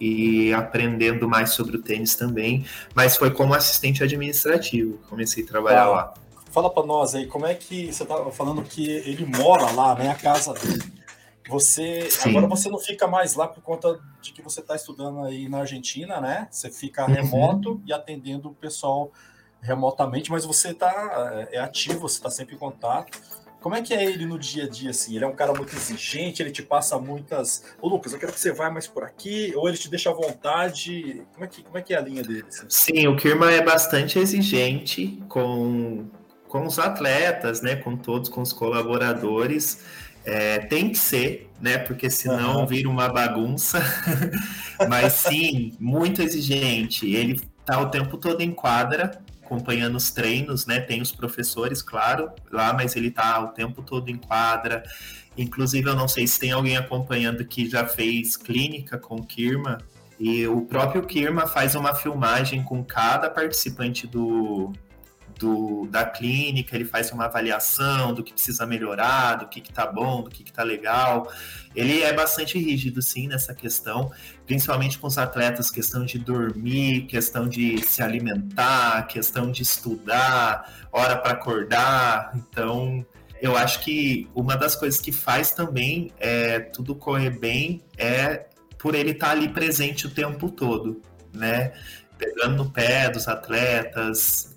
[0.00, 2.64] e aprendendo mais sobre o tênis também,
[2.94, 6.14] mas foi como assistente administrativo, comecei a trabalhar lá.
[6.50, 10.10] Fala para nós aí, como é que você estava falando que ele mora lá, né,
[10.10, 10.82] a casa dele.
[11.48, 12.30] Você Sim.
[12.30, 15.58] agora você não fica mais lá por conta de que você está estudando aí na
[15.58, 16.48] Argentina, né?
[16.50, 17.12] Você fica uhum.
[17.12, 19.12] remoto e atendendo o pessoal
[19.60, 23.18] remotamente, mas você tá é ativo, você está sempre em contato.
[23.64, 25.16] Como é que é ele no dia a dia, assim?
[25.16, 27.64] Ele é um cara muito exigente, ele te passa muitas.
[27.80, 30.12] Ô, Lucas, eu quero que você vá mais por aqui, ou ele te deixa à
[30.12, 31.22] vontade.
[31.32, 32.44] Como é que, como é, que é a linha dele?
[32.46, 32.66] Assim?
[32.68, 36.04] Sim, o Kirma é bastante exigente com,
[36.46, 37.74] com os atletas, né?
[37.74, 39.80] Com todos, com os colaboradores.
[40.26, 41.78] É, tem que ser, né?
[41.78, 42.66] Porque senão uhum.
[42.66, 43.80] vira uma bagunça.
[44.90, 47.10] Mas sim, muito exigente.
[47.10, 49.22] Ele tá o tempo todo em quadra,
[49.54, 50.80] acompanhando os treinos, né?
[50.80, 54.82] Tem os professores, claro, lá, mas ele tá o tempo todo em quadra.
[55.38, 59.78] Inclusive, eu não sei se tem alguém acompanhando que já fez clínica com Kirma.
[60.18, 64.72] E o próprio Kirma faz uma filmagem com cada participante do,
[65.38, 69.86] do, da clínica, ele faz uma avaliação do que precisa melhorar, do que, que tá
[69.86, 71.30] bom, do que, que tá legal.
[71.74, 74.12] Ele é bastante rígido, sim, nessa questão,
[74.46, 81.16] principalmente com os atletas, questão de dormir, questão de se alimentar, questão de estudar, hora
[81.16, 82.32] para acordar.
[82.34, 83.04] Então,
[83.40, 88.46] eu acho que uma das coisas que faz também é tudo correr bem é
[88.78, 91.02] por ele estar tá ali presente o tempo todo,
[91.32, 91.72] né?
[92.16, 94.54] Pegando no pé dos atletas,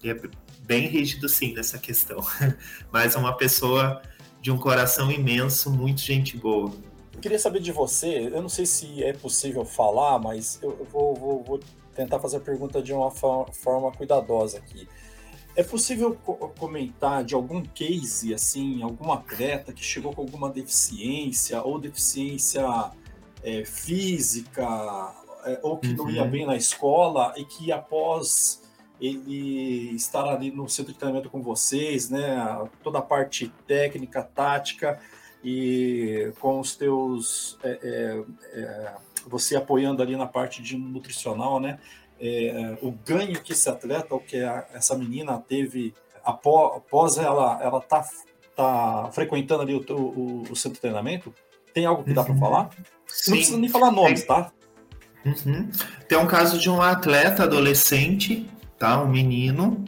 [0.68, 2.20] bem rígido sim nessa questão,
[2.92, 4.02] mas é uma pessoa
[4.42, 6.72] de um coração imenso, muito gente boa.
[7.14, 11.16] Eu queria saber de você, eu não sei se é possível falar, mas eu vou,
[11.16, 11.60] vou, vou
[11.96, 14.88] tentar fazer a pergunta de uma forma cuidadosa aqui.
[15.56, 16.16] É possível
[16.60, 22.92] comentar de algum case, assim, algum atleta que chegou com alguma deficiência ou deficiência
[23.42, 25.16] é, física
[25.46, 25.96] é, ou que uhum.
[25.96, 26.30] não ia uhum.
[26.30, 28.62] bem na escola e que após
[29.00, 32.38] ele estar ali no centro de treinamento com vocês, né?
[32.84, 35.00] Toda a parte técnica, tática
[35.44, 38.94] e com os teus é, é, é,
[39.28, 41.80] você apoiando ali na parte de nutricional, né?
[42.20, 45.94] É, o ganho que esse atleta ou que a, essa menina teve
[46.24, 48.04] após, após ela ela tá,
[48.56, 51.32] tá frequentando ali o, o, o centro de treinamento,
[51.74, 52.40] tem algo que dá para uhum.
[52.40, 52.70] falar?
[53.06, 53.32] Sim.
[53.32, 54.52] Não precisa nem falar nomes, tá?
[55.24, 55.70] Uhum.
[56.08, 59.02] Tem um caso de um atleta adolescente tá?
[59.02, 59.84] Um menino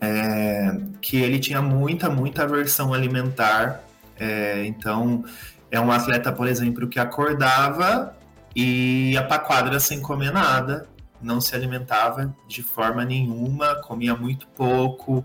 [0.00, 3.82] é, que ele tinha muita, muita aversão alimentar.
[4.18, 5.24] É, então,
[5.70, 8.16] é um atleta, por exemplo, que acordava
[8.54, 10.86] e ia para quadra sem comer nada,
[11.20, 15.24] não se alimentava de forma nenhuma, comia muito pouco.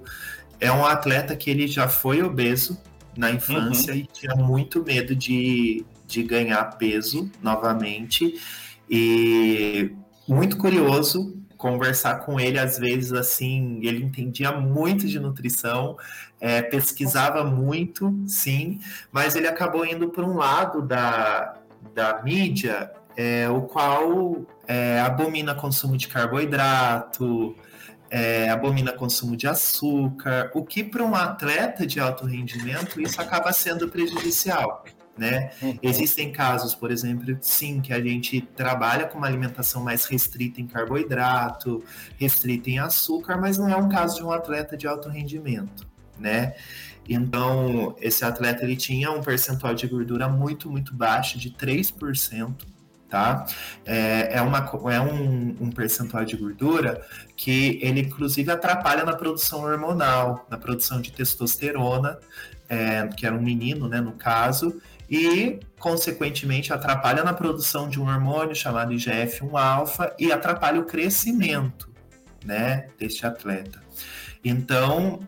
[0.60, 2.80] É um atleta que ele já foi obeso
[3.16, 4.00] na infância uhum.
[4.00, 8.40] e tinha muito medo de, de ganhar peso novamente.
[8.90, 9.92] E
[10.28, 15.98] muito curioso, conversar com ele, às vezes, assim, ele entendia muito de nutrição,
[16.40, 18.80] é, pesquisava muito, sim,
[19.12, 21.56] mas ele acabou indo para um lado da,
[21.94, 27.54] da mídia, é, o qual é, abomina consumo de carboidrato,
[28.10, 33.52] é, abomina consumo de açúcar, o que para um atleta de alto rendimento isso acaba
[33.52, 34.86] sendo prejudicial
[35.20, 35.52] né?
[35.62, 35.78] Uhum.
[35.84, 40.66] Existem casos, por exemplo, sim, que a gente trabalha com uma alimentação mais restrita em
[40.66, 41.84] carboidrato,
[42.18, 45.86] restrita em açúcar, mas não é um caso de um atleta de alto rendimento,
[46.18, 46.56] né?
[47.08, 52.54] Então, esse atleta ele tinha um percentual de gordura muito, muito baixo, de 3%,
[53.10, 53.46] tá?
[53.84, 54.60] É, é, uma,
[54.94, 57.04] é um, um, percentual de gordura
[57.36, 62.20] que ele, inclusive, atrapalha na produção hormonal, na produção de testosterona,
[62.70, 64.80] é, que era um menino, né, no caso,
[65.10, 71.90] e, consequentemente, atrapalha na produção de um hormônio chamado IGF-1-alfa e atrapalha o crescimento
[72.46, 73.82] né, deste atleta.
[74.44, 75.20] Então,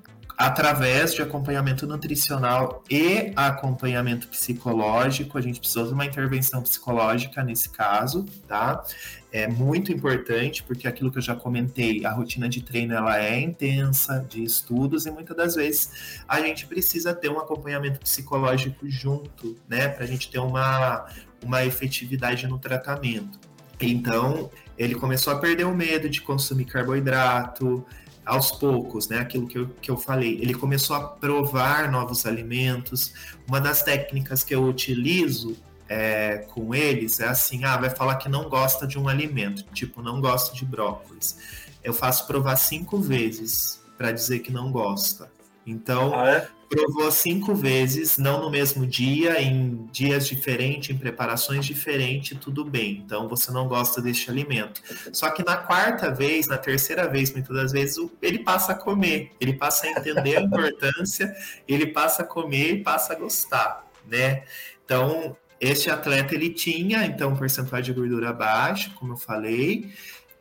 [0.41, 5.37] através de acompanhamento nutricional e acompanhamento psicológico.
[5.37, 8.83] A gente precisa de uma intervenção psicológica nesse caso, tá?
[9.31, 13.39] É muito importante porque aquilo que eu já comentei, a rotina de treino ela é
[13.39, 19.55] intensa, de estudos e muitas das vezes a gente precisa ter um acompanhamento psicológico junto,
[19.69, 21.05] né, para a gente ter uma
[21.43, 23.39] uma efetividade no tratamento.
[23.79, 27.83] Então, ele começou a perder o medo de consumir carboidrato,
[28.25, 29.19] aos poucos, né?
[29.19, 30.39] Aquilo que eu, que eu falei.
[30.41, 33.13] Ele começou a provar novos alimentos.
[33.47, 35.57] Uma das técnicas que eu utilizo
[35.89, 40.01] é, com eles é assim: ah, vai falar que não gosta de um alimento, tipo,
[40.01, 41.37] não gosta de brócolis.
[41.83, 45.31] Eu faço provar cinco vezes para dizer que não gosta.
[45.65, 46.47] Então, ah, é?
[46.71, 53.03] provou cinco vezes, não no mesmo dia, em dias diferentes, em preparações diferentes, tudo bem.
[53.05, 54.81] Então você não gosta deste alimento.
[55.11, 59.31] Só que na quarta vez, na terceira vez, muitas das vezes, ele passa a comer,
[59.39, 61.35] ele passa a entender a importância,
[61.67, 64.43] ele passa a comer e passa a gostar, né?
[64.85, 69.91] Então, este atleta ele tinha então um percentual de gordura baixo, como eu falei,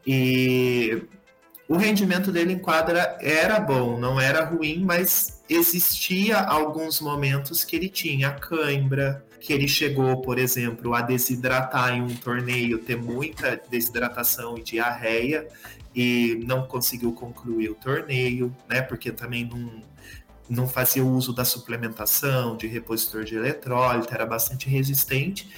[0.06, 1.02] e
[1.70, 7.76] o rendimento dele em quadra era bom, não era ruim, mas existia alguns momentos que
[7.76, 13.56] ele tinha cãibra, que ele chegou, por exemplo, a desidratar em um torneio, ter muita
[13.70, 15.46] desidratação e diarreia
[15.94, 18.82] e não conseguiu concluir o torneio, né?
[18.82, 19.80] Porque também não,
[20.48, 25.48] não fazia uso da suplementação, de repositor de eletrólito, era bastante resistente.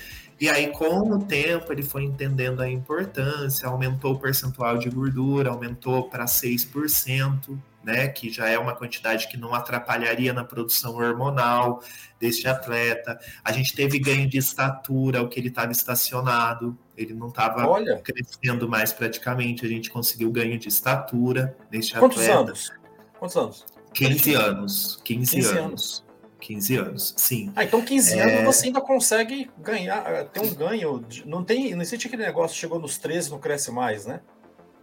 [0.43, 5.51] E aí, com o tempo, ele foi entendendo a importância, aumentou o percentual de gordura,
[5.51, 11.81] aumentou para 6%, né, que já é uma quantidade que não atrapalharia na produção hormonal
[12.19, 13.21] deste atleta.
[13.45, 17.63] A gente teve ganho de estatura, o que ele estava estacionado, ele não estava
[18.03, 19.65] crescendo mais praticamente.
[19.65, 22.41] A gente conseguiu ganho de estatura neste Quantos atleta.
[22.41, 22.73] Anos?
[23.17, 23.67] Quantos anos?
[23.95, 25.01] 15 anos.
[25.05, 25.61] 15, 15 anos.
[25.61, 26.12] anos.
[26.43, 27.53] 15 anos, sim.
[27.55, 28.23] Ah, então 15 é...
[28.23, 31.05] anos você ainda consegue ganhar, eh, ter um ganho.
[31.25, 34.21] Não tem, não existe aquele negócio, chegou nos 13, não cresce mais, né?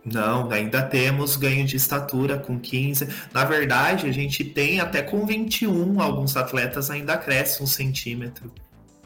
[0.05, 3.09] Não, ainda temos ganho de estatura com 15.
[3.33, 8.51] Na verdade, a gente tem até com 21, alguns atletas ainda crescem um centímetro.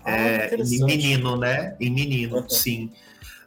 [0.06, 1.76] Ah, é, em menino, né?
[1.80, 2.50] Em menino, uhum.
[2.50, 2.92] sim.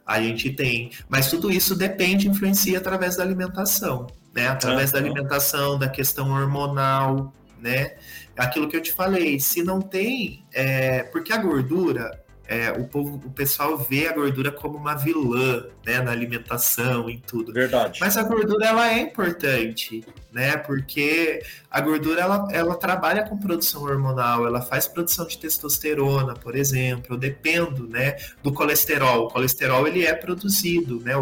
[0.05, 0.91] A gente tem.
[1.07, 4.49] Mas tudo isso depende, influencia através da alimentação, né?
[4.49, 4.99] Através uhum.
[4.99, 7.95] da alimentação, da questão hormonal, né?
[8.37, 13.21] Aquilo que eu te falei, se não tem, é, porque a gordura, é, o povo,
[13.25, 17.51] o pessoal vê a gordura como uma vilã, né, na alimentação, em tudo.
[17.51, 17.99] Verdade.
[17.99, 23.83] Mas a gordura ela é importante, né, porque a gordura ela, ela trabalha com produção
[23.83, 27.15] hormonal, ela faz produção de testosterona, por exemplo.
[27.15, 29.25] Eu dependo, né, do colesterol.
[29.25, 31.13] O colesterol ele é produzido, né,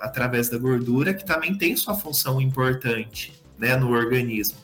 [0.00, 4.63] através da gordura, que também tem sua função importante, né, no organismo.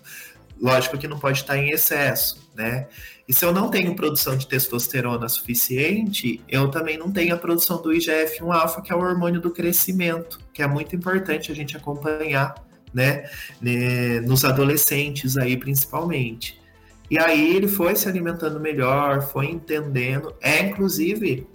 [0.61, 2.87] Lógico que não pode estar em excesso, né?
[3.27, 7.81] E se eu não tenho produção de testosterona suficiente, eu também não tenho a produção
[7.81, 12.55] do IGF-1-alfa, que é o hormônio do crescimento, que é muito importante a gente acompanhar,
[12.93, 13.24] né?
[14.27, 16.61] Nos adolescentes aí, principalmente.
[17.11, 20.35] E aí ele foi se alimentando melhor, foi entendendo.
[20.41, 21.47] É, inclusive,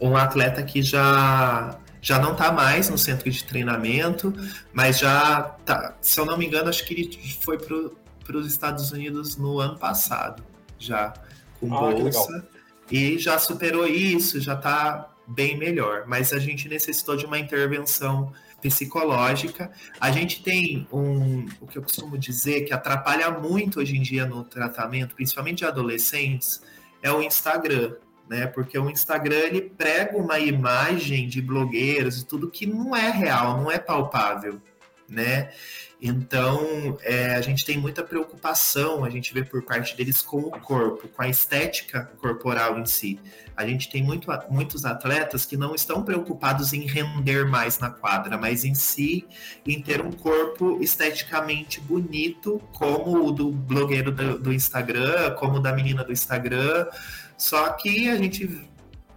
[0.00, 4.34] um atleta que já já não está mais no centro de treinamento,
[4.72, 8.46] mas já tá, se eu não me engano, acho que ele foi pro para os
[8.46, 10.42] Estados Unidos no ano passado,
[10.78, 11.12] já
[11.60, 12.48] com ah, bolsa.
[12.90, 16.04] E já superou isso, já está bem melhor.
[16.06, 19.70] Mas a gente necessitou de uma intervenção psicológica.
[20.00, 24.24] A gente tem um, o que eu costumo dizer, que atrapalha muito hoje em dia
[24.24, 26.62] no tratamento, principalmente de adolescentes,
[27.02, 27.96] é o Instagram.
[28.28, 28.46] né?
[28.46, 33.60] Porque o Instagram ele prega uma imagem de blogueiros e tudo que não é real,
[33.60, 34.60] não é palpável,
[35.08, 35.50] né?
[36.04, 40.50] Então, é, a gente tem muita preocupação, a gente vê por parte deles com o
[40.50, 43.20] corpo, com a estética corporal em si.
[43.56, 48.36] A gente tem muito, muitos atletas que não estão preocupados em render mais na quadra,
[48.36, 49.24] mas em si,
[49.64, 55.60] em ter um corpo esteticamente bonito, como o do blogueiro do, do Instagram, como o
[55.60, 56.88] da menina do Instagram.
[57.38, 58.68] Só que a gente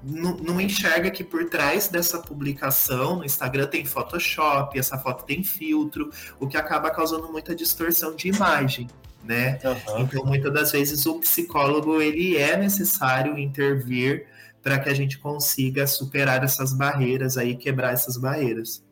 [0.06, 5.44] não, não, enxerga que por trás dessa publicação no Instagram tem Photoshop, essa foto tem
[5.44, 8.88] filtro, o que acaba causando muita distorção de imagem,
[9.23, 9.60] né?
[9.64, 10.02] Uhum.
[10.02, 14.27] Então, muitas das vezes o psicólogo ele é necessário intervir
[14.61, 18.84] para que a gente consiga superar essas barreiras aí, quebrar essas barreiras.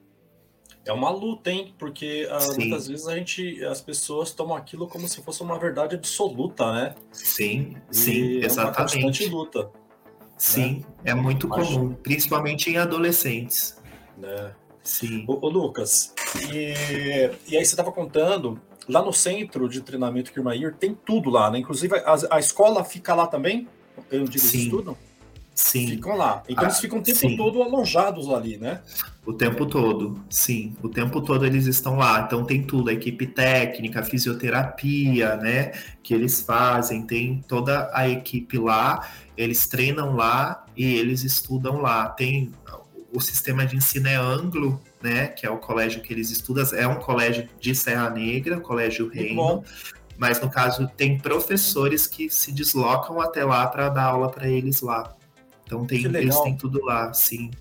[0.85, 1.73] É uma luta, hein?
[1.77, 5.95] Porque uh, muitas vezes a gente, as pessoas tomam aquilo como se fosse uma verdade
[5.95, 6.95] absoluta, né?
[7.11, 8.49] Sim, e sim, exatamente.
[8.49, 9.82] É uma constante luta.
[10.43, 11.11] Sim, né?
[11.11, 13.77] é muito comum, principalmente em adolescentes.
[14.17, 14.53] Né?
[14.83, 15.23] Sim.
[15.25, 16.13] Ô, ô Lucas,
[16.51, 16.73] e,
[17.47, 18.59] e aí você estava contando,
[18.89, 21.59] lá no centro de treinamento Kirmair tem tudo lá, né?
[21.59, 23.69] Inclusive a, a escola fica lá também?
[24.11, 24.63] Onde eles Sim.
[24.63, 24.97] estudam?
[25.53, 25.87] Sim.
[25.87, 26.41] Ficam lá.
[26.47, 27.37] Então ah, eles ficam o tempo sim.
[27.37, 28.81] todo alojados ali, né?
[29.25, 30.75] O tempo todo, sim.
[30.81, 32.21] O tempo todo eles estão lá.
[32.21, 35.71] Então tem tudo, a equipe técnica, a fisioterapia, né?
[36.01, 39.07] Que eles fazem, tem toda a equipe lá,
[39.37, 42.09] eles treinam lá e eles estudam lá.
[42.09, 42.51] Tem
[43.13, 45.27] o sistema de ensino é Anglo, né?
[45.27, 49.63] Que é o colégio que eles estudam, é um colégio de Serra Negra, Colégio Reino.
[50.17, 54.81] Mas no caso tem professores que se deslocam até lá para dar aula para eles
[54.81, 55.15] lá.
[55.65, 57.51] Então tem, eles têm tudo lá, sim.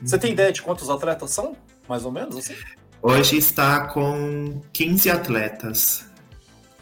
[0.00, 1.56] Você tem ideia de quantos atletas são?
[1.88, 2.54] Mais ou menos assim?
[3.00, 6.06] Hoje está com 15 atletas.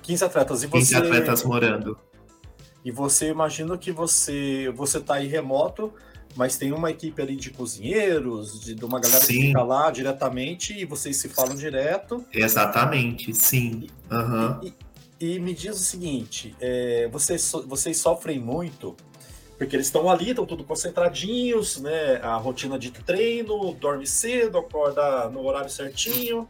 [0.02, 0.62] 15 atletas.
[0.62, 0.78] E você...
[0.78, 1.98] 15 atletas morando.
[2.84, 5.92] E você imagina que você você está aí remoto,
[6.34, 9.34] mas tem uma equipe ali de cozinheiros, de, de uma galera sim.
[9.34, 12.24] que fica lá diretamente e vocês se falam direto.
[12.32, 13.86] Exatamente, sim.
[14.10, 14.60] Uhum.
[14.62, 14.74] E,
[15.20, 18.96] e, e, me diz o seguinte: é, vocês, vocês sofrem muito
[19.60, 22.18] porque eles estão ali, estão tudo concentradinhos, né?
[22.22, 26.48] A rotina de treino, dorme cedo, acorda no horário certinho,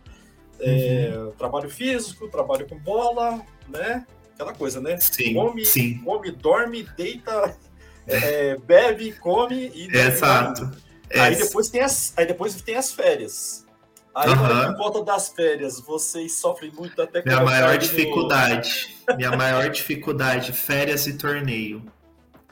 [0.61, 1.29] é, uhum.
[1.29, 4.07] é, trabalho físico, trabalho com bola, né?
[4.33, 4.97] Aquela coisa, né?
[4.99, 5.99] Sim, come, sim.
[6.05, 7.59] come, dorme, deita,
[8.07, 10.71] é, bebe, come e Exato.
[11.13, 13.67] Aí depois tem as, aí depois tem as férias.
[14.15, 14.67] Aí, uhum.
[14.69, 18.97] por volta das férias, vocês sofrem muito até Minha maior dificuldade.
[19.09, 19.17] No...
[19.17, 21.83] Minha maior dificuldade, férias e torneio.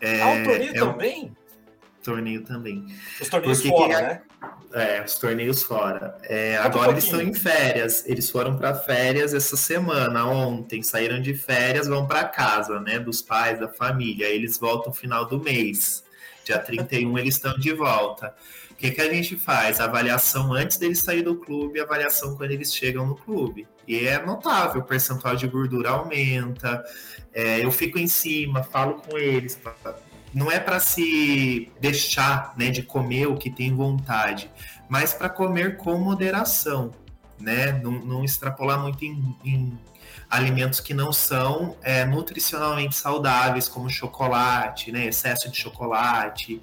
[0.00, 1.36] É, ah, o torneio é também?
[1.98, 2.86] O torneio também.
[3.20, 4.22] Os torneios Porque fora, né?
[4.72, 6.18] É, os torneios fora.
[6.22, 8.04] É, agora um eles estão em férias.
[8.06, 10.82] Eles foram para férias essa semana, ontem.
[10.82, 12.98] Saíram de férias, vão para casa, né?
[12.98, 14.26] Dos pais, da família.
[14.26, 16.04] Aí eles voltam no final do mês.
[16.44, 18.34] Dia 31 eles estão de volta.
[18.70, 19.80] O que, que a gente faz?
[19.80, 23.66] Avaliação antes deles sair do clube, avaliação quando eles chegam no clube.
[23.88, 26.84] E é notável, o percentual de gordura aumenta.
[27.32, 29.58] É, eu fico em cima, falo com eles.
[30.34, 34.50] Não é para se deixar né, de comer o que tem vontade,
[34.90, 36.92] mas para comer com moderação,
[37.40, 37.72] né?
[37.72, 39.78] Não, não extrapolar muito em, em,
[40.28, 45.06] alimentos que não são é, nutricionalmente saudáveis, como chocolate, né?
[45.06, 46.60] Excesso de chocolate,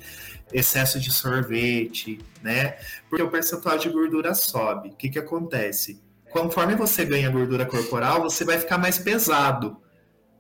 [0.53, 2.77] excesso de sorvete, né?
[3.09, 4.89] Porque o percentual de gordura sobe.
[4.89, 6.04] O que, que acontece?
[6.35, 9.77] Conforme você ganha gordura corporal, você vai ficar mais pesado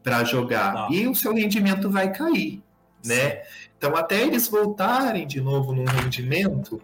[0.03, 0.87] para jogar tá.
[0.91, 2.61] e o seu rendimento vai cair,
[3.05, 3.43] né?
[3.77, 6.81] Então até eles voltarem de novo no rendimento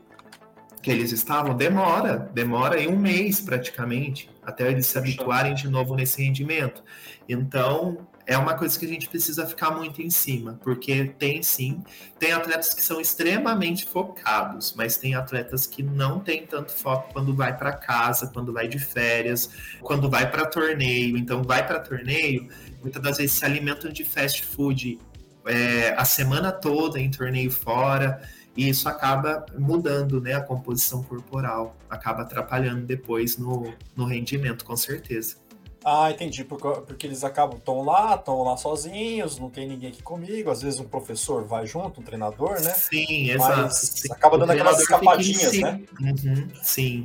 [0.82, 5.94] que eles estavam demora, demora aí um mês praticamente até eles se habituarem de novo
[5.94, 6.82] nesse rendimento.
[7.28, 11.84] Então é uma coisa que a gente precisa ficar muito em cima, porque tem sim,
[12.20, 17.36] tem atletas que são extremamente focados, mas tem atletas que não têm tanto foco quando
[17.36, 19.50] vai para casa, quando vai de férias,
[19.82, 21.18] quando vai para torneio.
[21.18, 22.48] Então vai para torneio,
[22.82, 25.00] muitas das vezes se alimentam de fast food
[25.46, 28.22] é, a semana toda em torneio fora,
[28.56, 34.76] e isso acaba mudando né, a composição corporal, acaba atrapalhando depois no, no rendimento, com
[34.76, 35.41] certeza.
[35.84, 40.04] Ah, entendi, porque, porque eles acabam, estão lá, estão lá sozinhos, não tem ninguém aqui
[40.04, 42.74] comigo, às vezes um professor vai junto, um treinador, né?
[42.74, 43.76] Sim, exato.
[44.12, 45.82] Acaba dando aquelas escapadinhas, né?
[46.00, 47.04] Uhum, sim,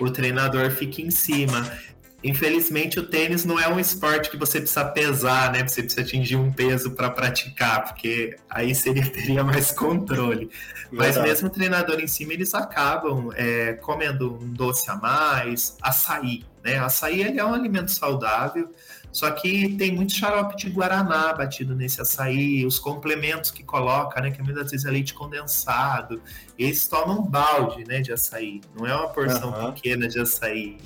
[0.00, 1.70] o treinador fica em cima.
[2.24, 5.62] Infelizmente, o tênis não é um esporte que você precisa pesar, né?
[5.62, 10.50] Você precisa atingir um peso para praticar, porque aí seria, teria mais controle.
[10.90, 16.42] Mas mesmo o treinador em cima, eles acabam é, comendo um doce a mais, açaí,
[16.66, 16.78] né?
[16.78, 18.74] Açaí ele é um alimento saudável,
[19.12, 24.32] só que tem muito xarope de guaraná batido nesse açaí, os complementos que coloca, né?
[24.32, 26.20] Que muitas vezes é leite condensado.
[26.58, 28.00] Eles tomam balde, né?
[28.00, 28.60] De açaí.
[28.76, 29.72] Não é uma porção uhum.
[29.72, 30.76] pequena de açaí.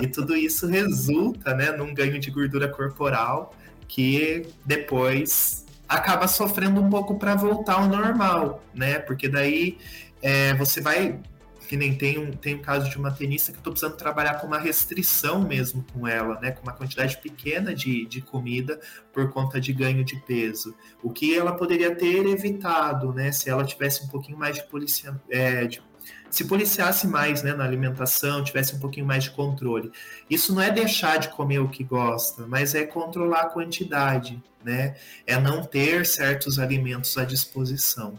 [0.00, 1.70] E tudo isso resulta, né?
[1.70, 3.54] Num ganho de gordura corporal
[3.86, 8.98] que depois acaba sofrendo um pouco para voltar ao normal, né?
[8.98, 9.78] Porque daí
[10.22, 11.20] é, você vai
[11.66, 14.34] que nem tem um, tem um caso de uma tenista que eu tô precisando trabalhar
[14.34, 16.52] com uma restrição mesmo com ela, né?
[16.52, 18.80] Com uma quantidade pequena de, de comida
[19.12, 20.74] por conta de ganho de peso.
[21.02, 23.32] O que ela poderia ter evitado, né?
[23.32, 25.82] Se ela tivesse um pouquinho mais de policia, é, de,
[26.30, 29.90] se policiasse mais né, na alimentação, tivesse um pouquinho mais de controle.
[30.28, 34.96] Isso não é deixar de comer o que gosta, mas é controlar a quantidade, né?
[35.26, 38.18] É não ter certos alimentos à disposição.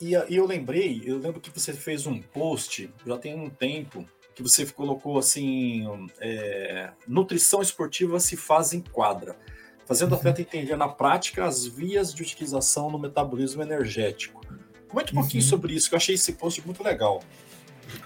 [0.00, 4.06] E, e eu lembrei, eu lembro que você fez um post, já tem um tempo,
[4.34, 5.84] que você colocou assim:
[6.20, 9.36] é, nutrição esportiva se faz em quadra,
[9.84, 10.18] fazendo o uhum.
[10.18, 14.40] atleta entender na prática as vias de utilização no metabolismo energético.
[14.88, 15.22] Comente um uhum.
[15.22, 17.20] pouquinho sobre isso, que eu achei esse post muito legal.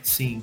[0.03, 0.43] Sim.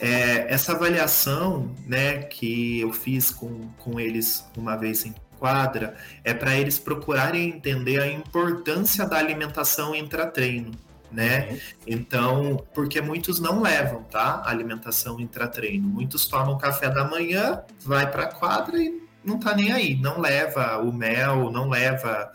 [0.00, 6.32] É, essa avaliação né, que eu fiz com, com eles uma vez em quadra é
[6.32, 10.70] para eles procurarem entender a importância da alimentação intratreino,
[11.10, 11.58] né?
[11.84, 14.40] Então, porque muitos não levam, tá?
[14.46, 15.88] Alimentação intratreino.
[15.88, 20.20] Muitos tomam café da manhã, vai para a quadra e não tá nem aí, não
[20.20, 22.30] leva o mel, não leva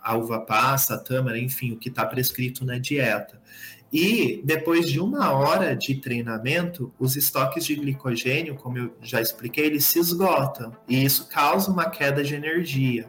[0.00, 3.42] a uva passa, a tâmara, enfim, o que está prescrito na dieta.
[3.94, 9.66] E depois de uma hora de treinamento, os estoques de glicogênio, como eu já expliquei,
[9.66, 13.08] eles se esgotam e isso causa uma queda de energia.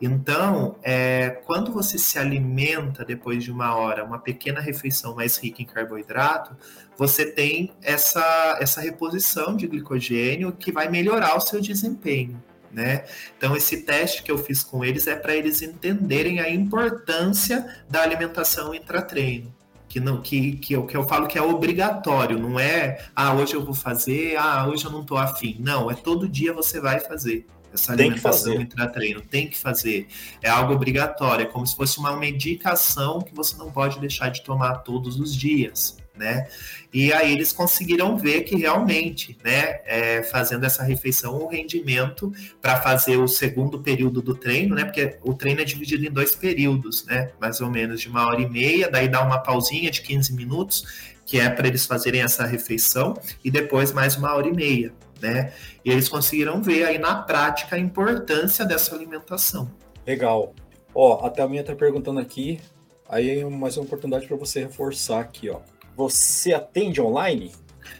[0.00, 5.60] Então, é, quando você se alimenta depois de uma hora, uma pequena refeição mais rica
[5.60, 6.56] em carboidrato,
[6.96, 12.42] você tem essa, essa reposição de glicogênio que vai melhorar o seu desempenho.
[12.72, 13.04] Né?
[13.36, 18.00] Então, esse teste que eu fiz com eles é para eles entenderem a importância da
[18.00, 19.53] alimentação intratreino
[19.94, 23.54] que não que, que, eu, que eu falo que é obrigatório, não é ah, hoje
[23.54, 25.56] eu vou fazer, ah, hoje eu não tô afim.
[25.60, 29.20] Não, é todo dia você vai fazer essa alimentação intra-treino.
[29.20, 30.08] Tem que fazer.
[30.42, 34.42] É algo obrigatório, é como se fosse uma medicação que você não pode deixar de
[34.42, 36.46] tomar todos os dias né?
[36.92, 42.80] E aí eles conseguiram ver que realmente, né, é, fazendo essa refeição, o rendimento para
[42.80, 44.84] fazer o segundo período do treino, né?
[44.84, 47.32] Porque o treino é dividido em dois períodos, né?
[47.40, 50.84] Mais ou menos de uma hora e meia, daí dá uma pausinha de 15 minutos,
[51.26, 55.52] que é para eles fazerem essa refeição, e depois mais uma hora e meia, né?
[55.84, 59.70] E eles conseguiram ver aí na prática a importância dessa alimentação.
[60.06, 60.54] Legal.
[60.94, 62.60] Ó, a minha tá perguntando aqui,
[63.08, 65.58] aí é mais uma oportunidade para você reforçar aqui, ó.
[65.96, 67.52] Você atende online?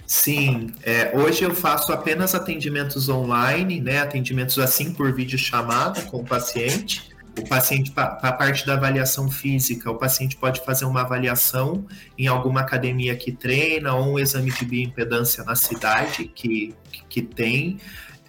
[0.06, 4.00] Sim, é, hoje eu faço apenas atendimentos online, né?
[4.00, 7.14] Atendimentos assim por vídeo chamada com o paciente.
[7.38, 11.84] O paciente, para a parte da avaliação física, o paciente pode fazer uma avaliação
[12.16, 16.74] em alguma academia que treina ou um exame de bioimpedância na cidade que,
[17.08, 17.80] que tem.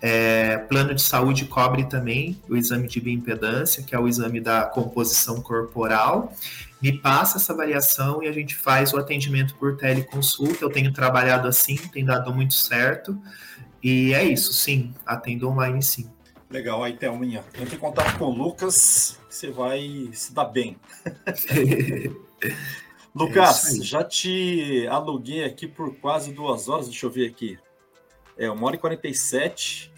[0.07, 4.65] É, plano de saúde cobre também o exame de bioimpedância, que é o exame da
[4.65, 6.31] composição corporal
[6.81, 10.63] me passa essa avaliação e a gente faz o atendimento por teleconsulta.
[10.63, 13.19] Eu tenho trabalhado assim, tem dado muito certo.
[13.81, 16.07] E é isso, sim, atendo online sim.
[16.47, 20.77] Legal, aí Thelminha, entre em contato com o Lucas, você vai se dar bem.
[23.15, 27.57] Lucas, é já te aluguei aqui por quase duas horas, deixa eu ver aqui.
[28.37, 29.94] É, uma hora e 47.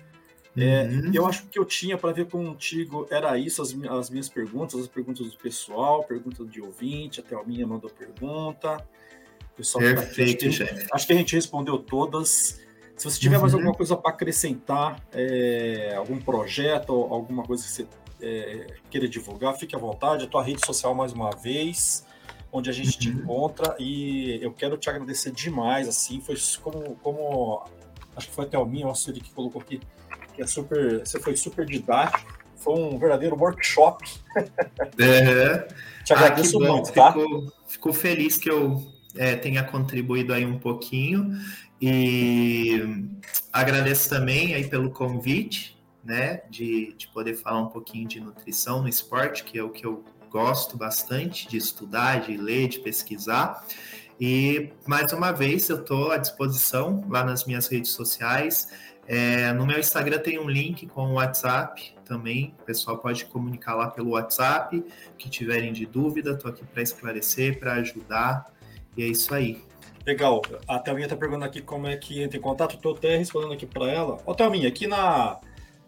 [0.57, 1.11] É, uhum.
[1.13, 4.87] Eu acho que eu tinha para ver contigo era isso, as, as, minhas perguntas, as
[4.87, 8.83] perguntas do pessoal, perguntas de ouvinte, até a minha mandou pergunta.
[9.55, 10.63] Pessoal Perfeito, tá acho,
[10.93, 12.59] acho que a gente respondeu todas.
[12.95, 13.41] Se você tiver uhum.
[13.43, 17.87] mais alguma coisa para acrescentar, é, algum projeto, alguma coisa que você
[18.19, 20.23] é, queira divulgar, fique à vontade.
[20.23, 22.03] A tua rede social mais uma vez,
[22.51, 22.99] onde a gente uhum.
[22.99, 23.75] te encontra.
[23.77, 25.87] E eu quero te agradecer demais.
[25.87, 27.63] Assim, foi como, como
[28.15, 29.79] acho que foi até o minha, o que colocou aqui
[30.37, 34.05] que é super, você foi super didático, foi um verdadeiro workshop.
[34.99, 35.67] É.
[36.03, 37.11] Te agradeço ah, muito, tá?
[37.11, 41.37] Fico, fico, feliz que eu é, tenha contribuído aí um pouquinho
[41.81, 43.09] e
[43.51, 48.87] agradeço também aí pelo convite, né, de, de poder falar um pouquinho de nutrição no
[48.87, 53.65] esporte, que é o que eu gosto bastante de estudar, de ler, de pesquisar.
[54.19, 58.67] E mais uma vez eu estou à disposição lá nas minhas redes sociais.
[59.07, 62.53] É, no meu Instagram tem um link com o WhatsApp também.
[62.59, 64.83] O pessoal pode comunicar lá pelo WhatsApp.
[65.17, 68.51] Que tiverem de dúvida, estou aqui para esclarecer, para ajudar.
[68.97, 69.61] E é isso aí.
[70.05, 70.41] Legal.
[70.67, 72.75] A Thelminha está perguntando aqui como é que entra em contato.
[72.75, 74.19] Estou até respondendo aqui para ela.
[74.25, 75.39] Ô, Thelminha, aqui na,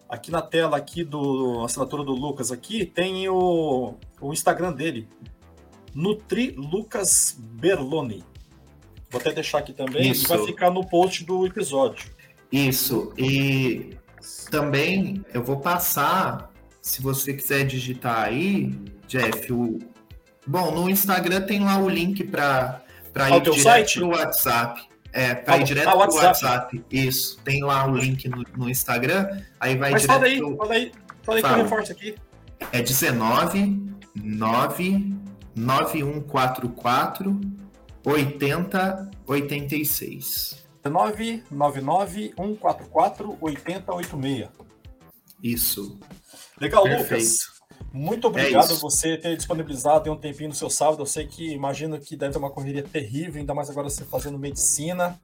[0.07, 5.07] aqui na tela aqui do assinatura do Lucas aqui tem o, o Instagram dele.
[5.93, 8.23] Nutri Lucas Berloni.
[9.09, 10.25] Vou até deixar aqui também Isso.
[10.25, 12.18] e vai ficar no post do episódio.
[12.51, 13.13] Isso.
[13.17, 13.97] E
[14.49, 16.51] também eu vou passar,
[16.81, 18.73] se você quiser digitar aí,
[19.07, 19.79] Jeff, o...
[20.45, 23.99] bom, no Instagram tem lá o link para para ir direto site?
[23.99, 24.89] pro WhatsApp.
[25.11, 26.27] É, para ir direto ah, pro WhatsApp.
[26.27, 26.85] WhatsApp.
[26.91, 27.39] Isso.
[27.43, 29.41] Tem lá o link no, no Instagram.
[29.59, 30.19] Aí vai Mas direto.
[30.19, 30.55] Fala aí, pro...
[30.57, 30.91] fala aí,
[31.23, 32.13] fala aí que eu reforço aqui.
[32.71, 35.13] É 19 9
[35.55, 37.41] 9144
[38.05, 40.49] 8086.
[40.49, 44.49] 19 99 144 8086.
[45.41, 45.99] Isso.
[46.59, 47.13] Legal, Perfeito.
[47.13, 47.59] Lucas.
[47.91, 51.01] Muito é obrigado é você ter disponibilizado um tempinho no seu sábado.
[51.01, 54.37] Eu sei que imagino que deve ter uma correria terrível, ainda mais agora você fazendo
[54.37, 55.19] medicina,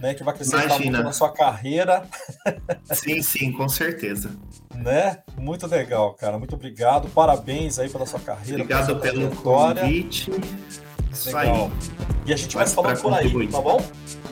[0.00, 0.14] né?
[0.14, 2.06] Que vai crescer muito na sua carreira.
[2.92, 4.30] Sim, sim, com certeza.
[4.74, 5.18] Né?
[5.36, 6.38] Muito legal, cara.
[6.38, 7.08] Muito obrigado.
[7.10, 8.62] Parabéns aí pela sua carreira.
[8.62, 9.82] Obrigado pelo trajetória.
[9.82, 10.30] convite.
[11.12, 11.54] Isso legal.
[11.54, 11.70] aí.
[12.26, 13.84] E a gente vai se falando por aí, tá bom?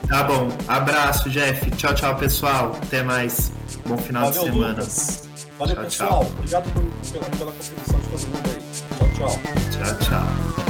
[0.07, 0.49] Tá bom.
[0.67, 1.69] Abraço, Jeff.
[1.71, 2.75] Tchau, tchau, pessoal.
[2.81, 3.51] Até mais.
[3.85, 4.73] Bom final Valeu, de semana.
[4.73, 5.29] Lucas.
[5.57, 6.09] Valeu, tchau, pessoal.
[6.09, 6.31] Tchau.
[6.37, 6.73] Obrigado
[7.11, 9.15] pela, pela contribuição de todo mundo aí.
[9.17, 9.39] Tchau, tchau.
[9.71, 10.68] Tchau, tchau.